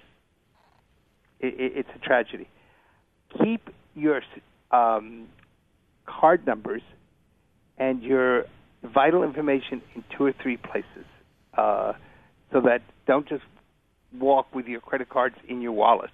[1.41, 2.49] it, it, it's a tragedy.
[3.43, 4.23] Keep your
[4.71, 5.29] um,
[6.07, 6.83] card numbers
[7.79, 8.45] and your
[8.83, 11.05] vital information in two or three places,
[11.57, 11.93] uh,
[12.53, 13.45] so that don't just
[14.19, 16.11] walk with your credit cards in your wallet.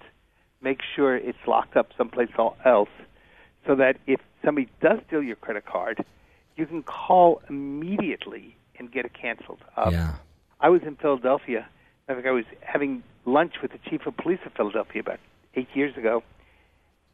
[0.62, 2.28] Make sure it's locked up someplace
[2.65, 2.89] else,
[3.66, 6.05] so that if somebody does steal your credit card,
[6.57, 9.61] you can call immediately and get it canceled.
[9.77, 10.15] Um, Yeah.
[10.61, 11.69] I was in Philadelphia.
[12.09, 15.19] I think I was having lunch with the chief of police of Philadelphia about
[15.55, 16.23] eight years ago,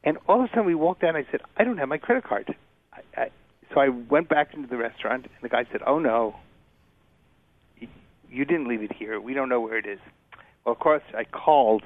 [0.04, 1.16] and all of a sudden we walked down.
[1.16, 2.54] and I said, "I don't have my credit card."
[2.92, 3.30] I, I,
[3.72, 6.36] so I went back into the restaurant, and the guy said, "Oh no,
[8.30, 9.20] you didn't leave it here.
[9.20, 9.98] We don't know where it is."
[10.64, 11.82] Well, of course, I called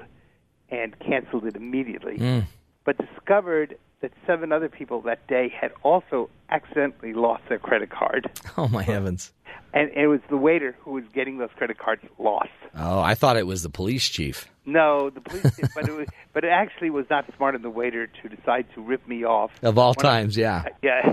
[0.71, 2.45] and canceled it immediately, Mm.
[2.85, 8.31] but discovered that seven other people that day had also accidentally lost their credit card,
[8.57, 9.33] Oh my heavens.
[9.75, 12.51] and it was the waiter who was getting those credit cards lost.
[12.77, 14.47] Oh, I thought it was the police chief.
[14.65, 17.71] No, the police chief, but it was, but it actually was not smart of the
[17.71, 19.51] waiter to decide to rip me off.
[19.61, 20.67] Of all times, yeah.
[20.83, 21.13] yeah,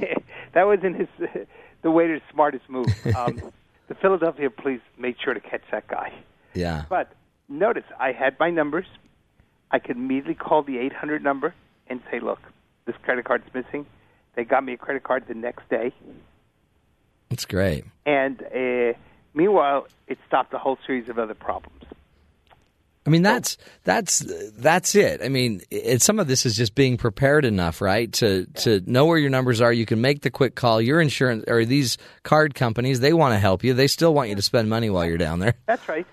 [0.54, 1.08] that wasn't his
[1.82, 2.86] the waiter's smartest move.
[3.16, 3.42] Um,
[3.88, 6.14] the Philadelphia police made sure to catch that guy.
[6.54, 6.86] Yeah.
[6.90, 7.12] But
[7.50, 8.86] notice, I had my numbers.
[9.72, 11.56] I could immediately call the 800 number
[11.88, 12.40] and say, "Look,
[12.86, 13.86] this credit card's missing."
[14.36, 15.94] They got me a credit card the next day,
[17.30, 17.86] It's great.
[18.06, 18.98] and uh,
[19.34, 21.84] meanwhile, it stopped a whole series of other problems.
[23.06, 24.20] I mean that's that's
[24.58, 25.22] that's it.
[25.22, 28.12] I mean, it, some of this is just being prepared enough, right?
[28.14, 29.74] To to know where your numbers are.
[29.74, 30.80] You can make the quick call.
[30.82, 33.74] Your insurance or these card companies, they want to help you.
[33.74, 35.56] They still want you to spend money while you're down there.
[35.66, 36.08] That's right.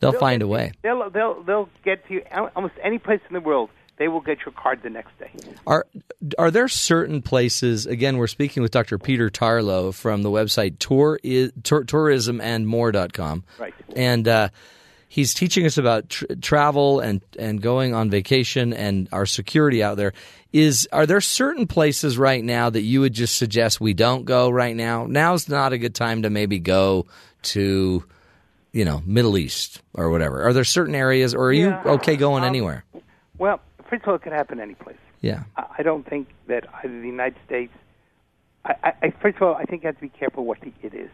[0.00, 0.72] They'll find a way.
[0.82, 2.22] They'll they'll they'll get to you
[2.54, 3.70] almost any place in the world.
[3.96, 5.30] They will get your card the next day.
[5.66, 5.86] Are
[6.38, 7.86] are there certain places?
[7.86, 8.98] Again, we're speaking with Dr.
[8.98, 11.18] Peter Tarlow from the website tour,
[11.62, 13.44] tour tourismandmore.com.
[13.58, 13.74] Right.
[13.94, 14.48] And uh,
[15.08, 19.96] he's teaching us about tr- travel and and going on vacation and our security out
[19.96, 20.12] there.
[20.52, 24.50] Is are there certain places right now that you would just suggest we don't go
[24.50, 25.06] right now?
[25.06, 27.06] Now's not a good time to maybe go
[27.42, 28.04] to
[28.72, 30.42] you know Middle East or whatever.
[30.44, 31.82] Are there certain areas, or are Yeah.
[31.84, 32.84] you okay going Um, anywhere?
[33.36, 34.96] Well, first of all, it could happen any place.
[35.20, 35.44] Yeah.
[35.56, 37.72] I I don't think that either the United States.
[38.64, 40.94] I, I, first of all, I think you have to be careful what the, it
[40.94, 41.10] is.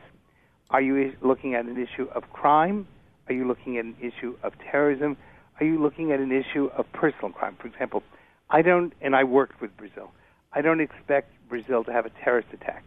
[0.70, 2.86] Are you looking at an issue of crime?
[3.28, 5.16] Are you looking at an issue of terrorism?
[5.58, 7.56] Are you looking at an issue of personal crime?
[7.60, 8.04] For example,
[8.48, 10.12] I don't, and I worked with Brazil.
[10.52, 12.84] I don't expect Brazil to have a terrorist attack.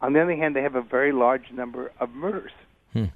[0.00, 2.52] On the other hand, they have a very large number of murders.
[2.92, 3.06] Hmm.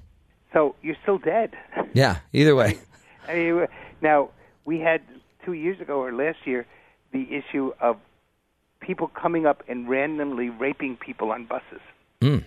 [0.51, 1.51] So you're still dead.
[1.93, 2.17] Yeah.
[2.33, 2.79] Either way.
[3.27, 3.67] I mean,
[4.01, 4.29] now
[4.65, 5.01] we had
[5.45, 6.65] two years ago or last year
[7.11, 7.97] the issue of
[8.79, 11.81] people coming up and randomly raping people on buses,
[12.21, 12.43] Mm.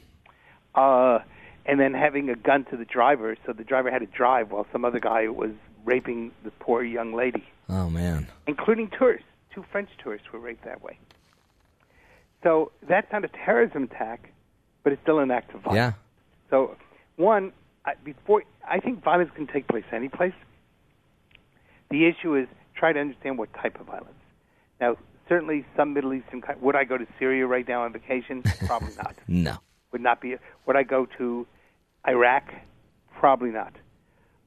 [0.74, 1.18] uh,
[1.66, 4.66] and then having a gun to the driver, so the driver had to drive while
[4.72, 5.50] some other guy was
[5.84, 8.26] raping the poor young lady, Oh man.
[8.46, 9.26] including tourists.
[9.54, 10.98] Two French tourists were raped that way.
[12.42, 14.30] So that's not a terrorism attack,
[14.82, 15.76] but it's still an act of violence.
[15.76, 15.92] Yeah.
[16.50, 16.76] So,
[17.16, 17.52] one,
[17.84, 20.34] I, before I think violence can take place any place.
[21.90, 24.10] The issue is try to understand what type of violence.
[24.80, 24.96] Now,
[25.28, 26.40] certainly, some Middle Eastern.
[26.40, 28.42] coun- Would I go to Syria right now on vacation?
[28.66, 29.14] Probably not.
[29.28, 29.56] No.
[29.92, 30.36] Would not be.
[30.66, 31.46] Would I go to
[32.06, 32.44] Iraq?
[33.18, 33.72] Probably not.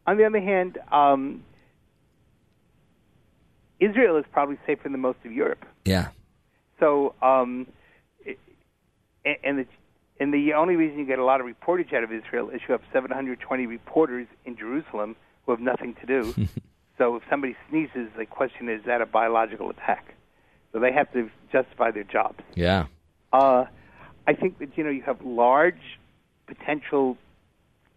[0.06, 1.44] On the other hand, um,
[3.80, 5.66] Israel is probably safer than most of Europe.
[5.86, 6.10] Yeah.
[6.80, 7.68] So, um,
[8.26, 8.38] it,
[9.44, 9.66] and the
[10.20, 12.72] and the only reason you get a lot of reportage out of Israel is you
[12.72, 16.34] have 720 reporters in Jerusalem who have nothing to do.
[16.98, 20.16] so if somebody sneezes, the question is, is that a biological attack?
[20.72, 22.40] So they have to justify their jobs.
[22.56, 22.88] Yeah.
[23.32, 23.66] Uh,
[24.28, 26.00] I think that you know you have large
[26.48, 27.18] potential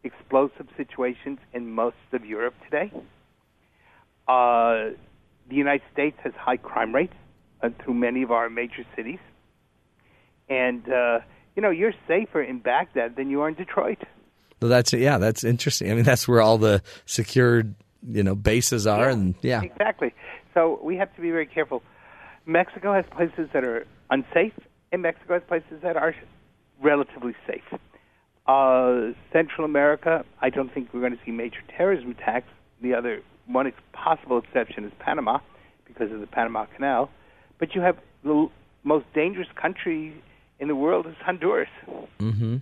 [0.05, 2.93] explosive situations in most of Europe today.
[4.29, 4.95] Uh,
[5.49, 7.15] the United States has high crime rates
[7.63, 9.19] uh, through many of our major cities,
[10.49, 11.21] and uh,
[11.57, 13.99] you know you're safer in Baghdad than you are in Detroit.
[14.61, 15.91] Well, that's yeah, that's interesting.
[15.91, 17.75] I mean, that's where all the secured
[18.07, 20.15] you know bases are, and yeah, exactly.
[20.55, 21.83] So we have to be very careful.
[22.47, 24.55] Mexico has places that are unsafe,
[24.93, 26.15] and Mexico has places that are
[26.83, 27.81] relatively safe.
[28.47, 32.49] Uh, Central America, I don't think we're going to see major terrorism attacks.
[32.83, 35.39] The other one ex- possible exception is Panama
[35.85, 37.11] because of the Panama Canal.
[37.59, 38.53] But you have the l-
[38.83, 40.15] most dangerous country
[40.59, 41.69] in the world is Honduras.
[42.19, 42.57] mm-hmm.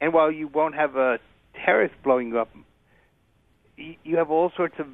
[0.00, 1.18] And while you won't have a
[1.64, 2.50] terrorist blowing up,
[3.76, 4.86] you have all sorts of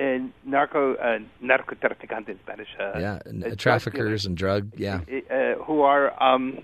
[0.00, 2.68] uh, narco uh, narcotraficante in Spanish.
[2.78, 5.00] Uh, yeah, uh, and traffickers and drug, yeah,
[5.30, 6.58] uh, who are, um,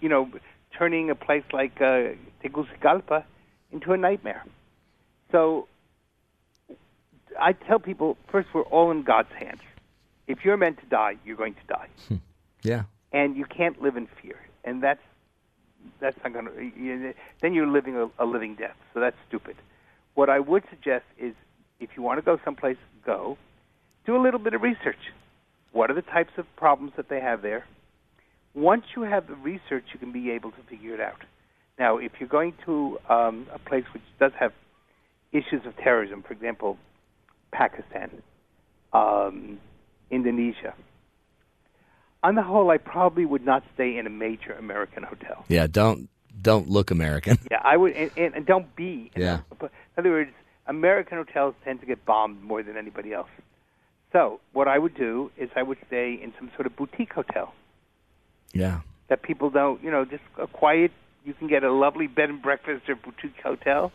[0.00, 0.30] you know,
[0.76, 2.08] turning a place like uh,
[2.42, 3.24] Tegucigalpa
[3.72, 4.44] into a nightmare.
[5.32, 5.66] So
[7.40, 9.60] I tell people first, we're all in God's hands.
[10.26, 11.88] If you're meant to die, you're going to die,
[12.62, 12.82] yeah,
[13.12, 14.38] and you can't live in fear.
[14.64, 15.02] And that's
[16.00, 17.14] that's not going to.
[17.40, 18.76] Then you're living a, a living death.
[18.92, 19.56] So that's stupid.
[20.16, 21.34] What I would suggest is,
[21.78, 23.36] if you want to go someplace, go.
[24.06, 25.12] Do a little bit of research.
[25.72, 27.66] What are the types of problems that they have there?
[28.54, 31.20] Once you have the research, you can be able to figure it out.
[31.78, 34.52] Now, if you're going to um, a place which does have
[35.32, 36.78] issues of terrorism, for example,
[37.52, 38.22] Pakistan,
[38.94, 39.58] um,
[40.10, 40.72] Indonesia,
[42.22, 45.44] on the whole, I probably would not stay in a major American hotel.
[45.48, 45.66] yeah.
[45.66, 46.08] Don't
[46.40, 47.38] don't look American.
[47.50, 49.10] Yeah, I would, and, and, and don't be.
[49.16, 49.40] Yeah.
[49.96, 50.30] In other words,
[50.66, 53.28] American hotels tend to get bombed more than anybody else.
[54.12, 57.54] So, what I would do is I would stay in some sort of boutique hotel
[58.52, 60.92] yeah, that people don't, you know, just a quiet.
[61.24, 63.92] You can get a lovely bed and breakfast or boutique hotel,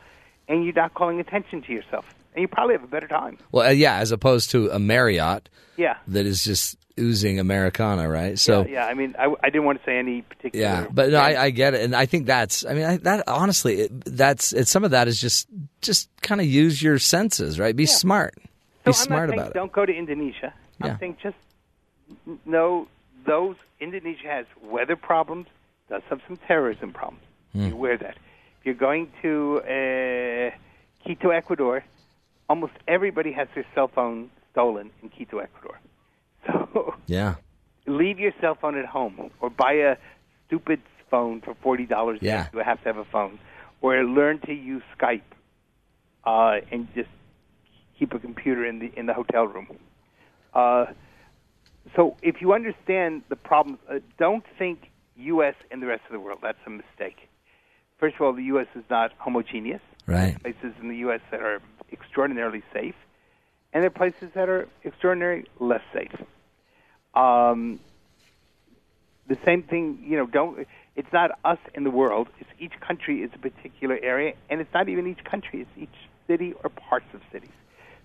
[0.47, 2.05] and you're not calling attention to yourself,
[2.35, 3.37] and you probably have a better time.
[3.51, 5.95] well, uh, yeah, as opposed to a Marriott Yeah.
[6.07, 8.37] that is just oozing Americana, right?
[8.37, 8.61] So.
[8.61, 8.85] yeah, yeah.
[8.85, 10.65] I mean, I, I didn't want to say any particular.
[10.65, 12.65] Yeah, but no, I, I get it, and I think that's.
[12.65, 14.53] I mean, I, that honestly, it, that's.
[14.53, 15.47] It, some of that is just,
[15.81, 17.75] just kind of use your senses, right?
[17.75, 18.35] Be smart.
[18.35, 18.43] Be
[18.87, 19.53] I'm smart about it.
[19.53, 20.53] Don't go to Indonesia.
[20.79, 20.93] Yeah.
[20.93, 21.37] I'm saying just
[22.45, 22.87] know
[23.25, 25.47] those Indonesia has weather problems,
[25.89, 27.23] does have some terrorism problems.
[27.53, 28.15] You aware that.
[28.59, 30.55] If you're going to uh,
[31.03, 31.83] Quito, Ecuador,
[32.49, 35.79] almost everybody has their cell phone stolen in Quito, Ecuador.
[36.73, 37.35] So Yeah,
[37.87, 39.97] leave your cell phone at home, or buy a
[40.47, 42.19] stupid phone for forty dollars.
[42.21, 42.47] Yeah.
[42.53, 43.39] you have to have a phone,
[43.81, 45.21] or learn to use Skype,
[46.25, 47.09] uh, and just
[47.97, 49.67] keep a computer in the in the hotel room.
[50.53, 50.85] Uh,
[51.95, 55.55] so if you understand the problems, uh, don't think U.S.
[55.71, 56.39] and the rest of the world.
[56.41, 57.29] That's a mistake.
[57.99, 58.67] First of all, the U.S.
[58.75, 59.81] is not homogeneous.
[60.07, 60.41] right.
[60.41, 61.21] Places in the U.S.
[61.31, 61.61] that are
[61.91, 62.95] extraordinarily safe,
[63.73, 66.13] and there are places that are extraordinarily less safe.
[67.13, 67.79] Um,
[69.27, 70.67] the same thing, you know, don't.
[70.95, 72.27] It's not us in the world.
[72.39, 75.61] It's each country is a particular area, and it's not even each country.
[75.61, 77.49] It's each city or parts of cities.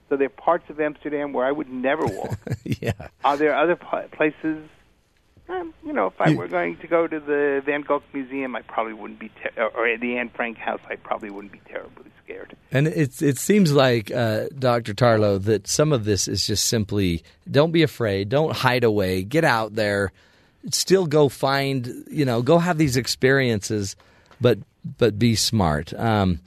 [0.08, 2.38] So there are parts of Amsterdam where I would never walk.
[2.64, 3.76] yeah, Are there other
[4.12, 4.68] places?
[5.48, 8.62] Um, you know, if I were going to go to the Van Gogh Museum, I
[8.62, 12.56] probably wouldn't be, ter- or the Anne Frank House, I probably wouldn't be terribly scared.
[12.72, 14.92] and it it seems like uh, Dr.
[14.92, 19.44] Tarlow that some of this is just simply don't be afraid, don't hide away, get
[19.44, 20.10] out there,
[20.72, 23.94] still go find, you know, go have these experiences,
[24.40, 24.58] but
[24.98, 25.94] but be smart.
[25.94, 26.40] Um,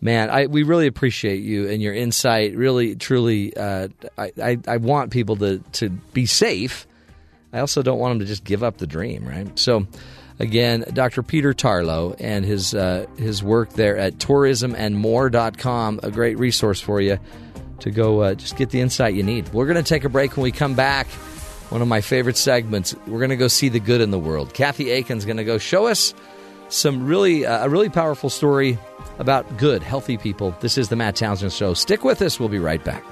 [0.00, 2.56] man, I we really appreciate you and your insight.
[2.56, 6.86] Really, truly, uh, I, I I want people to to be safe.
[7.52, 9.58] I also don't want them to just give up the dream, right?
[9.58, 9.86] So,
[10.38, 11.22] again, Dr.
[11.22, 17.18] Peter Tarlow and his uh, his work there at tourismandmore.com, a great resource for you
[17.80, 19.48] to go uh, just get the insight you need.
[19.52, 21.06] We're going to take a break when we come back.
[21.70, 22.94] One of my favorite segments.
[23.06, 24.54] We're going to go see the good in the world.
[24.54, 26.14] Kathy Aiken's going to go show us
[26.70, 28.78] some really uh, a really powerful story
[29.18, 30.54] about good, healthy people.
[30.60, 31.74] This is the Matt Townsend Show.
[31.74, 32.38] Stick with us.
[32.38, 33.04] We'll be right back.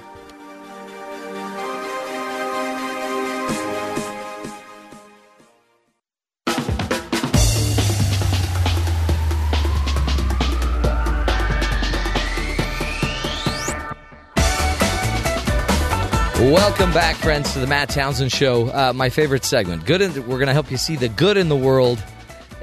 [16.56, 18.68] Welcome back, friends, to the Matt Townsend Show.
[18.68, 19.84] Uh, my favorite segment.
[19.84, 20.00] Good.
[20.00, 22.02] In, we're going to help you see the good in the world.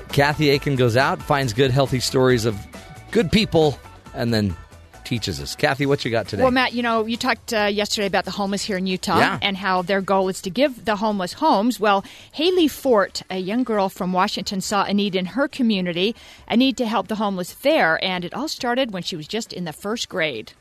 [0.09, 2.57] Kathy Aiken goes out, finds good, healthy stories of
[3.11, 3.77] good people,
[4.15, 4.55] and then
[5.03, 5.55] teaches us.
[5.55, 6.41] Kathy, what you got today?
[6.41, 9.39] Well, Matt, you know, you talked uh, yesterday about the homeless here in Utah Yeah.
[9.43, 11.79] and how their goal is to give the homeless homes.
[11.79, 16.15] Well, Hailey Fort, a young girl from Washington, saw a need in her community,
[16.47, 19.53] a need to help the homeless there, and it all started when she was just
[19.53, 20.53] in the first grade.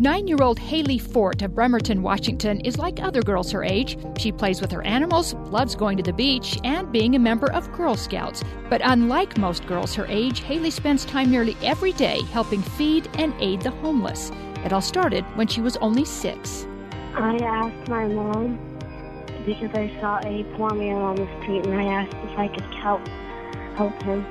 [0.00, 3.98] Nine year old Hailey Fort of Bremerton, Washington, is like other girls her age.
[4.16, 7.70] She plays with her animals, loves going to the beach, and being a member of
[7.72, 8.42] Girl Scouts.
[8.70, 13.34] But unlike most girls her age, Hailey spends time nearly every day helping feed and
[13.40, 14.32] aid the homeless.
[14.64, 16.66] It all started when she was only six.
[17.14, 18.58] I asked my mom
[19.44, 22.74] because I saw a poor man on the street and I asked if I could
[22.74, 23.06] help
[23.76, 24.24] help him.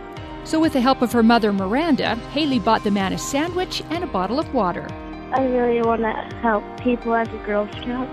[0.46, 4.04] So, with the help of her mother, Miranda, Hailey bought the man a sandwich and
[4.04, 4.88] a bottle of water.
[5.32, 8.10] I really want to help people as a Girl Scout.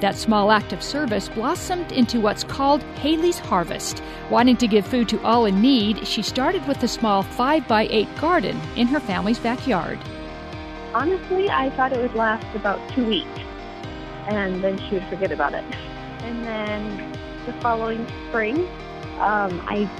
[0.00, 4.02] That small act of service blossomed into what's called Hailey's Harvest.
[4.28, 7.88] Wanting to give food to all in need, she started with a small 5 by
[7.90, 9.98] 8 garden in her family's backyard.
[10.92, 13.40] Honestly, I thought it would last about two weeks,
[14.28, 15.64] and then she would forget about it.
[16.20, 18.68] And then the following spring,
[19.18, 19.90] um, I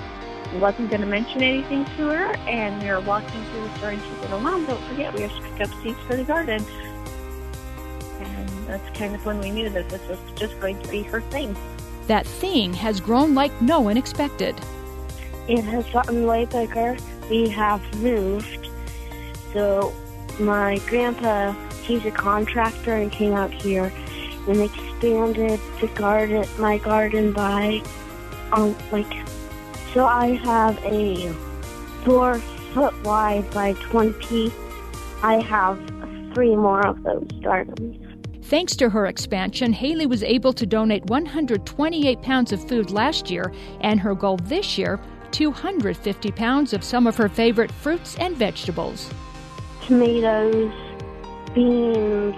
[0.54, 4.02] wasn't going to mention anything to her, and we were walking through the store, and
[4.02, 6.64] she said, "Oh, Mom, don't forget, we have to pick up seeds for the garden."
[8.20, 11.20] And that's kind of when we knew that this was just going to be her
[11.20, 11.56] thing.
[12.06, 14.58] That thing has grown like no one expected.
[15.48, 16.96] It has gotten way bigger.
[17.30, 18.68] We have moved.
[19.52, 19.94] So
[20.40, 21.52] my grandpa,
[21.82, 23.92] he's a contractor and came out here
[24.46, 27.82] and expanded the garden, my garden by,
[28.52, 29.27] um, like,
[29.94, 31.32] so I have a
[32.04, 32.38] four
[32.74, 34.52] foot wide by 20.
[35.22, 35.78] I have
[36.34, 38.04] three more of those gardens.
[38.44, 43.52] Thanks to her expansion, Hailey was able to donate 128 pounds of food last year,
[43.80, 44.98] and her goal this year
[45.32, 49.10] 250 pounds of some of her favorite fruits and vegetables.
[49.86, 50.72] tomatoes,
[51.54, 52.34] beans,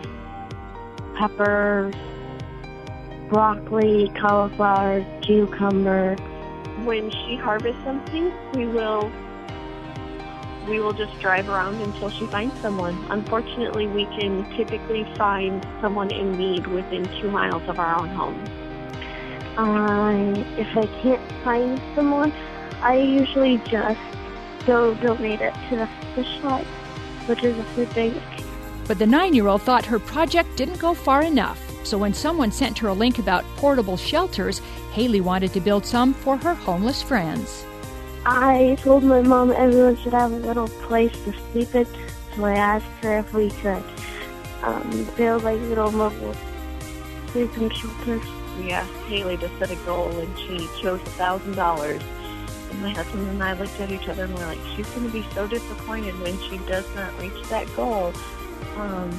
[1.16, 1.94] peppers,
[3.28, 6.16] broccoli, cauliflower, cucumber.
[6.84, 9.10] When she harvests something, we will
[10.68, 12.96] we will just drive around until she finds someone.
[13.10, 18.44] Unfortunately, we can typically find someone in need within two miles of our own home.
[19.56, 22.32] Uh, if I can't find someone,
[22.82, 24.00] I usually just
[24.66, 26.64] go donate it to the fish lot,
[27.26, 28.22] which is a food bank.
[28.86, 31.60] But the nine year old thought her project didn't go far enough.
[31.84, 34.60] So when someone sent her a link about portable shelters,
[34.92, 37.64] Hailey wanted to build some for her homeless friends.
[38.26, 41.86] I told my mom everyone should have a little place to sleep in,
[42.36, 43.82] so I asked her if we could
[44.62, 46.34] um, build like little mobile
[47.28, 48.22] sleeping shelters.
[48.58, 52.02] We asked Hailey to set a goal, and she chose a thousand dollars.
[52.70, 55.12] And my husband and I looked at each other and we're like, she's going to
[55.12, 58.12] be so disappointed when she does not reach that goal.
[58.76, 59.10] Um,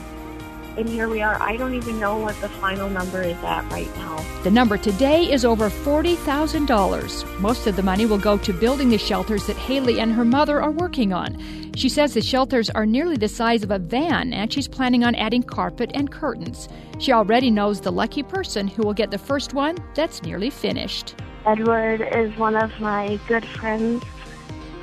[0.78, 1.42] and here we are.
[1.42, 4.26] I don't even know what the final number is at right now.
[4.44, 7.40] The number today is over $40,000.
[7.40, 10.62] Most of the money will go to building the shelters that Hailey and her mother
[10.62, 11.72] are working on.
[11.76, 15.16] She says the shelters are nearly the size of a van and she's planning on
[15.16, 16.70] adding carpet and curtains.
[17.00, 21.16] She already knows the lucky person who will get the first one that's nearly finished.
[21.46, 24.04] Edward is one of my good friends.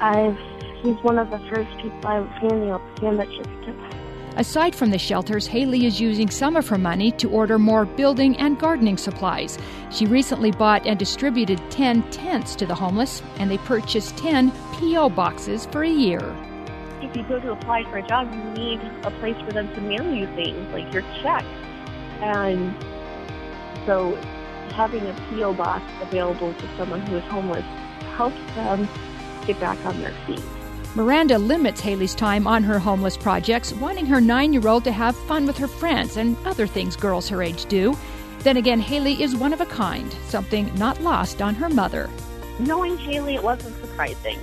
[0.00, 0.38] I've
[0.82, 4.07] he's one of the first people I was handing out sandwiches to.
[4.38, 8.36] Aside from the shelters, Hailey is using some of her money to order more building
[8.36, 9.58] and gardening supplies.
[9.90, 15.08] She recently bought and distributed 10 tents to the homeless, and they purchased 10 P.O.
[15.10, 16.20] boxes for a year.
[17.02, 19.80] If you go to apply for a job, you need a place for them to
[19.80, 21.44] mail you things like your check,
[22.20, 22.72] and
[23.86, 24.14] so
[24.70, 27.64] having a PO box available to someone who is homeless
[28.14, 28.88] helps them
[29.48, 30.44] get back on their feet.
[30.94, 35.16] Miranda limits Hailey's time on her homeless projects, wanting her nine year old to have
[35.26, 37.96] fun with her friends and other things girls her age do.
[38.40, 42.08] Then again, Hailey is one of a kind, something not lost on her mother.
[42.58, 44.38] Knowing Hailey, it wasn't surprising.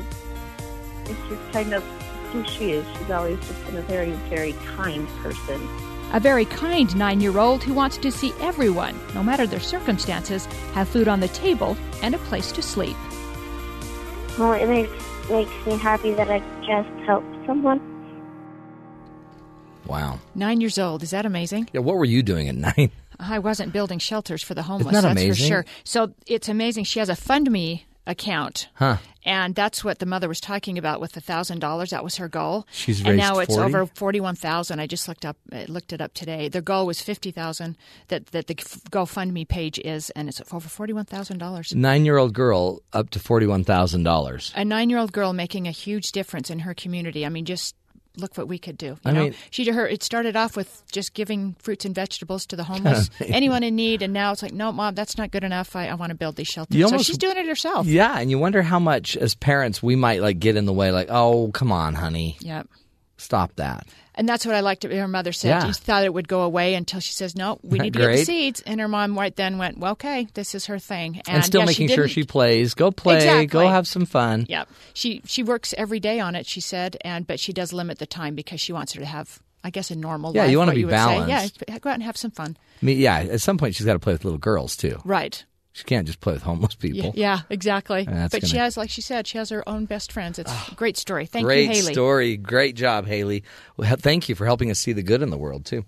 [1.06, 1.84] It's just kind of
[2.32, 2.86] who she is.
[2.98, 5.68] She's always just been a very, very kind person.
[6.14, 10.46] A very kind nine year old who wants to see everyone, no matter their circumstances,
[10.74, 12.96] have food on the table and a place to sleep.
[14.38, 14.92] Well, it makes,
[15.30, 17.80] makes me happy that I just helped someone.
[19.86, 20.20] Wow.
[20.34, 21.70] Nine years old, is that amazing?
[21.74, 22.92] Yeah, what were you doing at nine?
[23.20, 25.48] I wasn't building shelters for the homeless, that that's for amazing?
[25.48, 25.66] sure.
[25.84, 26.84] So it's amazing.
[26.86, 28.68] She has a fund me account.
[28.76, 28.98] Huh.
[29.24, 31.90] And that's what the mother was talking about with the thousand dollars.
[31.90, 32.68] That was her goal.
[32.72, 33.66] She's and raised now it's 40?
[33.66, 34.80] over forty one thousand.
[34.80, 36.48] I just looked up uh, looked it up today.
[36.48, 37.76] Their goal was fifty thousand.
[38.10, 41.74] That that the GoFundMe page is, and it's over forty one thousand dollars.
[41.74, 44.52] Nine year old girl up to $41,000.
[44.56, 47.26] A nine year old girl making a huge difference in her community.
[47.26, 47.76] I mean, just
[48.18, 48.86] look what we could do.
[48.88, 52.46] You I know, mean- she her it started off with just giving fruits and vegetables
[52.48, 55.44] to the homeless, anyone in need, and now it's like, no, mom, that's not good
[55.44, 55.76] enough.
[55.76, 56.76] I, I want to build these shelters.
[56.76, 57.88] You so she's doing it herself.
[57.88, 60.92] Yeah, and you wonder how much as parents we might like get in the way
[60.92, 62.38] like, "Oh, come on, honey.
[62.42, 62.68] Yep.
[63.18, 63.88] Stop that."
[64.18, 64.84] And that's what I liked.
[64.84, 65.68] Her mother said Yeah.
[65.68, 68.26] she thought it would go away until she says, "No, we need to get the
[68.26, 71.44] seeds." And her mom right then went, "Well, okay, this is her thing." And, And,
[71.46, 72.74] still yeah, making sure she plays.
[72.74, 73.48] Go play, Exactly.
[73.48, 74.46] go have some fun.
[74.48, 74.70] Yep.
[74.94, 76.46] She she works every day on it.
[76.46, 79.40] She said, and but she does limit the time because she wants her to have,
[79.64, 80.52] I guess, a normal Yeah, life.
[80.52, 80.96] you wanna be would say.
[80.96, 81.64] balanced.
[81.68, 82.56] Yeah, go out and have some fun.
[82.82, 85.00] I mean, yeah, at some point she's got to play with little girls too.
[85.04, 85.44] Right.
[85.76, 87.12] She can't just play with homeless people.
[87.18, 88.06] Yeah, exactly.
[88.06, 90.40] But she gonna- has, like she said, she has her own best friends.
[90.40, 91.26] It's a great story.
[91.26, 91.82] Thank Great you, Hailey.
[91.82, 92.38] Great story.
[92.38, 93.44] Great job, Hailey.
[93.76, 95.84] Well, thank you for helping us see the good in the world, too.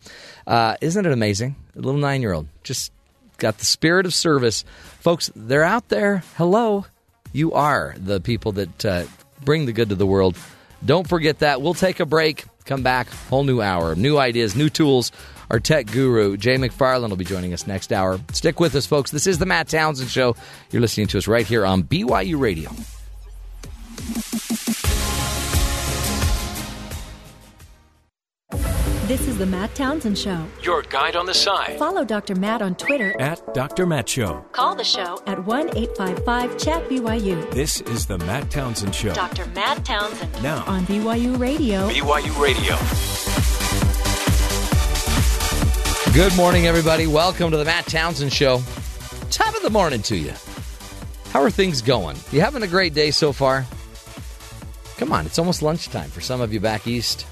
[0.45, 1.55] Uh, isn't it amazing?
[1.77, 2.91] A little nine year old just
[3.37, 4.65] got the spirit of service.
[4.99, 6.21] Folks, they're out there.
[6.35, 6.85] Hello.
[7.31, 9.05] You are the people that uh,
[9.45, 10.35] bring the good to the world.
[10.83, 11.61] Don't forget that.
[11.61, 15.13] We'll take a break, come back, whole new hour, new ideas, new tools.
[15.49, 18.19] Our tech guru, Jay McFarland, will be joining us next hour.
[18.33, 19.11] Stick with us, folks.
[19.11, 20.35] This is the Matt Townsend Show.
[20.71, 22.69] You're listening to us right here on BYU Radio.
[29.07, 30.45] This is the Matt Townsend Show.
[30.61, 32.35] Your guide on the side Follow Dr.
[32.35, 33.15] Matt on Twitter.
[33.21, 33.85] at Dr.
[33.85, 34.43] Matt Show.
[34.51, 39.13] Call the show at 1 855 Chat BYU This is the Matt Townsend Show.
[39.13, 39.45] Dr.
[39.47, 41.87] Matt Townsend Now, on BYU Radio.
[41.89, 43.56] BYU Radio.
[46.17, 47.05] Good morning, everybody.
[47.05, 48.63] Welcome to the Matt Townsend Show.
[49.29, 50.33] Top of the morning to you.
[51.29, 52.17] How are things going?
[52.31, 53.67] You having a great day so far?
[54.97, 57.27] Come on, it's almost lunchtime for some of you back east.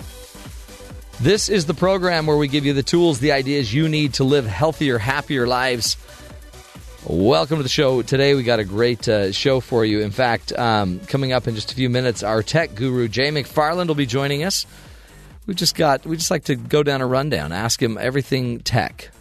[1.20, 4.24] This is the program where we give you the tools, the ideas you need to
[4.24, 5.98] live healthier, happier lives.
[7.07, 8.03] Welcome to the show.
[8.03, 10.02] Today we got a great uh, show for you.
[10.02, 13.88] In fact, um, coming up in just a few minutes, our tech guru Jay McFarland
[13.88, 14.68] will be joining us.
[15.46, 19.12] We just got we just like to go down a rundown, ask him everything tech,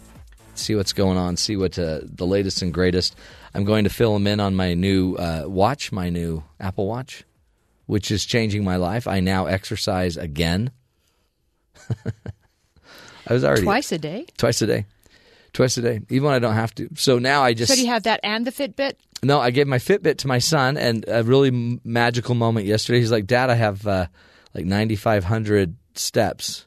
[0.55, 3.15] see what's going on, see what uh, the latest and greatest.
[3.53, 7.23] I'm going to fill him in on my new uh, watch, my new Apple Watch,
[7.85, 9.07] which is changing my life.
[9.07, 10.71] I now exercise again.
[13.27, 14.25] I was already Twice a day.
[14.37, 14.85] twice a day,
[15.53, 16.89] twice a day, even when I don't have to.
[16.95, 18.93] So now I just So do you have that and the Fitbit?
[19.23, 22.99] no, I gave my Fitbit to my son, and a really m- magical moment yesterday.
[22.99, 24.07] He's like, "Dad, I have uh,
[24.53, 26.65] like 9,500 steps,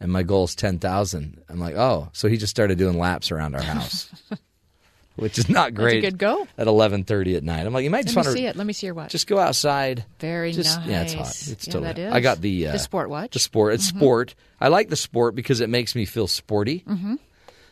[0.00, 3.54] and my goal is 10,000." I'm like, "Oh!" So he just started doing laps around
[3.54, 4.08] our house,
[5.16, 5.98] which is not That's great.
[6.04, 6.46] a good go.
[6.58, 7.66] at 11:30 at night.
[7.66, 8.56] I'm like, "You might just Let want see it.
[8.56, 9.12] Let me see your watch.
[9.12, 10.88] just go outside." Very just, nice.
[10.88, 11.26] Yeah, it's hot.
[11.28, 11.84] It's Yeah, totally.
[11.92, 12.12] that is.
[12.12, 13.30] I got the uh, The sport watch.
[13.30, 13.32] Mm-hmm.
[13.34, 13.74] The sport.
[13.74, 14.34] It's sport.
[14.60, 16.84] I like the sport because it makes me feel sporty.
[16.86, 17.14] Mm-hmm.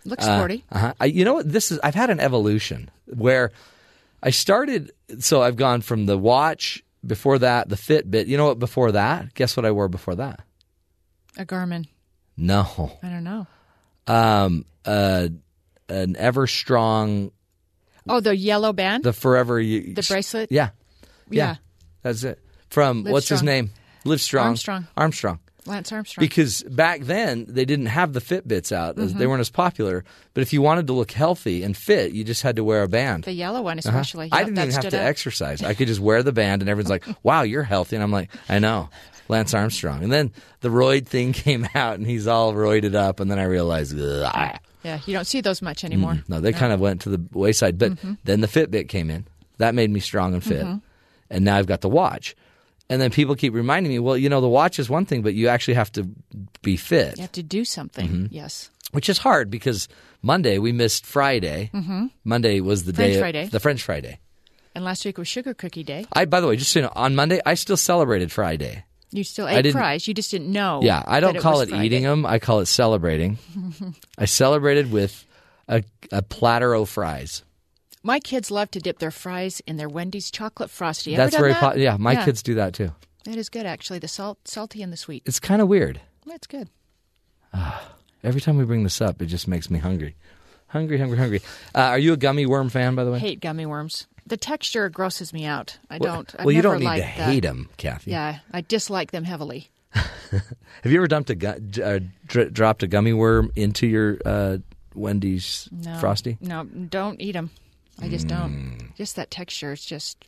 [0.05, 0.65] Looks sporty.
[0.73, 0.95] Uh-huh.
[1.01, 1.51] I, you know what?
[1.53, 1.79] This is.
[1.83, 3.51] I've had an evolution where
[4.23, 4.93] I started.
[5.21, 8.27] So I've gone from the watch before that, the Fitbit.
[8.29, 8.59] You know what?
[8.59, 10.41] Before that, guess what I wore before that?
[11.39, 11.87] A Garmin.
[12.37, 13.47] No, I don't know.
[14.07, 15.29] um, uh,
[15.89, 17.31] an ever strong,
[18.09, 19.05] Oh, the yellow band.
[19.05, 19.61] the forever.
[19.61, 20.51] You, The bracelet?
[20.51, 20.71] Yeah,
[21.31, 21.57] yeah.
[22.03, 22.39] that's it.
[22.71, 23.71] From Live what's his name?
[24.05, 24.47] Live Strong.
[24.49, 24.87] Armstrong.
[24.97, 25.39] Armstrong.
[25.65, 26.25] Lance Armstrong.
[26.25, 29.17] Because back then they didn't have the Fitbits out; Mm-hmm.
[29.17, 30.03] they weren't as popular.
[30.35, 32.89] But if you wanted to look healthy and fit, you just had to wear a
[32.89, 33.23] band.
[33.25, 33.89] the yellow one, Uh-huh.
[33.91, 34.29] especially.
[34.33, 35.07] I didn't even have to out.
[35.07, 35.63] exercise.
[35.63, 38.31] I could just wear the band, and everyone's like, "Wow, you're healthy," and I'm like,
[38.49, 38.89] "I know."
[39.33, 40.31] Lance Armstrong, and then
[40.61, 44.59] the roid thing came out, and he's all roided up, and then I realized, Ugh.
[44.85, 46.23] Yeah, you don't see those much anymore.
[46.29, 47.79] no, they kind of went to the wayside.
[47.79, 48.15] But Mm-hmm.
[48.25, 49.27] then the Fitbit came in,
[49.59, 50.67] that made me strong and fit,
[51.31, 52.35] and now I've got the watch.
[52.91, 55.35] And then people keep reminding me, well, you know, the watch is one thing, but
[55.35, 56.09] you actually have to
[56.63, 58.09] be fit, You have to do something.
[58.09, 58.27] Mm-hmm.
[58.35, 58.71] Yes.
[58.91, 59.89] which is hard because
[60.21, 61.71] Monday we missed Friday.
[61.73, 62.07] Mm-hmm.
[62.25, 63.47] Monday was the French day, Friday.
[63.47, 64.19] the French Friday.
[64.75, 66.07] And last week was Sugar Cookie Day.
[66.13, 68.85] I, by the way, just so you know, on Monday I still celebrated Friday.
[69.13, 70.09] You still ate fries.
[70.09, 70.81] You just didn't know.
[70.83, 71.87] Yeah, I don't call it Friday.
[71.87, 72.25] eating them.
[72.25, 73.39] I call it celebrating.
[74.19, 75.27] I celebrated with
[75.69, 77.45] a, a platter of fries.
[78.03, 81.15] My kids love to dip their fries in their Wendy's chocolate frosty.
[81.15, 81.75] Ever That's very that?
[81.75, 81.97] po- yeah.
[81.99, 82.91] My kids do that too.
[83.25, 84.01] That is good, actually.
[84.01, 85.23] The salt, salty and the sweet.
[85.27, 86.01] It's kind of weird.
[86.27, 86.69] That's good.
[88.25, 90.17] Every time we bring this up, it just makes me hungry,
[90.69, 91.43] hungry, hungry, hungry.
[91.75, 93.19] Uh, are you a gummy worm fan, by the way?
[93.19, 94.07] Hate gummy worms.
[94.27, 95.79] The texture grosses me out.
[95.91, 96.35] I well, don't.
[96.39, 97.05] I've well, you don't need to that.
[97.05, 98.13] hate them, Kathy.
[98.13, 99.71] Yeah, I dislike them heavily.
[99.95, 104.59] Have you ever dumped a gu- uh, dr- dropped a gummy worm into your uh,
[104.95, 106.39] Wendy's No, frosty?
[106.41, 107.51] No, don't eat them.
[108.01, 108.93] I just don't.
[108.97, 110.25] Just that texture is just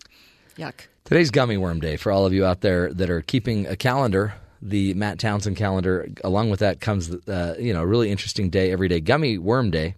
[0.57, 0.75] yuck.
[1.05, 4.35] Today's Gummy Worm Day for all of you out there that are keeping a calendar.
[4.63, 6.09] The Matt Townsend calendar.
[6.23, 9.01] Along with that comes, uh, you know, a really interesting day every day.
[9.01, 9.97] Gummy Worm Day.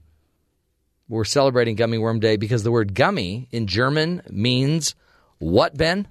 [1.08, 4.94] We're celebrating Gummy Worm Day because the word gummy in German means
[5.38, 6.08] what, Ben?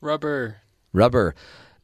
[0.00, 0.56] Rubber.
[0.92, 1.34] Rubber.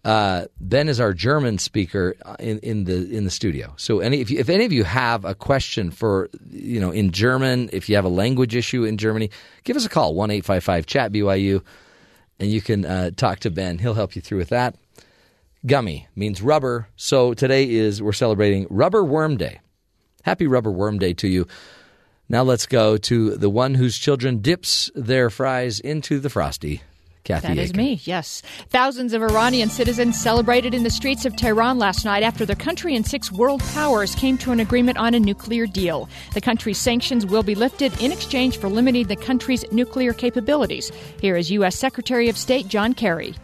[0.03, 3.75] Uh, ben is our German speaker in, in the in the studio.
[3.77, 7.11] So, any if, you, if any of you have a question for you know in
[7.11, 9.31] German, if you have a language issue in Germany,
[9.65, 11.63] give us a call one eight five five chat BYU,
[12.39, 13.77] and you can uh, talk to Ben.
[13.77, 14.75] He'll help you through with that.
[15.67, 16.89] Gummy means rubber.
[16.97, 19.61] So today is we're celebrating Rubber Worm Day.
[20.23, 21.47] Happy Rubber Worm Day to you.
[22.31, 26.81] Now let's go to the one whose children dips their fries into the frosty.
[27.25, 27.77] Kathy That is Aiken.
[27.83, 28.41] me, yes.
[28.69, 32.95] Thousands of Iranian citizens celebrated in the streets of Tehran last night after the country
[32.95, 36.09] and six world powers came to an agreement on a nuclear deal.
[36.33, 40.93] The country's sanctions will be lifted in exchange for limiting the country's nuclear capabilities.
[41.21, 41.77] Here is U.S.
[41.77, 43.35] Secretary of State John Kerry.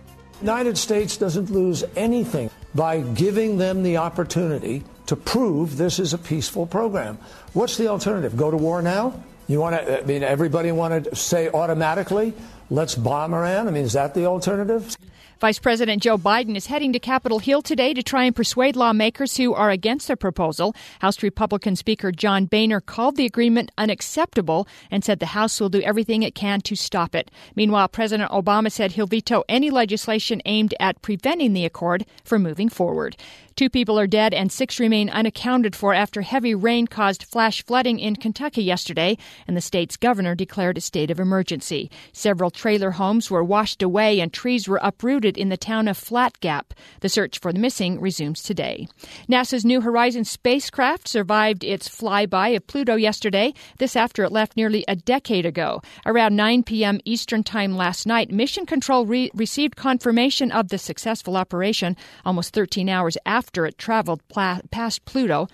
[0.40, 6.18] United States doesn't lose anything by giving them the opportunity to prove this is a
[6.18, 7.18] peaceful program.
[7.56, 8.36] What's the alternative?
[8.36, 9.18] Go to war now?
[9.48, 10.02] You want to?
[10.02, 12.34] I mean, everybody want to say automatically,
[12.68, 13.66] let's bomb Iran?
[13.66, 14.94] I mean, is that the alternative?
[15.40, 19.38] Vice President Joe Biden is heading to Capitol Hill today to try and persuade lawmakers
[19.38, 20.74] who are against the proposal.
[21.00, 25.80] House Republican Speaker John Boehner called the agreement unacceptable and said the House will do
[25.80, 27.30] everything it can to stop it.
[27.54, 32.68] Meanwhile, President Obama said he'll veto any legislation aimed at preventing the accord from moving
[32.68, 33.16] forward.
[33.56, 37.98] Two people are dead and six remain unaccounted for after heavy rain caused flash flooding
[37.98, 39.16] in Kentucky yesterday,
[39.48, 41.90] and the state's governor declared a state of emergency.
[42.12, 46.38] Several trailer homes were washed away and trees were uprooted in the town of Flat
[46.40, 46.74] Gap.
[47.00, 48.88] The search for the missing resumes today.
[49.26, 54.84] NASA's New Horizons spacecraft survived its flyby of Pluto yesterday, this after it left nearly
[54.86, 55.80] a decade ago.
[56.04, 57.00] Around 9 p.m.
[57.06, 61.96] Eastern Time last night, Mission Control re- received confirmation of the successful operation
[62.26, 65.48] almost 13 hours after it traveled past Pluto.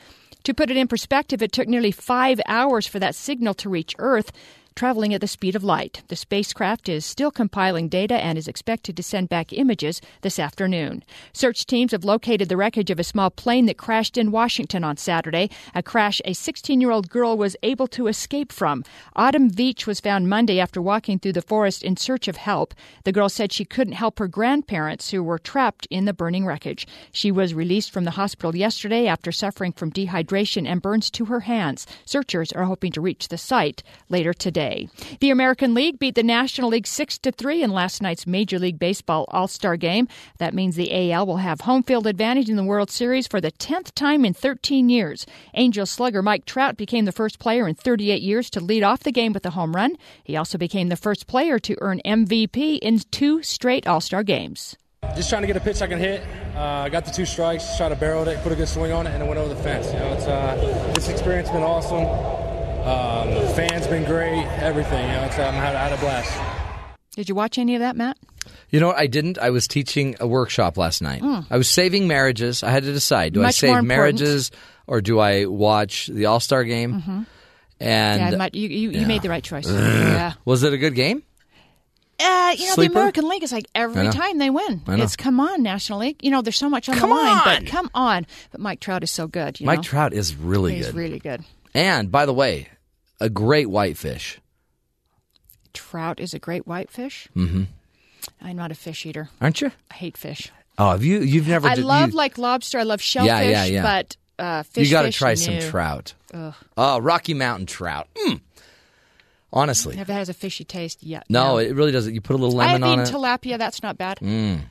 [0.44, 3.94] To put it in perspective, it took nearly five hours for that signal to reach
[3.98, 4.32] Earth,
[4.74, 6.02] traveling at the speed of light.
[6.08, 11.04] The spacecraft is still compiling data and is expected to send back images this afternoon.
[11.32, 14.96] Search teams have located the wreckage of a small plane that crashed in Washington on
[14.96, 18.84] Saturday, a crash a 16 year old girl was able to escape from.
[19.14, 22.74] Autumn Veatch was found Monday after walking through the forest in search of help.
[23.04, 26.86] The girl said she couldn't help her grandparents who were trapped in the burning wreckage.
[27.12, 31.40] She was released from the hospital yesterday after suffering from dehydration and burns to her
[31.40, 31.86] hands.
[32.04, 34.61] Searchers are hoping to reach the site later today.
[35.20, 38.78] The American League beat the National League 6 to 3 in last night's Major League
[38.78, 40.08] Baseball All-Star game.
[40.38, 43.52] That means the AL will have home field advantage in the World Series for the
[43.52, 45.26] 10th time in 13 years.
[45.54, 49.12] Angel slugger Mike Trout became the first player in 38 years to lead off the
[49.12, 49.96] game with a home run.
[50.22, 54.76] He also became the first player to earn MVP in two straight All-Star games.
[55.16, 56.22] Just trying to get a pitch I can hit.
[56.54, 59.10] Uh, got the two strikes, try to barrel it, put a good swing on it,
[59.10, 59.92] and it went over the fence.
[59.92, 62.51] You know, it's uh, this experience has been awesome.
[62.84, 64.44] Um, the fans been great.
[64.60, 65.06] Everything.
[65.08, 66.96] You know, it's, um, I, had, I had a blast.
[67.14, 68.16] Did you watch any of that, Matt?
[68.70, 68.96] You know what?
[68.96, 69.38] I didn't.
[69.38, 71.22] I was teaching a workshop last night.
[71.22, 72.62] I was saving marriages.
[72.62, 73.46] I had to decide: do I.
[73.46, 74.50] Much more save marriages
[74.86, 77.02] or do I watch the All Star game?
[77.02, 77.26] Mhm.
[77.78, 79.66] And yeah, Matt, you, you, you made the right choice.
[79.70, 80.34] yeah.
[80.44, 81.22] was it a good game?
[82.20, 82.92] Uh, you know, Sleeper?
[82.94, 84.82] the American League is like every time they win.
[84.86, 86.16] It's come on, National League.
[86.22, 87.42] You know, there's so much on Come the line, on!
[87.44, 88.26] but come on.
[88.52, 89.58] But Mike Trout is so good.
[89.60, 89.82] You Mike know?
[89.82, 90.94] Trout is really He's good.
[90.94, 91.44] really good.
[91.74, 92.68] And by the way,
[93.20, 94.40] a great whitefish.
[95.72, 97.28] Trout is a great whitefish.
[97.34, 97.64] Mm-hmm.
[98.40, 99.30] I'm not a fish eater.
[99.40, 99.72] Aren't you?
[99.90, 100.52] I hate fish.
[100.78, 101.20] Oh, have you?
[101.20, 101.68] You've never?
[101.68, 102.78] I did- love you, like lobster.
[102.78, 103.28] I love shellfish.
[103.28, 103.82] Yeah, yeah, yeah.
[103.82, 104.86] But uh, fish.
[104.88, 106.14] you got to try some trout.
[106.34, 106.54] Ugh.
[106.76, 108.08] Oh, Rocky Mountain trout.
[108.16, 108.40] Mm.
[109.54, 111.24] Honestly, Never has a fishy taste yet.
[111.28, 112.14] no, it really doesn't.
[112.14, 113.18] You put a little lemon on eaten it.
[113.18, 113.58] tilapia.
[113.58, 114.18] That's not bad.
[114.18, 114.62] Mm.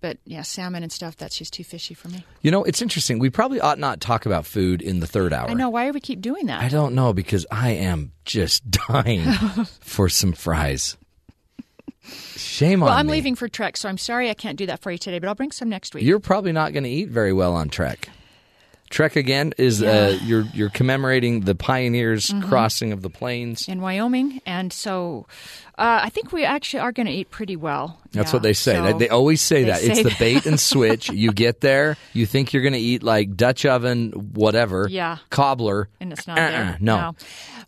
[0.00, 1.16] But yeah, salmon and stuff.
[1.16, 2.24] That's just too fishy for me.
[2.42, 3.18] You know, it's interesting.
[3.18, 5.50] We probably ought not talk about food in the third hour.
[5.50, 5.68] I know.
[5.70, 6.62] Why do we keep doing that?
[6.62, 9.30] I don't know because I am just dying
[9.80, 10.96] for some fries.
[12.36, 12.86] Shame on you.
[12.86, 13.12] well, on I'm me.
[13.12, 15.18] leaving for Trek, so I'm sorry I can't do that for you today.
[15.18, 16.04] But I'll bring some next week.
[16.04, 18.08] You're probably not going to eat very well on Trek.
[18.88, 22.48] Trek again is uh, you're you're commemorating the pioneers Mhm.
[22.48, 23.68] crossing of the plains.
[23.68, 25.26] in Wyoming, and so
[25.80, 27.98] uh, I think we actually are going to eat pretty well.
[28.12, 28.74] That's Yeah, what they say.
[28.74, 29.82] so They- they always say they that.
[29.82, 31.08] It's say the bait and switch.
[31.10, 35.18] you get there, you think you're going to eat like Dutch oven, whatever, Yeah.
[35.30, 36.76] cobbler, and it's not Uh-uh, there.
[36.80, 37.14] no.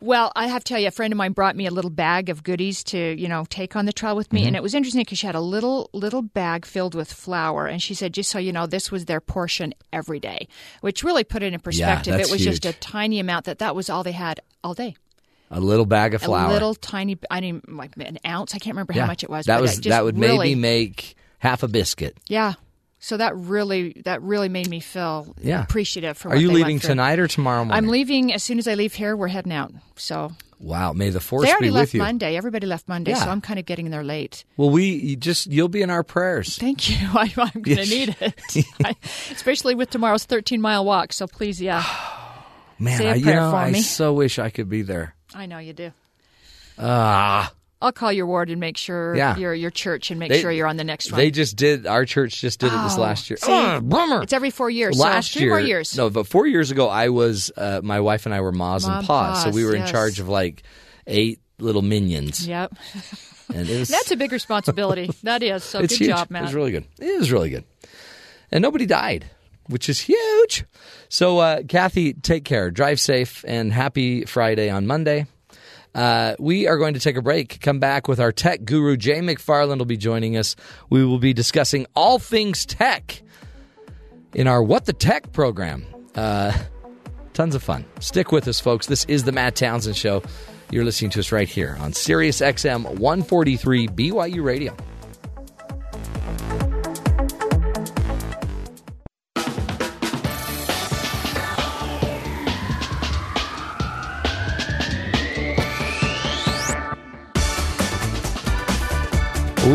[0.01, 2.29] Well, I have to tell you, a friend of mine brought me a little bag
[2.29, 4.47] of goodies to, you know, take on the trail with me, Mhm.
[4.49, 7.81] and it was interesting because she had a little little bag filled with flour, and
[7.81, 10.49] she said, just so you know, this was their portion every day,
[10.81, 12.15] which really put it in perspective.
[12.17, 14.97] that's it was just a tiny amount that that was all they had all day.
[15.55, 16.49] A little bag of flour.
[16.51, 18.55] A little tiny, I didn't like an ounce.
[18.55, 19.03] I can't remember Yeah.
[19.03, 19.47] how much it was.
[19.47, 22.17] That but was just that would really, maybe make half a biscuit.
[22.27, 22.55] Yeah.
[23.01, 25.63] So that really that really made me feel Yeah.
[25.63, 26.29] appreciative for.
[26.29, 27.77] Are what you leaving tonight or tomorrow morning?
[27.77, 29.15] I'm leaving as soon as I leave here.
[29.17, 29.73] We're heading out.
[29.97, 32.01] So Wow, may the force they already be left with you.
[32.03, 32.37] Monday.
[32.37, 33.25] Everybody left Monday, Yeah.
[33.25, 34.45] so I'm kind of getting there late.
[34.57, 36.57] Well, we you just you'll be in our prayers.
[36.57, 36.97] Thank you.
[37.13, 38.95] I, I'm going to need it, I,
[39.33, 41.13] especially with tomorrow's 13 mile walk.
[41.13, 41.85] So please, yeah,
[42.79, 45.15] Man, Say a I, you know, I so wish I could be there.
[45.35, 45.93] I know you do.
[46.79, 49.37] Ah, I'll call your ward and make sure Yeah.
[49.37, 51.19] your your church and make They- sure you're on the next one.
[51.21, 51.87] they just did.
[51.87, 53.37] Our church just did it this Oh, last year.
[53.39, 53.51] see?
[53.53, 54.23] Ah, bummer.
[54.23, 54.97] It's every four years.
[54.99, 55.97] last so year, more years.
[55.97, 58.99] no, but four years ago, I was uh, my wife and I were Moz Ma
[58.99, 60.63] and Paws, so we were in charge of like
[61.07, 62.47] eight little minions.
[62.47, 62.73] Yep.
[63.55, 65.11] And it was, That's a big responsibility.
[65.25, 65.63] that is.
[65.65, 66.17] So it's good huge.
[66.17, 66.85] job, It was really good.
[67.01, 67.65] It was really good.
[68.53, 69.27] And nobody died,
[69.73, 70.65] which is huge.
[71.09, 72.71] So, uh, Kathy, take care.
[72.71, 75.27] Drive safe and happy Friday on Monday.
[75.95, 77.61] Uh, we are going to take a break.
[77.61, 80.57] Come back with our tech guru, Jay McFarland, will be joining us.
[80.89, 83.23] We will be discussing all things tech
[84.33, 85.85] in our What the Tech program.
[86.15, 86.57] Uh,
[87.35, 87.85] tons of fun.
[88.01, 88.87] Stick with us, folks.
[88.87, 90.23] This is the Matt Townsend Show.
[90.71, 94.75] You're listening to us right here on Sirius XM 143 BYU Radio.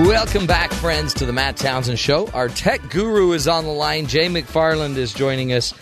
[0.06, 2.28] Welcome back, friends, to the Matt Townsend Show.
[2.28, 4.06] Our tech guru is on the line.
[4.06, 5.74] Jay McFarland is joining us.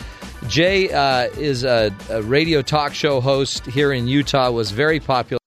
[0.48, 5.38] Jay uh, is a, a radio talk show host here in Utah, was very popular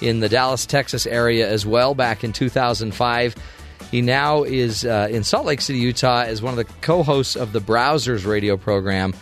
[0.00, 3.36] in the Dallas, Texas area as well back in 2005.
[3.92, 7.36] He now is uh, in Salt Lake City, Utah, as one of the co hosts
[7.36, 9.14] of the Browsers radio program,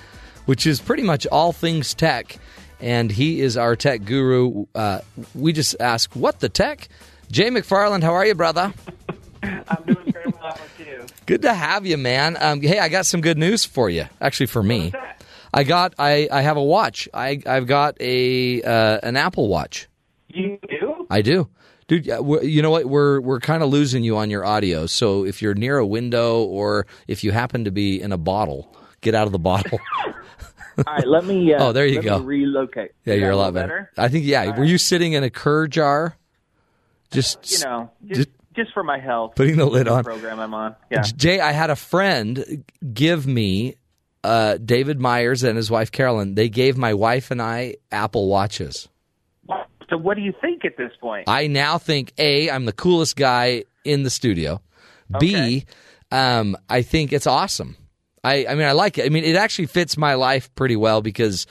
[0.46, 2.38] which is pretty much all things tech.
[2.80, 4.64] And he is our tech guru.
[4.74, 5.00] Uh,
[5.34, 6.88] we just ask, what the tech?
[7.30, 8.72] Jay McFarland, how are you, brother?
[9.42, 11.04] I'm doing very well with you.
[11.26, 12.36] Good to have you, man.
[12.40, 14.06] Um, hey, I got some good news for you.
[14.20, 14.92] Actually, for me,
[15.52, 17.08] I got I, I have a watch.
[17.12, 19.88] I I've got a uh, an Apple Watch.
[20.28, 21.06] You do?
[21.10, 21.48] I do,
[21.86, 22.06] dude.
[22.06, 22.86] You know what?
[22.86, 24.86] We're we're kind of losing you on your audio.
[24.86, 28.74] So if you're near a window or if you happen to be in a bottle,
[29.02, 29.78] get out of the bottle.
[30.86, 31.52] All right, let me.
[31.54, 32.18] Uh, Oh, there you let go.
[32.20, 32.92] Relocate.
[33.04, 33.90] yeah, you're a lot little better.
[33.98, 34.24] I think.
[34.24, 34.56] Yeah.
[34.56, 36.16] Were you sitting in a cur jar?
[37.10, 39.34] Just You know, just, just just for my health.
[39.36, 40.04] putting the lid on.
[40.04, 40.76] Program I'm on.
[40.90, 41.02] Yeah.
[41.02, 43.76] Jay, I had a friend give me
[44.24, 46.34] uh, David Myers and his wife Carolyn.
[46.34, 48.88] They gave my wife and I Apple Watches.
[49.88, 51.24] So what do you think at this point?
[51.28, 54.60] I now think A, I'm the coolest guy in the studio.
[55.18, 55.64] B,
[56.10, 57.76] um, I think it's awesome.
[58.22, 59.06] I, I mean, I like it.
[59.06, 61.46] I mean, it actually fits my life pretty well because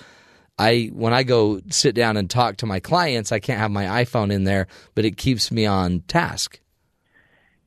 [0.59, 4.03] I, when I go sit down and talk to my clients, I can't have my
[4.03, 6.59] iPhone in there, but it keeps me on task.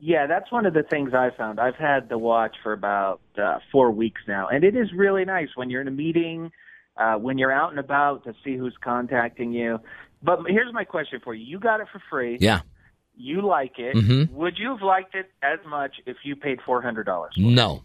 [0.01, 1.61] Yeah, that's one of the things I found.
[1.61, 5.49] I've had the watch for about uh, four weeks now, and it is really nice
[5.55, 6.51] when you're in a meeting,
[6.97, 9.79] uh, when you're out and about to see who's contacting you.
[10.23, 12.39] But here's my question for you: You got it for free.
[12.41, 12.61] Yeah.
[13.15, 13.95] You like it.
[13.95, 14.31] Mhm.
[14.33, 17.35] Would you have liked it as much if you paid four hundred dollars?
[17.37, 17.83] No,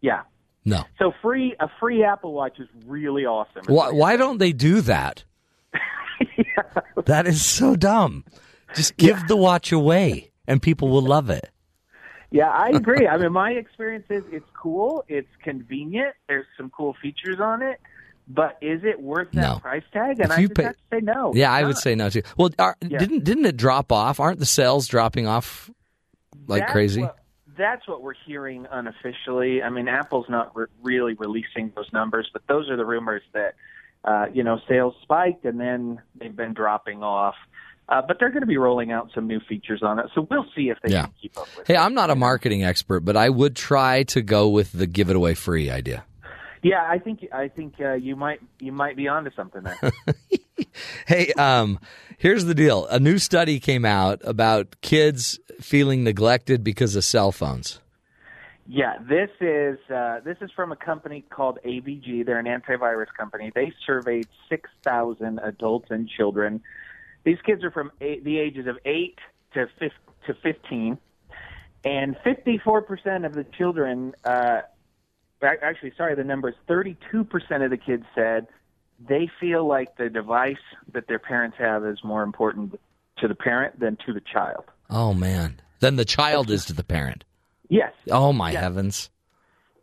[0.00, 0.22] Yeah.
[0.66, 0.84] No.
[0.98, 3.62] So free a free Apple Watch is really awesome.
[3.66, 5.24] Why, why don't they do that?
[7.06, 8.24] That is so dumb.
[8.74, 11.50] Just give the watch away and people will love it.
[12.30, 13.06] Yeah, I agree.
[13.06, 17.80] I mean, my experience is it's cool, it's convenient, there's some cool features on it,
[18.26, 19.58] but is it worth that No.
[19.60, 20.18] price tag?
[20.20, 21.32] And If I pay- have to say no.
[21.34, 22.22] Yeah, I would say no too.
[22.36, 22.98] Well, are, Yeah.
[22.98, 24.18] didn't didn't it drop off?
[24.18, 25.70] Aren't the sales dropping off
[26.48, 27.02] like That's crazy?
[27.02, 27.16] what-
[27.56, 29.62] that's what we're hearing unofficially.
[29.62, 33.54] I mean, Apple's not re- really releasing those numbers, but those are the rumors that
[34.04, 37.34] uh, you know sales spiked and then they've been dropping off.
[37.88, 40.46] Uh, but they're going to be rolling out some new features on it, so we'll
[40.56, 41.02] see if they Yeah.
[41.04, 41.68] can keep up with.
[41.68, 45.08] Hey, I'm not a marketing expert, but I would try to go with the give
[45.08, 46.04] it away free idea.
[46.64, 49.92] Yeah, I think I think uh, you might you might be onto something there.
[51.06, 51.78] Hey, um,
[52.18, 52.86] here's the deal.
[52.86, 57.80] A new study came out about kids feeling neglected because of cell phones.
[58.68, 62.26] Yeah, this is uh, this is from a company called AVG.
[62.26, 63.52] They're an antivirus company.
[63.54, 66.62] They surveyed six thousand adults and children.
[67.24, 69.18] These kids are from eight, the ages of eight
[69.54, 69.66] to
[70.26, 70.98] to fifteen,
[71.84, 74.14] and fifty four percent of the children.
[74.24, 74.62] Uh,
[75.42, 78.48] actually, sorry, the number is thirty two percent of the kids said
[78.98, 80.56] they feel like the device
[80.92, 82.78] that their parents have is more important
[83.18, 84.64] to the parent than to the child.
[84.90, 85.60] Oh man.
[85.80, 87.24] Then the child is to the parent.
[87.68, 87.92] Yes.
[88.10, 88.62] Oh my Yes.
[88.62, 89.10] heavens.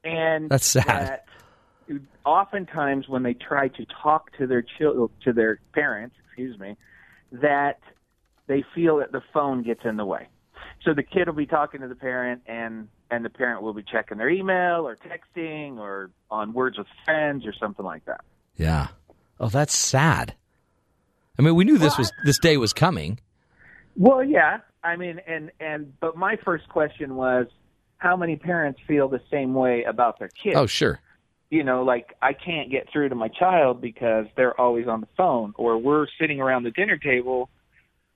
[0.03, 0.85] and That's sad.
[0.85, 1.25] that
[2.25, 6.77] oftentimes when they try to talk to their chil- to their parents, excuse me,
[7.31, 7.79] that
[8.47, 10.27] they feel that the phone gets in the way.
[10.83, 13.83] So the kid will be talking to the parent, and and the parent will be
[13.83, 18.21] checking their email or texting or on words with friends or something like that.
[18.55, 18.87] Yeah.
[19.39, 20.35] Oh, that's sad.
[21.37, 23.19] I mean, we knew this was this day was coming.
[23.95, 24.59] Well, yeah.
[24.83, 27.47] I mean, and and but my first question was,
[27.97, 30.55] how many parents feel the same way about their kids?
[30.57, 30.99] Oh, sure.
[31.49, 35.07] You know, like I can't get through to my child because they're always on the
[35.17, 37.49] phone, or we're sitting around the dinner table,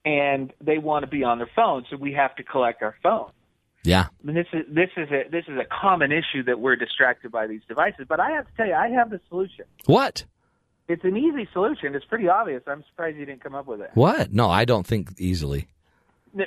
[0.06, 3.32] and they want to be on their phone, so we have to collect our phone.
[3.84, 4.08] Yeah.
[4.08, 7.32] I mean, this is this is a this is a common issue that we're distracted
[7.32, 8.06] by these devices.
[8.10, 9.66] But I have to tell you, I have the solution.
[9.86, 10.26] What?
[10.88, 11.96] It's an easy solution.
[11.96, 12.64] It's pretty obvious.
[12.66, 13.92] I'm surprised you didn't come up with it.
[13.94, 14.32] What?
[14.32, 15.68] No, I don't think easily.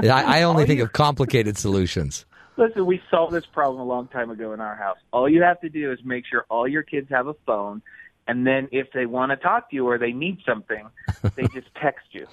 [0.00, 2.24] I, I only think of complicated solutions.
[2.56, 4.98] Listen, we solved this problem a long time ago in our house.
[5.12, 7.82] All you have to do is make sure all your kids have a phone,
[8.26, 10.88] and then if they want to talk to you or they need something,
[11.36, 12.26] they just text you.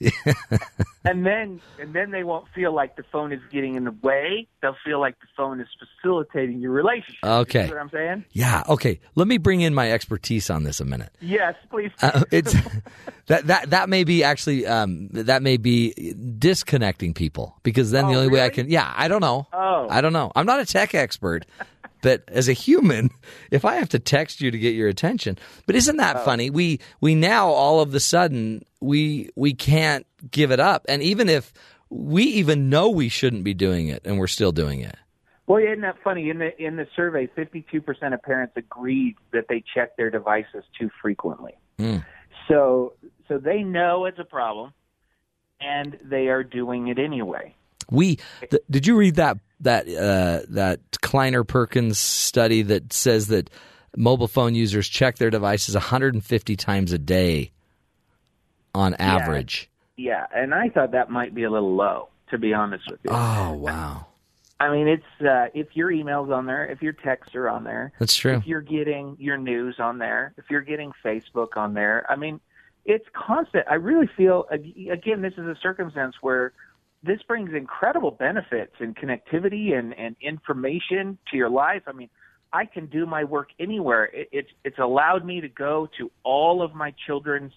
[1.04, 4.46] and then and then they won't feel like the phone is getting in the way.
[4.62, 5.66] They'll feel like the phone is
[6.00, 7.18] facilitating your relationship.
[7.24, 7.66] You Okay.
[7.66, 8.24] see what I'm saying?
[8.32, 8.62] Yeah.
[8.68, 9.00] Okay.
[9.14, 11.10] Let me bring in my expertise on this a minute.
[11.20, 11.90] Yes, please.
[12.02, 12.54] Uh, it's
[13.26, 15.92] that that that may be actually um, that may be
[16.38, 19.86] disconnecting people because then the only way I can yeah I don't know Oh.
[19.90, 21.44] I don't know I'm not a tech expert
[22.02, 23.10] but as a human
[23.50, 26.24] if I have to text you to get your attention but isn't that Oh.
[26.24, 31.02] funny we we now all of the sudden we we can't give it up and
[31.02, 31.52] even if
[31.90, 34.96] we even know we shouldn't be doing it and we're still doing it
[35.46, 36.28] Well, isn't that funny?
[36.28, 40.90] In the in the survey, 52% of parents agreed that they check their devices too
[41.00, 41.54] frequently.
[41.78, 42.04] Mm.
[42.48, 42.92] So
[43.28, 44.72] so they know it's a problem,
[45.60, 47.54] and they are doing it anyway.
[47.90, 48.18] We
[48.50, 53.50] th- did you read that that uh, that Kleiner Perkins study that says that
[53.96, 57.50] mobile phone users check their devices 150 times a day
[58.74, 59.70] on average.
[59.96, 63.10] Yeah, and I thought that might be a little low, to be honest with you.
[63.12, 64.06] Oh wow,
[64.60, 67.92] I mean, it's uh, if your emails on there, if your texts are on there,
[67.98, 68.34] that's true.
[68.34, 72.40] if you're getting your news on there, if you're getting Facebook on there, I mean,
[72.84, 73.64] it's constant.
[73.68, 76.52] I really feel again, this is a circumstance where
[77.02, 81.82] this brings incredible benefits and connectivity and, and information to your life.
[81.86, 82.10] I mean,
[82.52, 84.04] I can do my work anywhere.
[84.06, 87.52] It, it's it's allowed me to go to all of my children's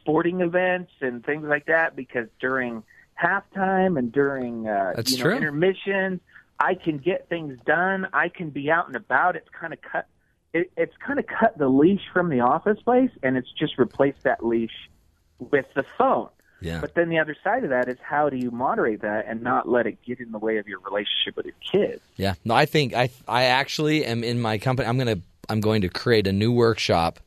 [0.00, 2.82] sporting events and things like that because during
[3.22, 5.36] halftime and during uh, That's you know, true.
[5.36, 6.20] intermission,
[6.58, 8.08] I can get things done.
[8.12, 9.36] I can be out and about.
[9.36, 10.06] It's kind of cut.
[10.54, 14.22] It, it's kind of cut the leash from the office place, and it's just replaced
[14.24, 14.90] that leash
[15.38, 16.28] with the phone.
[16.62, 16.80] Yeah.
[16.80, 19.68] But then the other side of that is how do you moderate that and not
[19.68, 22.00] let it get in the way of your relationship with your kids?
[22.16, 22.34] Yeah.
[22.44, 24.88] No, I think I I actually am in my company.
[24.88, 25.18] I'm gonna
[25.48, 27.20] I'm going to create a new workshop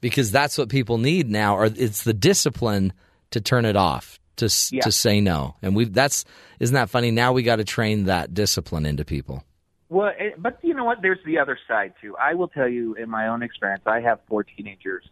[0.00, 1.56] because that's what people need now.
[1.56, 2.92] Or it's the discipline
[3.30, 4.82] to turn it off to Yeah.
[4.82, 5.56] to say no.
[5.62, 6.24] And we that's
[6.60, 7.10] isn't that funny?
[7.10, 9.44] Now we got to train that discipline into people.
[9.88, 11.00] Well, it, but you know what?
[11.00, 12.16] There's the other side too.
[12.20, 15.04] I will tell you, in my own experience, I have four teenagers,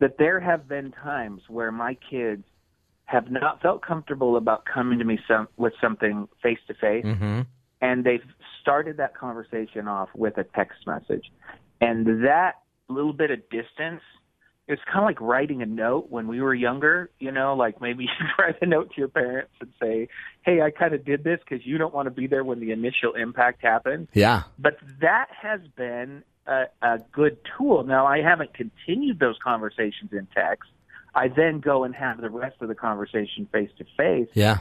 [0.00, 2.44] that there have been times where my kids
[3.08, 7.04] have not felt comfortable about coming to me some, with something face to face,
[7.80, 8.24] and they've
[8.60, 11.24] started that conversation off with a text message,
[11.80, 12.56] and that
[12.88, 14.02] little bit of distance.
[14.70, 18.04] It's kind of like writing a note when we were younger, you know, like maybe
[18.20, 20.08] you write a note to your parents and say,
[20.42, 22.72] "Hey, I kind of did this because you don't want to be there when the
[22.72, 24.42] initial impact happened." Yeah.
[24.58, 27.84] But that has been a, a good tool.
[27.84, 30.68] Now, I haven't continued those conversations in text.
[31.14, 34.28] I then go and have the rest of the conversation face to face.
[34.34, 34.58] Yeah.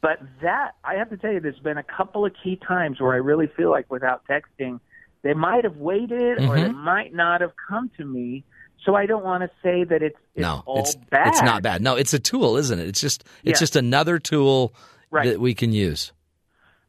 [0.00, 3.12] But that, I have to tell you, there's been a couple of key times where
[3.12, 4.80] I really feel like without texting,
[5.22, 6.74] they might have waited or they Mhm.
[6.74, 8.44] might not have come to me.
[8.84, 11.28] So I don't want to say that it's, it's no, all it's bad.
[11.28, 11.80] it's not bad.
[11.80, 12.86] No, it's a tool, isn't it?
[12.86, 13.62] It's just it's Yeah.
[13.62, 14.74] just another tool
[15.10, 15.26] Right.
[15.30, 16.12] that we can use.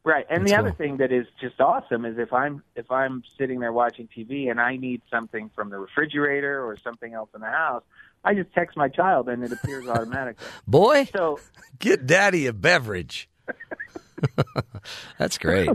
[0.04, 0.26] Right.
[0.28, 0.76] And That's the other cool.
[0.76, 4.60] thing that is just awesome is if I'm if I'm sitting there watching TV and
[4.60, 7.82] I need something from the refrigerator or something else in the house,
[8.26, 10.44] I just text my child and it appears automatically.
[10.66, 11.38] Boy, So
[11.78, 13.28] get daddy a beverage.
[15.18, 15.70] That's great.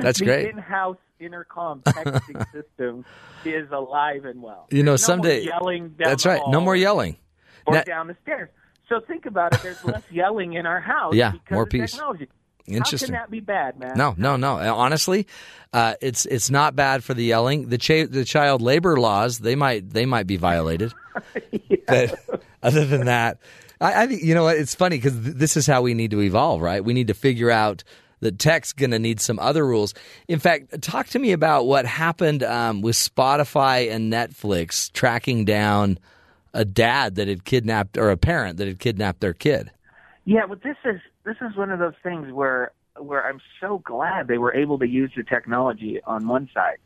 [0.00, 0.48] That's the great.
[0.50, 3.04] in-house intercom texting system
[3.44, 4.66] is alive and well.
[4.70, 6.40] You know, no someday yelling That's right.
[6.48, 7.16] No more yelling.
[7.66, 8.48] or Now- down the stairs.
[8.88, 9.62] So think about it.
[9.62, 11.14] There's less yelling in our house.
[11.14, 11.92] Yeah, because more peace.
[11.92, 12.28] Technology.
[12.66, 13.14] Interesting.
[13.14, 13.96] How can that be bad, man?
[13.96, 14.56] No, no, no.
[14.74, 15.26] Honestly,
[15.72, 17.68] uh, it's it's not bad for the yelling.
[17.68, 20.92] The cha- the child labor laws they might they might be violated.
[21.86, 22.14] But
[22.62, 23.38] other than that,
[23.80, 24.56] I, I think you know what?
[24.56, 26.84] It's funny because th- this is how we need to evolve, right?
[26.84, 27.82] We need to figure out
[28.20, 29.92] that tech's going to need some other rules.
[30.28, 35.98] In fact, talk to me about what happened um, with Spotify and Netflix tracking down
[36.52, 39.70] a dad that had kidnapped or a parent that had kidnapped their kid.
[40.24, 44.26] Yeah, but this is this is one of those things where where I'm so glad
[44.28, 46.78] they were able to use the technology on one side.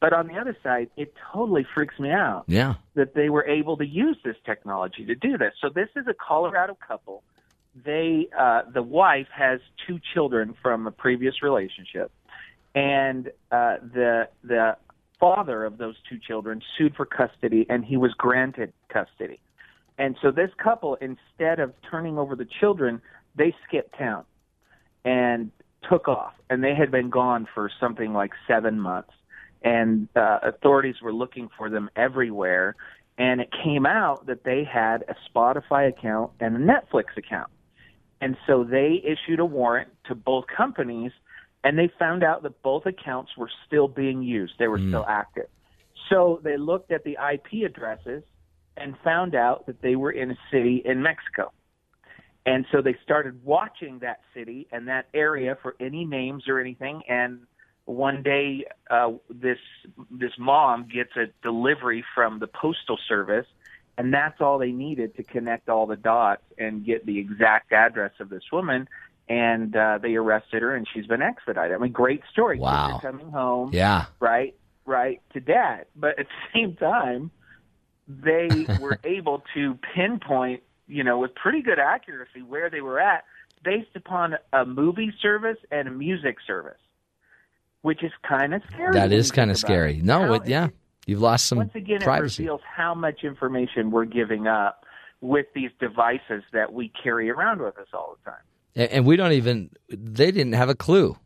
[0.00, 2.74] But on the other side, it totally freaks me out Yeah.
[2.94, 5.54] that they were able to use this technology to do this.
[5.60, 7.22] So this is a Colorado couple.
[7.84, 12.10] They uh, the wife has two children from a previous relationship,
[12.74, 14.76] and uh, the the
[15.20, 19.40] father of those two children sued for custody, and he was granted custody.
[19.96, 23.00] And so this couple, instead of turning over the children,
[23.36, 24.24] they skipped town
[25.04, 25.50] and
[25.88, 26.34] took off.
[26.50, 29.12] And they had been gone for something like seven months.
[29.62, 32.74] And uh, authorities were looking for them everywhere.
[33.18, 37.50] And it came out that they had a Spotify account and a Netflix account.
[38.20, 41.10] And so they issued a warrant to both companies,
[41.64, 44.54] and they found out that both accounts were still being used.
[44.58, 45.46] They were still active.
[46.08, 48.22] So they looked at the IP addresses
[48.76, 51.52] and found out that they were in a city in Mexico.
[52.44, 57.02] And so they started watching that city and that area for any names or anything.
[57.08, 57.46] And
[57.84, 59.58] one day, uh, this
[60.10, 63.46] this mom gets a delivery from the postal service,
[63.98, 68.12] and that's all they needed to connect all the dots and get the exact address
[68.20, 68.88] of this woman.
[69.28, 71.76] And uh, they arrested her, and she's been extradited.
[71.76, 72.58] I mean, great story.
[72.58, 72.98] Wow.
[73.00, 74.06] coming home Yeah.
[74.20, 74.54] right,
[74.84, 75.86] right to dad.
[75.96, 77.30] But at the same time,
[78.08, 80.62] they were able to pinpoint,
[80.92, 83.24] you know, with pretty good accuracy where they were at
[83.64, 86.78] based upon a movie service and a music service,
[87.82, 88.92] which is kind of scary.
[88.92, 89.98] That is kind of scary.
[89.98, 90.04] it.
[90.04, 90.68] No, it, yeah.
[91.06, 92.42] You've lost some Once again, privacy.
[92.42, 94.84] it reveals how much information we're giving up
[95.20, 98.40] with these devices that we carry around with us all the time.
[98.76, 101.16] And, and we don't even, they didn't have a clue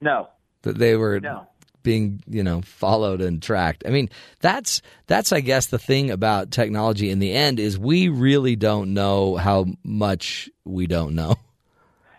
[0.00, 0.28] No,
[0.62, 1.46] that they were no.
[1.82, 3.84] Being, you know, followed and tracked.
[3.86, 4.08] I mean,
[4.40, 8.94] that's, that's, I guess, the thing about technology in the end is we really don't
[8.94, 11.36] know how much we don't know,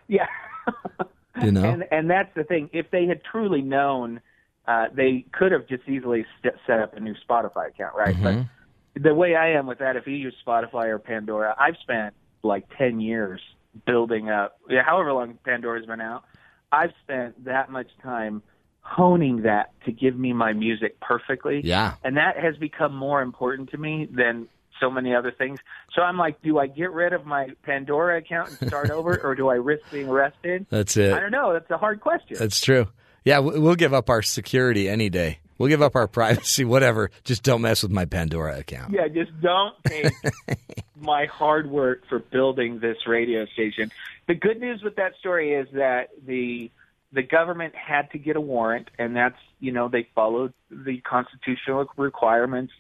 [0.08, 0.28] Yeah.
[1.42, 1.64] you know?
[1.64, 2.70] And and that's the thing.
[2.74, 4.22] If they had truly known,
[4.68, 8.16] uh, they could have just easily st- set up a new Spotify account, right?
[8.16, 8.48] Mhm.
[8.94, 12.14] But the way I am with that, if you use Spotify or Pandora, I've spent
[12.44, 13.42] like ten years
[13.86, 14.58] building up.
[14.70, 16.24] Yeah, however long Pandora's been out,
[16.72, 18.44] I've spent that much time
[18.82, 21.62] honing that to give me my music perfectly.
[21.64, 21.94] Yeah.
[22.04, 24.48] And that has become more important to me than
[24.80, 25.60] so many other things.
[25.94, 29.36] So I'm like, do I get rid of my Pandora account and start over, or
[29.36, 30.66] do I risk being arrested?
[30.70, 31.14] That's it.
[31.14, 31.54] I don't know.
[31.54, 32.38] That's a hard question.
[32.40, 32.88] That's true.
[33.24, 35.38] Yeah, we- we'll give up our security any day.
[35.60, 37.12] We'll give up our privacy, whatever.
[37.24, 38.94] Just don't mess with my Pandora account.
[38.94, 40.12] yeah, just don't take
[41.00, 43.92] my hard work for building this radio station.
[44.28, 46.72] The good news with that story is that the
[47.12, 51.86] the government had to get a warrant, and that's you know they followed the constitutional
[51.98, 52.74] requirements.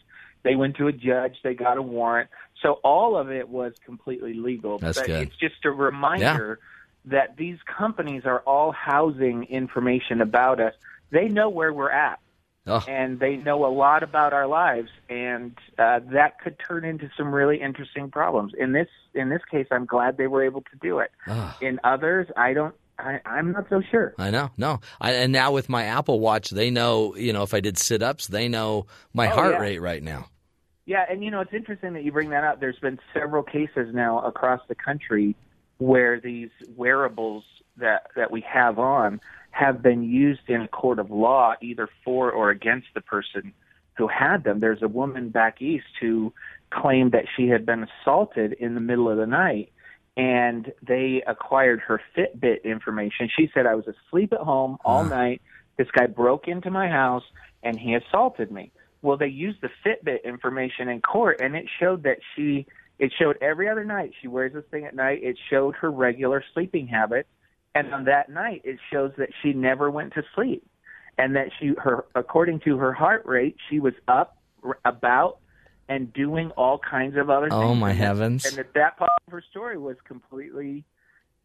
[0.43, 2.29] They went to a judge, they got a warrant,
[2.61, 4.79] so all of it was completely legal.
[4.79, 5.27] That's but good.
[5.27, 6.59] it's just a reminder
[7.05, 10.73] that these companies are all housing information about us.
[11.11, 12.19] They know where we're at
[12.67, 17.09] Oh, and they know a lot about our lives, and uh, that could turn into
[17.17, 18.53] some really interesting problems.
[18.57, 21.09] In this in this case, I'm glad they were able to do it.
[21.27, 21.57] Ah.
[21.59, 22.75] In others, I don't.
[23.01, 24.13] I, I'm not so sure.
[24.17, 24.51] I know.
[24.57, 24.79] No.
[24.99, 28.01] I, and now with my Apple Watch, they know, you know, if I did sit
[28.03, 29.59] ups, they know my Oh, heart yeah.
[29.59, 30.27] rate right now.
[30.85, 32.59] Yeah, and you know it's interesting that you bring that up.
[32.59, 35.35] There's been several cases now across the country
[35.77, 37.43] where these wearables
[37.77, 39.21] that that we have on
[39.51, 43.53] have been used in a court of law either for or against the person
[43.97, 44.59] who had them.
[44.59, 46.33] There's a woman back east who
[46.71, 49.71] claimed that she had been assaulted in the middle of the night
[50.17, 53.29] and they acquired her Fitbit information.
[53.35, 55.15] She said I was asleep at home all uh-huh.
[55.15, 55.41] night.
[55.77, 57.23] This guy broke into my house
[57.63, 58.71] and he assaulted me.
[59.01, 62.67] Well, they used the Fitbit information in court, and it showed that she.
[62.99, 65.23] It showed every other night she wears this thing at night.
[65.23, 67.29] It showed her regular sleeping habits,
[67.73, 70.63] and on that night, it shows that she never went to sleep,
[71.17, 74.37] and that she her according to her heart rate, she was up,
[74.85, 75.39] about,
[75.91, 77.71] and doing all kinds of other Oh, things.
[77.71, 78.45] Oh my heavens.
[78.45, 80.83] And that that part of her story was completely.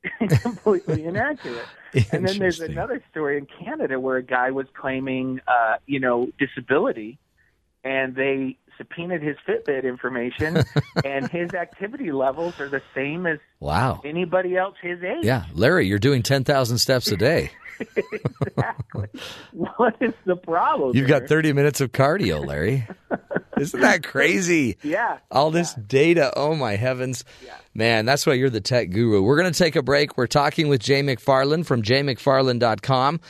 [0.42, 1.66] completely inaccurate.
[2.12, 6.28] And then there's another story in Canada where a guy was claiming, uh, you know,
[6.38, 7.18] disability,
[7.82, 10.62] and they subpoenaed his Fitbit information,
[11.04, 14.00] and his activity levels are the same as Wow.
[14.04, 15.24] anybody else his age.
[15.24, 15.44] Yeah.
[15.54, 17.50] Larry, you're doing 10,000 steps a day.
[17.80, 19.08] Exactly.
[19.52, 20.92] what is the problem?
[20.94, 21.20] You've there?
[21.20, 22.86] got 30 minutes of cardio, Larry.
[23.58, 24.76] Isn't that crazy?
[24.82, 25.18] Yeah.
[25.30, 26.32] All this data.
[26.36, 27.24] Oh, my heavens.
[27.44, 27.54] Yeah.
[27.74, 29.22] Man, that's why you're the tech guru.
[29.22, 30.18] We're going to take a break.
[30.18, 33.20] We're talking with Jay McFarland from jaymcfarland.com.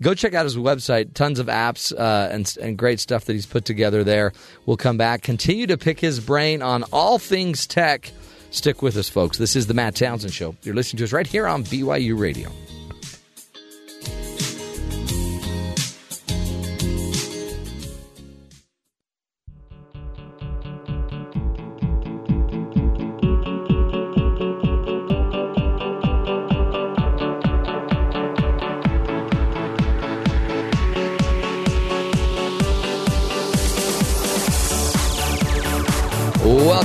[0.00, 1.14] Go check out his website.
[1.14, 4.32] Tons of apps uh, and and great stuff that he's put together there.
[4.66, 5.22] We'll come back.
[5.22, 8.10] Continue to pick his brain on all things tech.
[8.50, 9.38] Stick with us, folks.
[9.38, 10.56] This is the Matt Townsend Show.
[10.62, 12.50] You're listening to us right here on BYU Radio.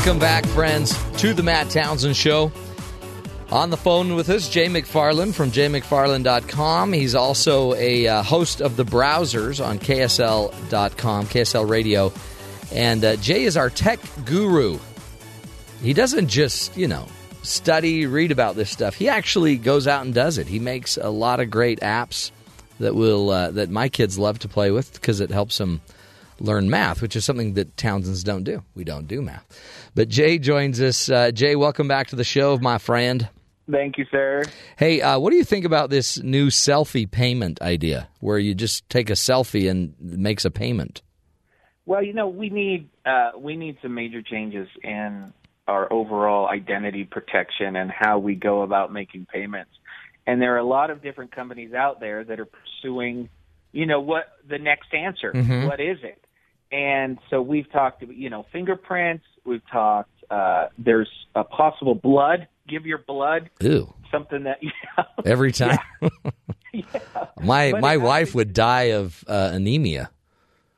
[0.10, 2.52] Welcome back, friends, to the Matt Townsend Show.
[3.52, 6.94] On the phone with us, Jay McFarland from jaymcfarland.com.
[6.94, 12.12] He's also a uh, host of the browsers on KSL.com, KSL Radio.
[12.74, 14.80] And uh, Jay is our tech guru.
[15.84, 17.06] He doesn't just, you know,
[17.44, 18.96] study, read about this stuff.
[18.96, 20.48] He actually goes out and does it.
[20.48, 22.32] He makes a lot of great apps
[22.80, 25.82] that will uh, that my kids love to play with because it helps them
[26.40, 28.64] learn math, which is something that Townsends don't do.
[28.76, 29.46] We don't do math.
[29.96, 31.10] But Jay joins us.
[31.10, 33.28] Uh, Jay, welcome back to the show, my friend.
[33.70, 34.44] Thank you, sir.
[34.78, 38.90] Hey, uh, what do you think about this new selfie payment idea, where you just
[38.90, 41.02] take a selfie and it makes a payment?
[41.86, 45.34] Well, you know, we need uh, we need some major changes in
[45.68, 49.72] our overall identity protection and how we go about making payments.
[50.26, 53.30] And there are a lot of different companies out there that are pursuing,
[53.72, 55.32] you know, what the next answer.
[55.32, 55.68] Mhm.
[55.68, 56.24] What is it?
[56.72, 59.26] And so we've talked, you know, fingerprints.
[59.46, 60.12] We've talked.
[60.30, 62.48] Uh, there's a possible blood.
[62.68, 63.50] Give your blood.
[63.60, 63.92] Ew.
[64.12, 65.80] Something that you know, Every time.
[67.42, 70.12] my But my wife would die of uh, anemia.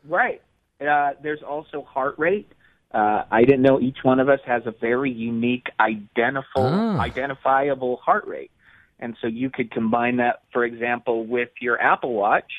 [0.08, 0.42] Right.
[0.80, 2.52] Uh, there's also heart rate.
[2.94, 7.00] Uh, I didn't know each one of us has a very unique, identifiable, Ah.
[7.00, 8.52] identifiable heart rate,
[9.00, 12.52] and so you could combine that, for example, with your Apple Watch,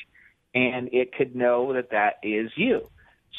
[0.55, 2.87] and it could know that that is you.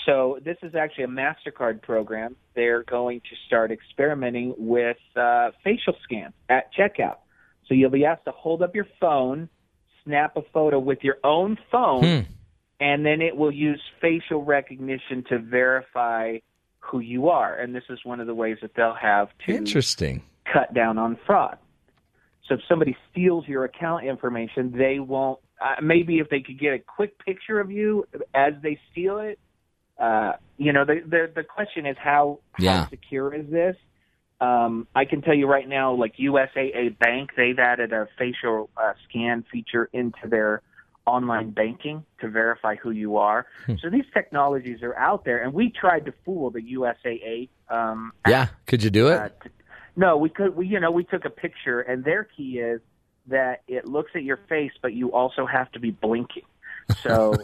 [0.06, 2.36] So this is actually a Mastercard program.
[2.54, 7.16] They're going to start experimenting with uh, facial scans at checkout.
[7.66, 9.48] So you'll be asked to hold up your phone,
[10.04, 12.20] snap a photo with your own phone Hmm.
[12.80, 16.38] and then it will use facial recognition to verify
[16.80, 17.54] who you are.
[17.56, 20.22] And this is one of the ways that they'll have to Interesting.
[20.52, 21.56] cut down on fraud.
[22.46, 25.40] So if somebody steals your account information, they won't.
[25.58, 29.38] Uh, maybe if they could get a quick picture of you as they steal it,
[29.98, 32.84] uh, you know, the, the the question is how Yeah.
[32.84, 33.76] how secure is this?
[34.40, 38.92] Um, I can tell you right now, like USAA Bank, they've added a facial uh,
[39.08, 40.60] scan feature into their
[41.06, 43.46] online banking to verify who you are.
[43.66, 43.74] Hmm.
[43.80, 47.48] So these technologies are out there, and we tried to fool the USAA.
[47.68, 48.48] Um, Yeah.
[48.66, 49.16] Could you do it?
[49.20, 49.50] uh, t-
[49.96, 50.56] no, we could.
[50.56, 52.80] We you know we took a picture, and their key is
[53.28, 56.42] that it looks at your face, but you also have to be blinking.
[57.02, 57.34] So,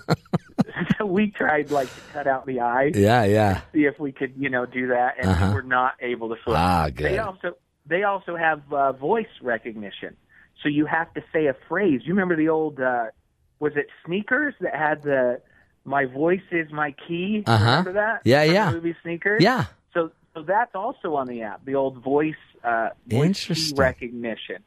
[0.98, 2.92] so we tried like to cut out the eye.
[2.94, 3.60] Yeah, yeah.
[3.72, 5.50] See if we could you know do that, and Uh-huh.
[5.54, 6.54] we're not able to fool.
[6.54, 6.58] it.
[6.58, 7.52] Ah, They also
[7.86, 10.16] they also have uh, voice recognition,
[10.62, 12.02] so you have to say a phrase.
[12.04, 13.06] You remember the old uh,
[13.58, 15.40] was it sneakers that had the
[15.84, 17.42] my voice is my key?
[17.46, 17.64] Uh-huh.
[17.64, 18.20] Remember that?
[18.24, 18.66] Yeah, From yeah.
[18.70, 19.42] The movie Sneakers.
[19.42, 19.64] Yeah.
[19.94, 21.64] So so that's also on the app.
[21.64, 24.62] The old voice uh, voice recognition.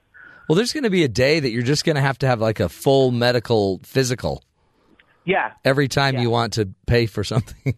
[0.49, 2.41] Well, there's going to be a day that you're just going to have to have
[2.41, 4.43] like a full medical physical
[5.25, 5.51] Yeah.
[5.63, 6.21] every time Yeah.
[6.21, 7.75] you want to pay for something.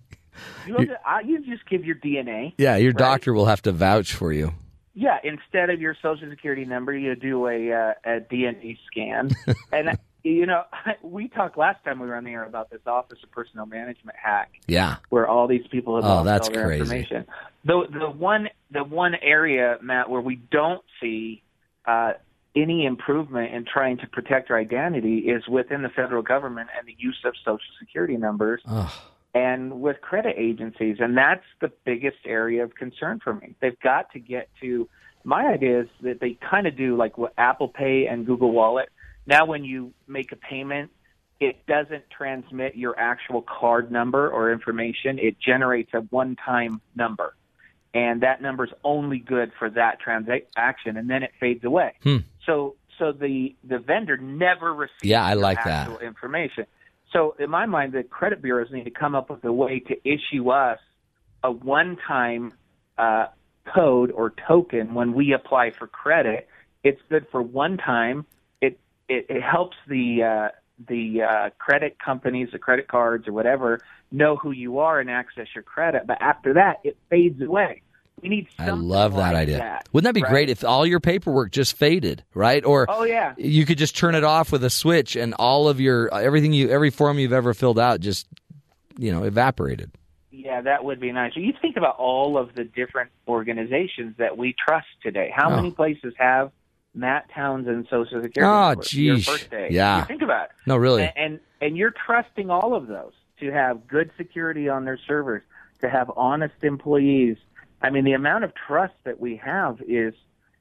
[0.68, 2.54] You, to- you just give your DNA.
[2.58, 2.98] yeah, your right?
[2.98, 4.52] doctor will have to vouch for you.
[4.94, 9.30] Yeah, instead of your social security number, you do a uh, a DNA scan.
[9.74, 10.64] and you know,
[11.04, 14.18] we talked last time we were on the air about this Office of Personnel Management
[14.22, 14.96] hack, Yeah.
[15.10, 16.82] where all these people have Oh, lost that's all their crazy.
[16.82, 17.26] information.
[17.66, 21.44] The the one the one area, Matt, where we don't see
[21.86, 22.14] uh,
[22.56, 26.96] any improvement in trying to protect your identity is within the federal government and the
[26.98, 28.92] use of social security numbers Oh,
[29.34, 30.98] and with credit agencies.
[31.00, 33.56] And that's the biggest area of concern for me.
[33.60, 34.88] They've got to get to
[35.26, 38.90] my idea is that they kind of do like what Apple Pay and Google Wallet.
[39.26, 40.92] Now, when you make a payment,
[41.40, 45.20] it doesn't transmit your actual card number or information.
[45.20, 47.36] It generates a one time number.
[47.94, 51.94] And that number is only good for that transaction, and then it fades away.
[52.04, 52.18] Hmm.
[52.46, 55.88] So, so the the vendor never receives Yeah, I like that.
[55.88, 56.66] actual information.
[57.12, 59.96] So, in my mind, the credit bureaus need to come up with a way to
[60.08, 60.80] issue us
[61.44, 62.54] a one-time
[62.98, 63.28] uh,
[63.74, 66.48] code or token when we apply for credit.
[66.84, 68.26] It's good for one time.
[68.62, 70.56] It it, it helps the uh,
[70.88, 73.80] the uh, credit companies, the credit cards or whatever,
[74.12, 76.06] know who you are and access your credit.
[76.06, 77.82] But after that, it fades away.
[78.22, 78.48] We need.
[78.58, 79.58] I love that like idea.
[79.60, 80.30] That, Wouldn't that be right?
[80.32, 82.64] great if all your paperwork just faded, right?
[82.66, 83.34] Or Oh, yeah.
[83.38, 86.70] you could just turn it off with a switch, and all of your everything you
[86.70, 88.28] every form you've ever filled out just
[88.98, 89.92] you know evaporated.
[90.32, 91.34] Yeah, that would be nice.
[91.36, 95.32] You think about all of the different organizations that we trust today.
[95.34, 95.56] How Oh.
[95.58, 96.52] many places have
[96.94, 98.42] Matt Townsend Social Security?
[98.42, 98.70] Oh?
[98.98, 99.26] Your geez.
[99.26, 99.68] birthday.
[99.72, 100.00] Yeah.
[100.00, 100.52] You think about it.
[100.66, 101.04] No, really.
[101.04, 105.42] And, and and you're trusting all of those to have good security on their servers,
[105.82, 107.38] to have honest employees.
[107.86, 110.14] I mean, the amount of trust that we have is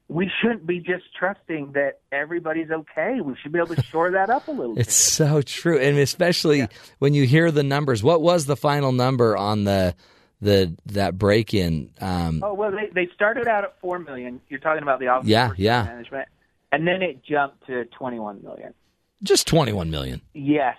[0.09, 3.21] we shouldn't be just trusting that everybody's okay.
[3.23, 4.87] We should be able to shore that up a little bit.
[4.87, 6.69] It's so true, and especially
[6.99, 8.03] when you hear the numbers.
[8.03, 9.95] What was the final number on the
[10.41, 11.91] the that break in?
[12.01, 14.41] Um, Oh well, they they started out at four million.
[14.49, 15.85] You're talking about the office Yeah, yeah.
[15.85, 16.29] management,
[16.71, 18.75] and then it jumped to twenty one million.
[19.23, 20.21] just twenty one million.
[20.35, 20.77] Yes,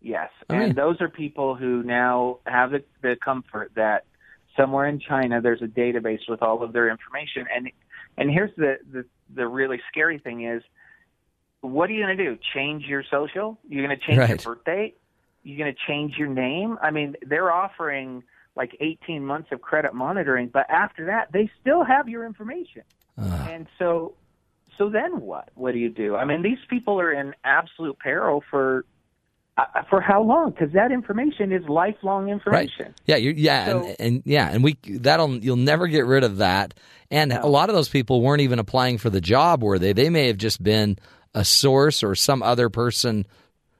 [0.00, 4.04] yes, I and mean- those are people who now have the, the comfort that
[4.58, 7.46] somewhere in China there's a database with all of their information.
[7.54, 7.70] And
[8.16, 9.04] and here's the the,
[9.34, 10.62] the really scary thing is,
[11.60, 12.38] what are you going to do?
[12.54, 13.58] Change your social?
[13.68, 14.28] You're going to change Right.
[14.44, 14.96] your birth date?
[15.44, 16.78] You're going to change your name?
[16.82, 18.22] I mean, they're offering
[18.56, 22.82] like 18 months of credit monitoring, but after that, they still have your information.
[23.16, 23.48] Ah.
[23.48, 24.14] And so,
[24.76, 25.50] so then what?
[25.54, 26.16] What do you do?
[26.16, 28.84] I mean, these people are in absolute peril for
[29.58, 30.50] uh, for how long?
[30.50, 32.86] Because that information is lifelong information.
[32.86, 32.94] Right.
[33.06, 36.38] Yeah, you yeah, So- and, and yeah, and we that'll you'll never get rid of
[36.38, 36.74] that.
[37.10, 39.92] And a lot of those people weren't even applying for the job, were they?
[39.94, 40.98] They may have just been
[41.34, 43.26] a source or some other person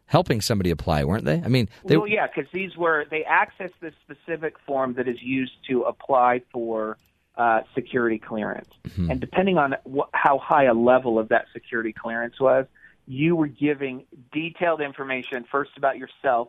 [0.06, 1.34] helping somebody apply, weren't they?
[1.44, 5.18] I mean, they well, yeah, because these were they access this specific form that is
[5.22, 6.96] used to apply for
[7.36, 9.10] uh, security clearance, Mm-hmm.
[9.10, 12.64] and depending on wh- how high a level of that security clearance was,
[13.08, 16.48] you were giving detailed information first about yourself,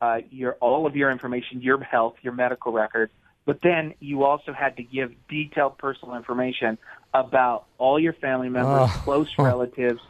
[0.00, 3.10] uh, your all of your information, your health, your medical record,
[3.44, 6.78] but then you also had to give detailed personal information
[7.12, 9.00] about all your family members, Oh.
[9.04, 10.00] close relatives,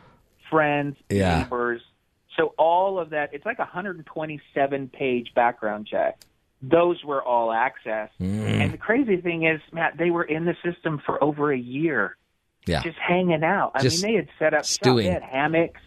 [0.49, 1.43] friends, Yeah.
[1.43, 1.83] neighbors.
[2.37, 6.19] So all of that, it's like a 127 page background check.
[6.63, 8.11] Those were all access.
[8.21, 8.45] Mm.
[8.61, 12.17] And the crazy thing is, Matt, they were in the system for over a year,
[12.67, 12.83] yeah.
[12.83, 13.73] just hanging out.
[13.75, 14.97] I Just mean, they had set up shop.
[14.97, 15.81] They had hammocks.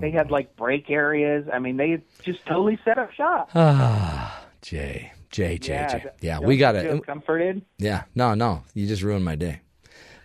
[0.00, 1.46] They had like break areas.
[1.52, 3.50] I mean, they just totally set up shop.
[3.54, 6.04] Ah, Jay, Jay, Jay, yeah, Jay.
[6.20, 7.04] Yeah, we got it.
[7.06, 7.62] comforted.
[7.78, 9.60] Yeah, no, no, you just ruined my day.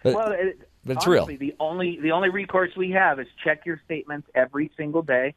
[0.03, 1.51] But, well, it, but it's honestly, real.
[1.51, 5.35] The only the only recourse we have is check your statements every single day.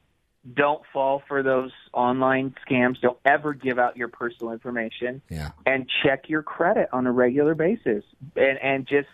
[0.55, 3.01] Don't fall for those online scams.
[3.01, 5.23] Don't ever give out your personal information.
[5.31, 5.53] Yeah.
[5.65, 8.05] And check your credit on a regular basis.
[8.37, 9.09] And and just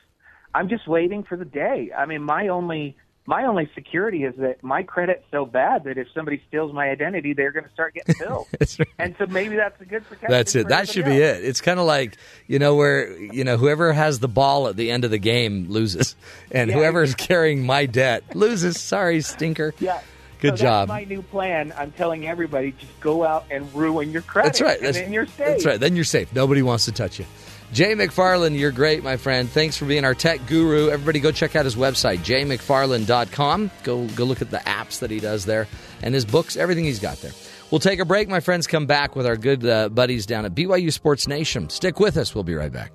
[0.55, 1.91] I'm just waiting for the day.
[1.97, 2.97] I mean, my only
[3.31, 7.33] my only security is that my credit's so bad that if somebody steals my identity,
[7.33, 8.49] they're going to start getting billed.
[8.59, 8.89] That's right.
[8.99, 10.31] And so maybe that's a good protection.
[10.33, 10.67] That's it.
[10.69, 11.49] That should everybody be it.
[11.49, 12.17] It's kind of like
[12.49, 15.69] you know where you know whoever has the ball at the end of the game
[15.71, 16.17] loses,
[16.51, 16.77] and Yeah.
[16.77, 18.81] whoever's carrying my debt loses.
[18.81, 19.75] Sorry, stinker.
[19.79, 20.01] Yeah.
[20.41, 20.89] Good so job.
[20.89, 21.73] That's my new plan.
[21.77, 24.49] I'm telling everybody, just go out and ruin your credit.
[24.49, 24.79] That's right.
[24.79, 25.37] And That's, then you're safe.
[25.37, 25.79] that's right.
[25.79, 26.35] Then you're safe.
[26.35, 27.27] Nobody wants to touch you.
[27.73, 29.49] Jay McFarland, you're great, my friend.
[29.49, 30.89] Thanks for being our tech guru.
[30.89, 33.71] Everybody go check out his website, jaymcfarland.com.
[33.85, 35.69] Go go look at the apps that he does there
[36.03, 37.33] and his books, everything he's got there.
[37.71, 38.67] We'll take a break, my friends.
[38.67, 41.71] Come back with our good uh, buddies down at BYU Sports Nation.
[41.71, 42.35] Stick with us.
[42.35, 42.93] We'll be right back.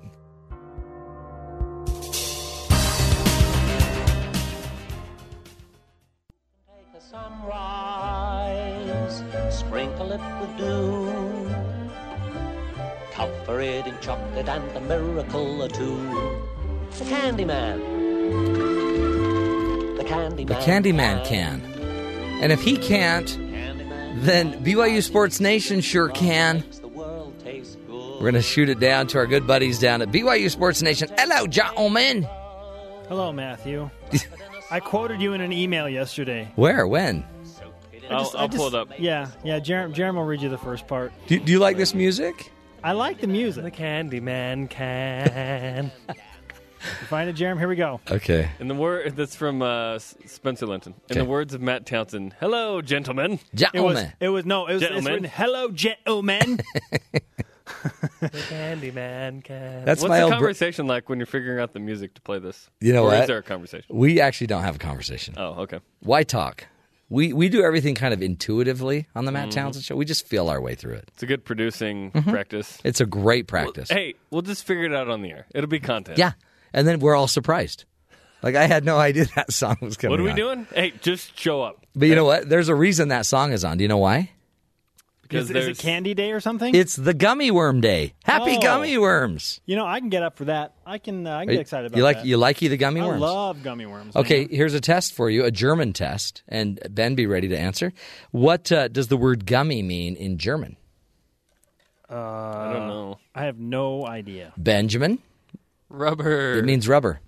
[14.06, 15.68] Take a sunrise, sprinkle it with dew, cover it in chocolate and a miracle or
[15.68, 15.96] two.
[16.98, 17.78] The Candyman.
[19.98, 20.46] The Candyman.
[20.46, 21.62] The Candyman can.
[22.42, 23.26] And if he can't,
[24.22, 26.64] then BYU Sports Nation sure can.
[27.44, 31.10] We're going to shoot it down to our good buddies down at BYU Sports Nation.
[31.18, 32.26] Hello, gentlemen.
[33.08, 33.90] Hello, Matthew.
[34.70, 36.50] I quoted you in an email yesterday.
[36.56, 36.86] Where?
[36.86, 37.24] When?
[38.08, 38.88] I I'll, just- I I'll pull just- it up.
[38.98, 39.58] Yeah, yeah.
[39.58, 41.12] Jeremy, Jerem will read you the first part.
[41.26, 42.50] Do, do you like this music?
[42.86, 43.64] I like the music.
[43.64, 45.90] The Candyman can.
[46.08, 47.58] You find it, Jerem?
[47.58, 48.00] Here we go.
[48.08, 48.48] Okay.
[48.60, 50.94] In the word that's from uh, Spencer Linton.
[51.10, 51.20] In Okay.
[51.20, 53.40] the words of Matt Townsend, "Hello, gentlemen."
[53.74, 54.04] It was.
[54.20, 54.66] It was no.
[54.68, 54.82] It was.
[54.82, 55.12] It's Gentlemen.
[55.14, 56.60] written, Hello, gentlemen.
[58.20, 59.84] The Candyman can.
[59.84, 62.20] That's What's my the old br- conversation like when you're figuring out the music to
[62.20, 62.70] play this?
[62.80, 63.22] You know or what?
[63.22, 63.84] Is there a conversation?
[63.94, 65.34] We actually don't have a conversation.
[65.36, 65.80] Oh, okay.
[66.00, 66.66] Why talk?
[67.08, 69.52] We we do everything kind of intuitively on the Matt Mhm.
[69.52, 69.94] Townsend show.
[69.96, 71.10] We just feel our way through it.
[71.14, 72.30] It's a good producing Mhm.
[72.30, 72.78] practice.
[72.84, 73.88] It's a great practice.
[73.90, 75.46] Hey, we'll just figure it out on the air.
[75.54, 76.18] It'll be content.
[76.18, 76.32] Yeah.
[76.72, 77.84] And then we're all surprised.
[78.42, 80.36] Like I had no idea that song was coming What are we on.
[80.36, 80.66] doing?
[80.74, 81.86] Hey, just show up.
[81.94, 82.48] But you know what?
[82.48, 83.78] There's a reason that song is on.
[83.78, 84.30] Do you know why?
[85.28, 86.74] Because Is, is it Candy Day or something?
[86.74, 88.14] It's the gummy worm day.
[88.24, 88.60] Happy Oh.
[88.62, 89.60] gummy worms.
[89.66, 90.74] You know, I can get up for that.
[90.86, 91.26] I can.
[91.26, 91.98] Uh, I can get excited about that.
[91.98, 92.26] you like that.
[92.26, 93.22] you likey the gummy worms.
[93.22, 94.14] I love gummy worms.
[94.14, 94.48] Okay, man.
[94.50, 97.92] here's a test for you, a German test, and Ben, be ready to answer.
[98.30, 100.76] What uh, does the word gummy mean in German?
[102.08, 103.18] Uh, I don't know.
[103.34, 104.52] I have no idea.
[104.56, 105.18] Benjamin.
[105.88, 106.58] Rubber.
[106.58, 107.20] It means rubber.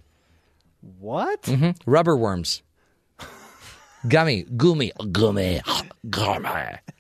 [1.01, 1.47] What?
[1.47, 2.63] hmm Rubber worms.
[4.07, 5.61] Gummy, gummy, gummy,
[6.09, 6.49] gummy.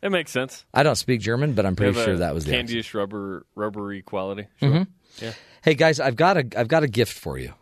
[0.03, 0.65] It makes sense.
[0.75, 4.47] I don't speak German, but I'm pretty sure that was the candyish rubber rubbery quality.
[4.61, 4.87] Mhm.
[5.21, 5.33] Yeah.
[5.63, 7.53] Hey guys, I've got a I've got a gift for you,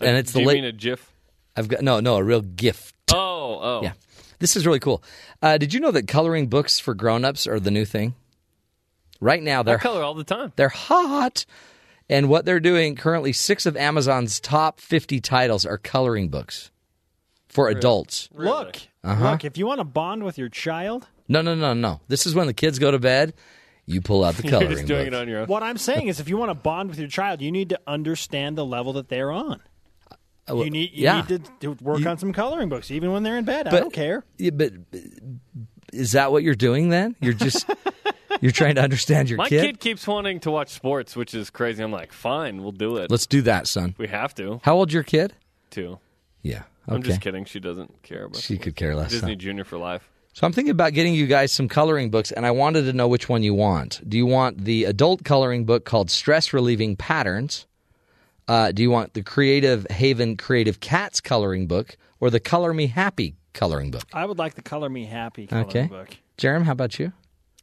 [0.00, 0.54] and it's Do the you late.
[0.56, 1.10] mean a GIF?
[1.56, 2.94] I've got no no a real gift.
[3.12, 3.80] Oh, oh.
[3.82, 3.92] Yeah,
[4.38, 5.02] this is really cool.
[5.42, 8.14] Uh, did you know that coloring books for grown-ups are the new thing?
[9.20, 10.52] Right now, they're color all the time.
[10.56, 11.46] They're hot.
[12.08, 16.70] And what they're doing currently, six of Amazon's top 50 titles are coloring books
[17.56, 18.28] for adults.
[18.34, 19.30] Look, Uh-huh.
[19.32, 19.44] look.
[19.44, 22.00] If you want to bond with your child, No, no, no, no.
[22.06, 23.34] This is when the kids go to bed.
[23.86, 25.14] You pull out the You're coloring just doing book.
[25.14, 25.46] it on your own.
[25.46, 27.80] what I'm saying is, if you want to bond with your child, you need to
[27.86, 29.60] understand the level that they're on.
[30.10, 31.24] Uh, well, you need you yeah.
[31.28, 33.66] need to, to work on some coloring books, even when they're in bed.
[33.68, 34.24] I don't care.
[34.38, 34.72] Yeah, but
[35.92, 37.16] is that what you're doing then?
[37.20, 37.68] You're just
[38.40, 39.42] you're trying to understand your kid.
[39.42, 39.62] My kid?
[39.62, 41.82] kid keeps wanting to watch sports, which is crazy.
[41.82, 43.10] I'm like, fine, we'll do it.
[43.10, 43.94] Let's do that, son.
[43.98, 44.60] We have to.
[44.62, 45.32] How old's your kid?
[45.70, 45.98] Two.
[46.42, 46.62] Yeah.
[46.88, 47.44] I'm just kidding.
[47.44, 48.40] She doesn't care about.
[48.40, 49.10] She could care less.
[49.10, 49.36] Disney huh?
[49.38, 50.08] Junior for life.
[50.32, 53.08] So I'm thinking about getting you guys some coloring books, and I wanted to know
[53.08, 54.06] which one you want.
[54.08, 57.66] Do you want the adult coloring book called Stress Relieving Patterns?
[58.46, 62.86] Uh, do you want the Creative Haven Creative Cats coloring book or the Color Me
[62.86, 64.04] Happy coloring book?
[64.12, 65.86] I would like the Color Me Happy coloring Okay.
[65.86, 66.16] book.
[66.38, 67.12] Jerem, how about you?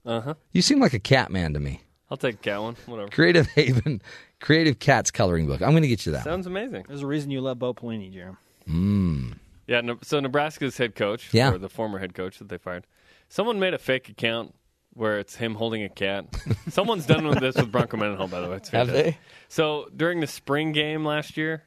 [0.05, 0.33] Uh huh.
[0.51, 1.81] You seem like a cat man to me.
[2.09, 2.75] I'll take a cat one.
[2.87, 3.09] Whatever.
[3.09, 4.01] Creative Haven
[4.41, 5.61] Creative Cats coloring book.
[5.61, 6.23] I'm going to get you that.
[6.23, 6.85] Sounds amazing.
[6.87, 8.37] There's a reason you love Bo Pelini, Jerem.
[8.67, 9.35] Mm.
[9.67, 9.81] Yeah.
[10.01, 11.51] So Nebraska's head coach, Yeah.
[11.51, 12.85] or the former head coach that they fired,
[13.29, 14.53] someone made a fake account
[14.93, 16.25] where it's him holding a cat.
[16.69, 18.57] Someone's done with this with Bronco Mendenhall, by the way.
[18.57, 19.17] It's Have they?
[19.47, 21.63] So during the spring game last year,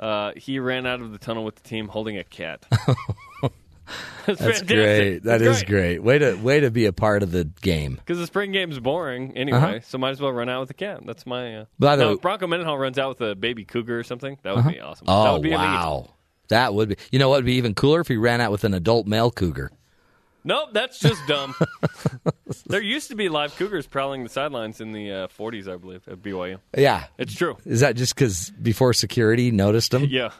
[0.00, 2.66] uh, he ran out of the tunnel with the team holding a cat.
[4.26, 5.20] That's great.
[5.24, 6.02] That is great.
[6.02, 7.94] Way to way to be a part of the game.
[7.96, 9.80] Because the spring game's boring anyway, Uh-huh.
[9.82, 11.00] so might as well run out with a cat.
[11.04, 11.56] That's my.
[11.56, 11.64] Uh...
[11.78, 14.38] By the now, way- if Bronco Mendenhall runs out with a baby cougar or something,
[14.42, 14.70] that would Uh-huh.
[14.70, 15.06] be awesome.
[15.08, 15.72] Oh that would be amazing.
[15.72, 16.10] wow,
[16.48, 16.96] that would be.
[17.10, 19.30] You know what would be even cooler if he ran out with an adult male
[19.30, 19.70] cougar.
[20.44, 21.54] Nope, that's just dumb.
[22.66, 26.06] there used to be live cougars prowling the sidelines in the uh, 40s, I believe,
[26.08, 26.58] at BYU.
[26.76, 27.56] Yeah, It's true.
[27.64, 30.04] Is that just because before security noticed him?
[30.04, 30.30] Yeah,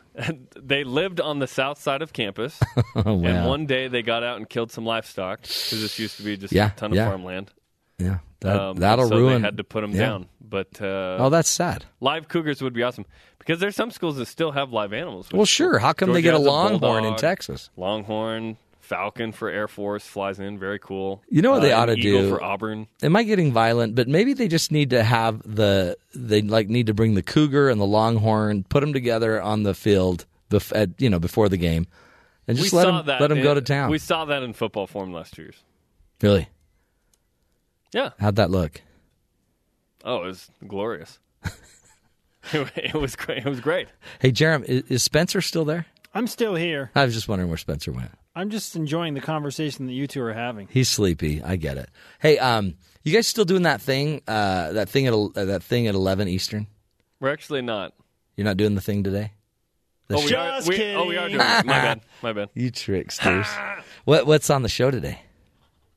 [0.56, 2.58] they lived on the south side of campus,
[2.96, 6.22] Oh, and one day they got out and killed some livestock because this used to
[6.22, 7.08] be just Yeah, a ton of yeah.
[7.08, 7.50] farmland.
[7.98, 9.42] Yeah, that Um, that'll so ruin.
[9.42, 9.98] They had to put them yeah.
[9.98, 11.84] down, but uh, Oh, that's sad.
[12.00, 13.04] live cougars would be awesome
[13.38, 15.28] because there's some schools that still have live animals.
[15.32, 15.78] Well, sure.
[15.78, 17.68] How come they get a longhorn in bulldog, Texas?
[17.76, 18.56] Longhorn,
[18.90, 21.22] falcon for Air Force flies in, very cool.
[21.30, 22.28] You know what they Uh, ought to eagle do?
[22.28, 22.88] for Auburn.
[23.02, 23.94] Am I getting violent?
[23.94, 27.70] But maybe they just need to have the they like need to bring the cougar
[27.70, 31.56] and the longhorn, put them together on the field, bef- at, you know, before the
[31.56, 31.86] game,
[32.48, 33.90] and just we let them that let them in- go to town.
[33.90, 35.56] We saw that in football form last two years.
[36.20, 36.48] really?
[37.92, 38.10] Yeah.
[38.18, 38.82] How'd that look?
[40.04, 41.18] Oh, it was glorious.
[42.52, 43.38] it was great.
[43.38, 43.88] It was great.
[44.20, 45.86] Hey, Jerem, is, is Spencer still there?
[46.14, 46.90] I'm still here.
[46.94, 48.10] I was just wondering where Spencer went.
[48.40, 50.66] I'm just enjoying the conversation that you two are having.
[50.70, 51.42] He's sleepy.
[51.42, 51.88] I get it.
[52.20, 54.22] Hey, um, you guys still doing that thing?
[54.26, 56.66] Uh, that thing at uh, that thing at eleven Eastern.
[57.20, 57.92] We're actually not.
[58.36, 59.32] You're not doing the thing today.
[60.08, 61.66] The oh, we show- are, we, oh, we are doing it.
[61.66, 62.00] My bad.
[62.22, 62.48] My bad.
[62.54, 63.46] You tricksters.
[64.04, 65.22] what what's on the show today?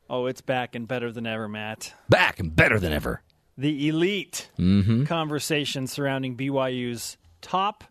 [0.09, 1.93] Oh, it's back and better than ever, Matt.
[2.09, 3.21] Back and better than ever.
[3.57, 5.05] The elite Mm-hmm.
[5.05, 7.83] conversation surrounding BYU's top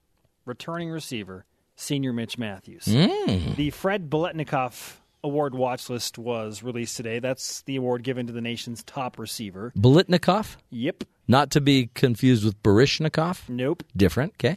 [0.44, 1.44] returning receiver,
[1.82, 2.84] senior Mitch Mathews.
[2.86, 3.56] Mm.
[3.56, 4.94] The Fred Biletnikoff
[5.24, 7.18] Award watch list was released today.
[7.20, 9.72] That's the award given to the nation's top receiver.
[9.76, 11.04] Bolitnikov, Yep.
[11.28, 13.48] not to be confused with Baryshnikov.
[13.48, 13.84] Nope.
[13.96, 14.32] Different.
[14.34, 14.56] Okay,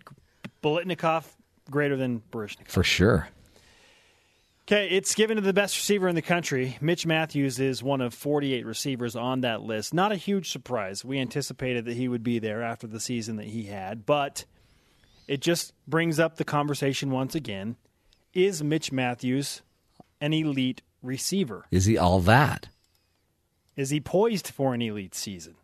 [0.64, 1.26] Biletnikoff
[1.70, 2.68] greater than Baryshnikov.
[2.70, 3.28] for sure.
[4.68, 6.76] Okay, it's given to the best receiver in the country.
[6.82, 9.94] Mitch Mathews is one of 48 receivers on that list.
[9.94, 11.06] Not a huge surprise.
[11.06, 14.46] We anticipated that he would be there after the season that he had, but
[15.28, 17.76] it just brings up the conversation once again.
[18.34, 19.62] Is Mitch Mathews
[20.20, 21.66] an elite receiver?
[21.72, 22.68] Is he all that?
[23.76, 25.56] Is he poised for an elite season?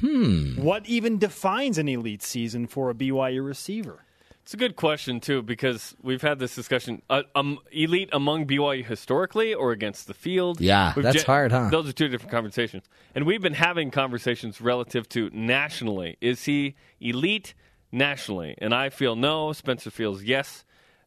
[0.00, 0.56] Hmm.
[0.56, 4.04] What even defines an elite season for a BYU receiver?
[4.42, 7.00] It's a good question too because we've had this discussion.
[7.08, 10.60] Uh, um, elite among BYU historically or against the field?
[10.60, 11.70] Yeah, We've that's hard, huh?
[11.70, 12.84] Those are two different conversations,
[13.14, 16.18] and we've been having conversations relative to nationally.
[16.20, 17.54] Is he elite
[17.94, 18.54] nationally?
[18.58, 19.52] And I feel no.
[19.52, 20.64] Spencer feels yes.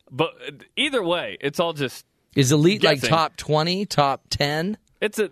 [0.09, 0.31] But
[0.75, 2.05] either way, it's all just
[2.35, 4.77] Is elite like top twenty, top ten?
[5.01, 5.29] it's a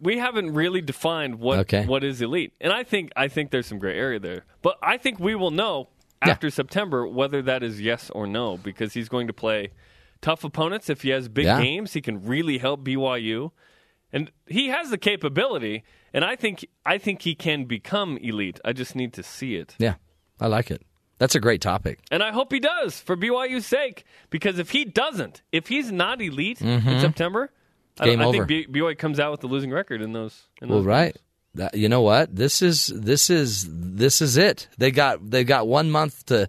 [0.00, 1.84] we haven't really defined what Okay.
[1.86, 4.44] what is elite, and I think I think there's some gray area there.
[4.62, 5.88] But I think we will know
[6.20, 9.70] after September whether that is yes or no because he's going to play
[10.20, 10.90] tough opponents.
[10.90, 11.60] If he has big Yeah.
[11.62, 13.52] games, he can really help BYU,
[14.12, 15.84] and he has the capability.
[16.12, 18.58] And I think I think he can become elite.
[18.64, 19.74] I just need to see it.
[19.78, 19.94] Yeah,
[20.40, 20.82] I like it.
[21.18, 21.98] That's a great topic.
[22.10, 24.04] And I hope he does for BYU's sake.
[24.30, 27.00] Because if he doesn't, if he's not elite in Mhm.
[27.00, 27.50] September,
[28.00, 28.46] I, Game I over.
[28.46, 30.44] think B- BYU comes out with the losing record in those.
[30.62, 31.16] In Well, right.
[31.54, 32.34] That, you know what?
[32.36, 34.68] This is this is this is it.
[34.78, 36.48] They got they got one month to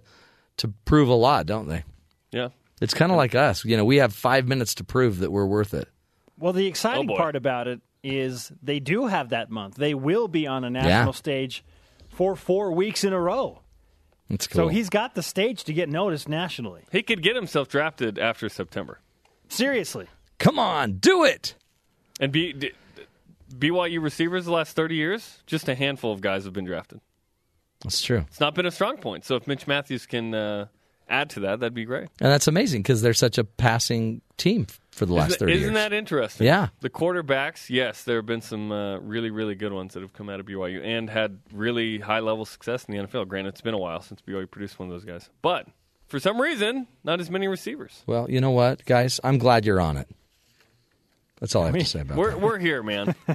[0.58, 1.84] to prove a lot, don't they?
[2.32, 2.50] Yeah.
[2.82, 3.66] It's kind of like us.
[3.66, 5.88] You know, we have five minutes to prove that we're worth it.
[6.38, 9.76] Well, the exciting Oh, part about it is they do have that month.
[9.76, 11.12] They will be on a national Yeah.
[11.12, 11.64] stage
[12.10, 13.62] for four weeks in a row.
[14.30, 14.66] It's cool.
[14.66, 16.84] So he's got the stage to get noticed nationally.
[16.92, 19.00] He could get himself drafted after September.
[19.48, 20.08] Seriously.
[20.38, 21.56] Come on, do it.
[22.20, 23.04] And B, d- d-
[23.70, 27.02] BYU receivers the last 30 years, just a handful of guys have been drafted.
[27.84, 28.26] That's true.
[28.28, 29.26] It's not been a strong point.
[29.26, 30.68] So if Mitch Mathews can uh,
[31.08, 32.10] add to that, that'd be great.
[32.20, 34.68] And that's amazing because they're such a passing team
[35.00, 35.74] for the last isn't, 30 isn't years.
[35.76, 36.46] that interesting?
[36.46, 36.68] Yeah.
[36.82, 40.30] The quarterbacks, yes, there have been some uh, really, really good ones that have come
[40.30, 43.28] out of BYU and had really high level success in the NFL.
[43.28, 45.30] Granted, it's been a while since BYU produced one of those guys.
[45.42, 45.68] But
[46.08, 48.04] for some reason, not as many receivers.
[48.06, 49.20] Well, you know what, guys?
[49.24, 50.08] I'm glad you're on it.
[51.40, 52.42] That's all I have to say about We're, that.
[52.42, 53.16] we're here, man.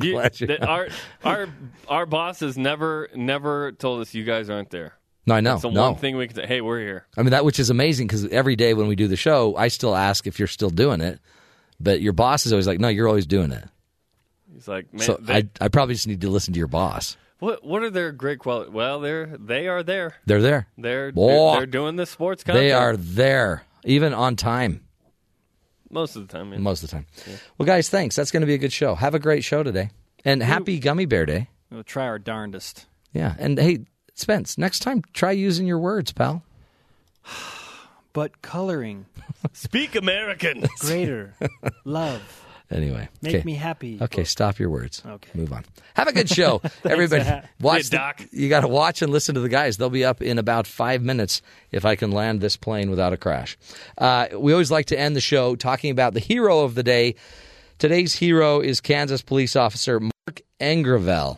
[0.00, 0.18] You-
[0.60, 0.88] our
[1.24, 1.48] our
[1.88, 4.94] our boss has never never told us you guys aren't there.
[5.26, 5.52] No, I know.
[5.54, 5.90] That's the no.
[5.90, 6.46] one thing we can say.
[6.46, 7.06] Hey, we're here.
[7.16, 9.68] I mean, that which is amazing because every day when we do the show, I
[9.68, 11.18] still ask if you're still doing it.
[11.80, 13.64] But your boss is always like, no, you're always doing it.
[14.54, 17.16] He's like, man, so they- I, I probably just need to listen to your boss.
[17.40, 18.72] what what are their great qualities?
[18.72, 20.14] Well, they're they are there.
[20.26, 20.68] They're there.
[20.78, 21.56] They're Boy.
[21.56, 22.62] they're doing the sports content.
[22.64, 24.84] They are there, even on time,
[25.90, 26.50] most of the time.
[26.50, 26.62] man.
[26.62, 27.06] most of the time.
[27.58, 28.16] Well, guys, thanks.
[28.16, 28.94] That's going to be a good show.
[28.94, 29.90] Have a great show today.
[30.24, 31.48] And happy Gummy Bear Day.
[31.70, 32.86] We'll try our darndest.
[33.12, 33.34] Yeah.
[33.38, 33.80] And hey,
[34.16, 36.42] Spence, next time try using your words, pal.
[38.12, 39.04] But coloring,
[39.52, 40.64] Speak American.
[40.78, 41.34] greater
[41.84, 42.22] love.
[42.70, 43.44] Anyway, Make okay.
[43.44, 43.98] me happy.
[44.00, 45.02] Okay, stop your words.
[45.06, 45.28] Okay.
[45.34, 45.66] move on.
[45.94, 47.24] Have a good show, everybody.
[47.24, 47.50] Matt.
[47.60, 48.22] Watch, Yeah, the- Doc.
[48.32, 49.76] you got to watch and listen to the guys.
[49.76, 53.18] They'll be up in about five minutes if I can land this plane without a
[53.18, 53.58] crash.
[53.98, 57.16] Uh, we always like to end the show talking about the hero of the day.
[57.78, 61.36] Today's hero is Kansas police officer Mark Engravel.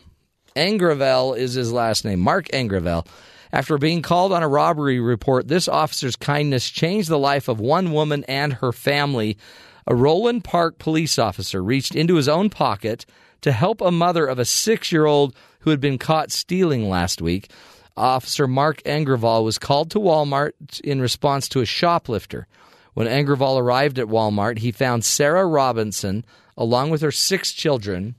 [0.58, 2.18] Engravel is his last name.
[2.20, 3.06] Mark Engravel.
[3.52, 7.92] After being called on a robbery report, this officer's kindness changed the life of one
[7.92, 9.38] woman and her family.
[9.86, 13.06] A Roeland Park police officer reached into his own pocket
[13.40, 17.22] to help a mother of a six year old who had been caught stealing last
[17.22, 17.50] week.
[17.96, 22.46] Officer Mark Engraval was called to Walmart in response to a shoplifter.
[22.94, 26.24] When Engraval arrived at Walmart, he found Sarah Robinson
[26.56, 28.14] along with her six children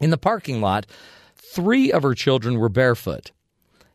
[0.00, 0.86] in the parking lot.
[1.50, 3.32] Three of her children were barefoot.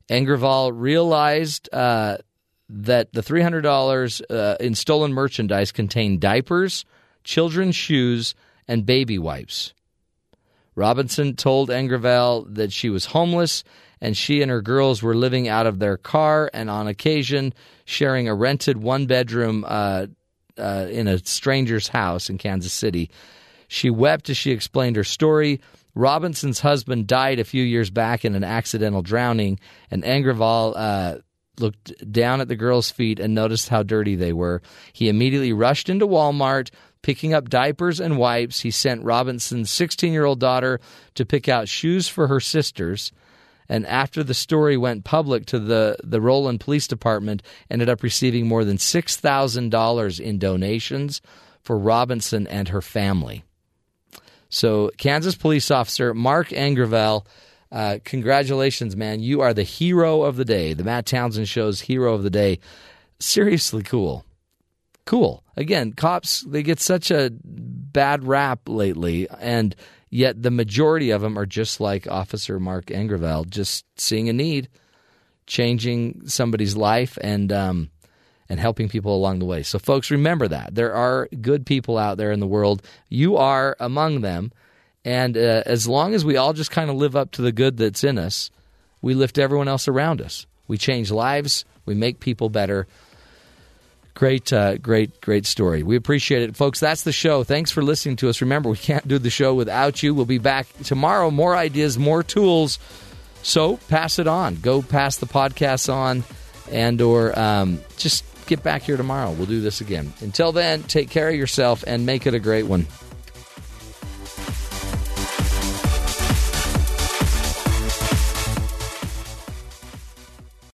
[0.10, 2.18] Engraval realized uh,
[2.70, 6.86] that the $300 uh, in stolen merchandise contained diapers,
[7.24, 8.36] children's shoes,
[8.68, 9.74] and baby wipes.
[10.76, 13.64] Robinson told Engraval that she was homeless
[14.02, 17.54] and she and her girls were living out of their car and on occasion
[17.86, 20.08] sharing a rented one bedroom uh,
[20.58, 23.10] uh, in a stranger's house in Kansas City.
[23.68, 25.62] She wept as she explained her story.
[25.96, 29.60] Robinson's husband died a few years back in an accidental drowning,
[29.92, 31.18] and Engraval uh,
[31.60, 34.62] looked down at the girls' feet and noticed how dirty they were.
[34.92, 36.72] He immediately rushed into Walmart,
[37.02, 38.62] picking up diapers and wipes.
[38.62, 40.80] He sent Robinson's 16 year old daughter
[41.16, 43.12] to pick out shoes for her sisters.
[43.70, 48.48] And after the story went public to the, the Roeland Police Department, ended up receiving
[48.48, 51.22] more than $6,000 in donations
[51.62, 53.44] for Robinson and her family.
[54.54, 57.26] So, Kansas police officer Mark Angervel,
[57.72, 59.20] uh, congratulations, man.
[59.20, 60.76] You are the hero of the day.
[60.76, 62.60] The Matt Townsend Show's hero of the day.
[63.20, 64.26] Seriously cool.
[65.06, 65.44] Cool.
[65.58, 69.76] Again, cops, they get such a bad rap lately, and
[70.12, 74.70] yet the majority of them are just like Officer Mark Angervel, just seeing a need,
[75.48, 77.90] changing somebody's life, and um,
[78.50, 79.64] and helping people along the way.
[79.64, 82.82] So, folks, remember that there are good people out there in the world.
[83.10, 84.52] You are among them,
[85.06, 87.78] and uh, as long as we all just kind of live up to the good
[87.78, 88.52] that's in us,
[89.02, 90.46] we lift everyone else around us.
[90.68, 91.66] We change lives.
[91.86, 92.88] We make people better.
[94.16, 95.82] Great, uh, great, great story.
[95.82, 96.80] We appreciate it, folks.
[96.80, 97.44] That's the show.
[97.44, 98.42] Thanks for listening to us.
[98.42, 100.14] Remember, we can't do the show without you.
[100.14, 101.32] We'll be back tomorrow.
[101.32, 102.78] More ideas, more tools.
[103.42, 104.56] So pass it on.
[104.56, 106.24] Go pass the podcast on,
[106.72, 108.24] and or um, just
[108.56, 109.32] get back here tomorrow.
[109.32, 110.14] We'll do this again.
[110.22, 112.86] Until then, take care of yourself and make it a great one.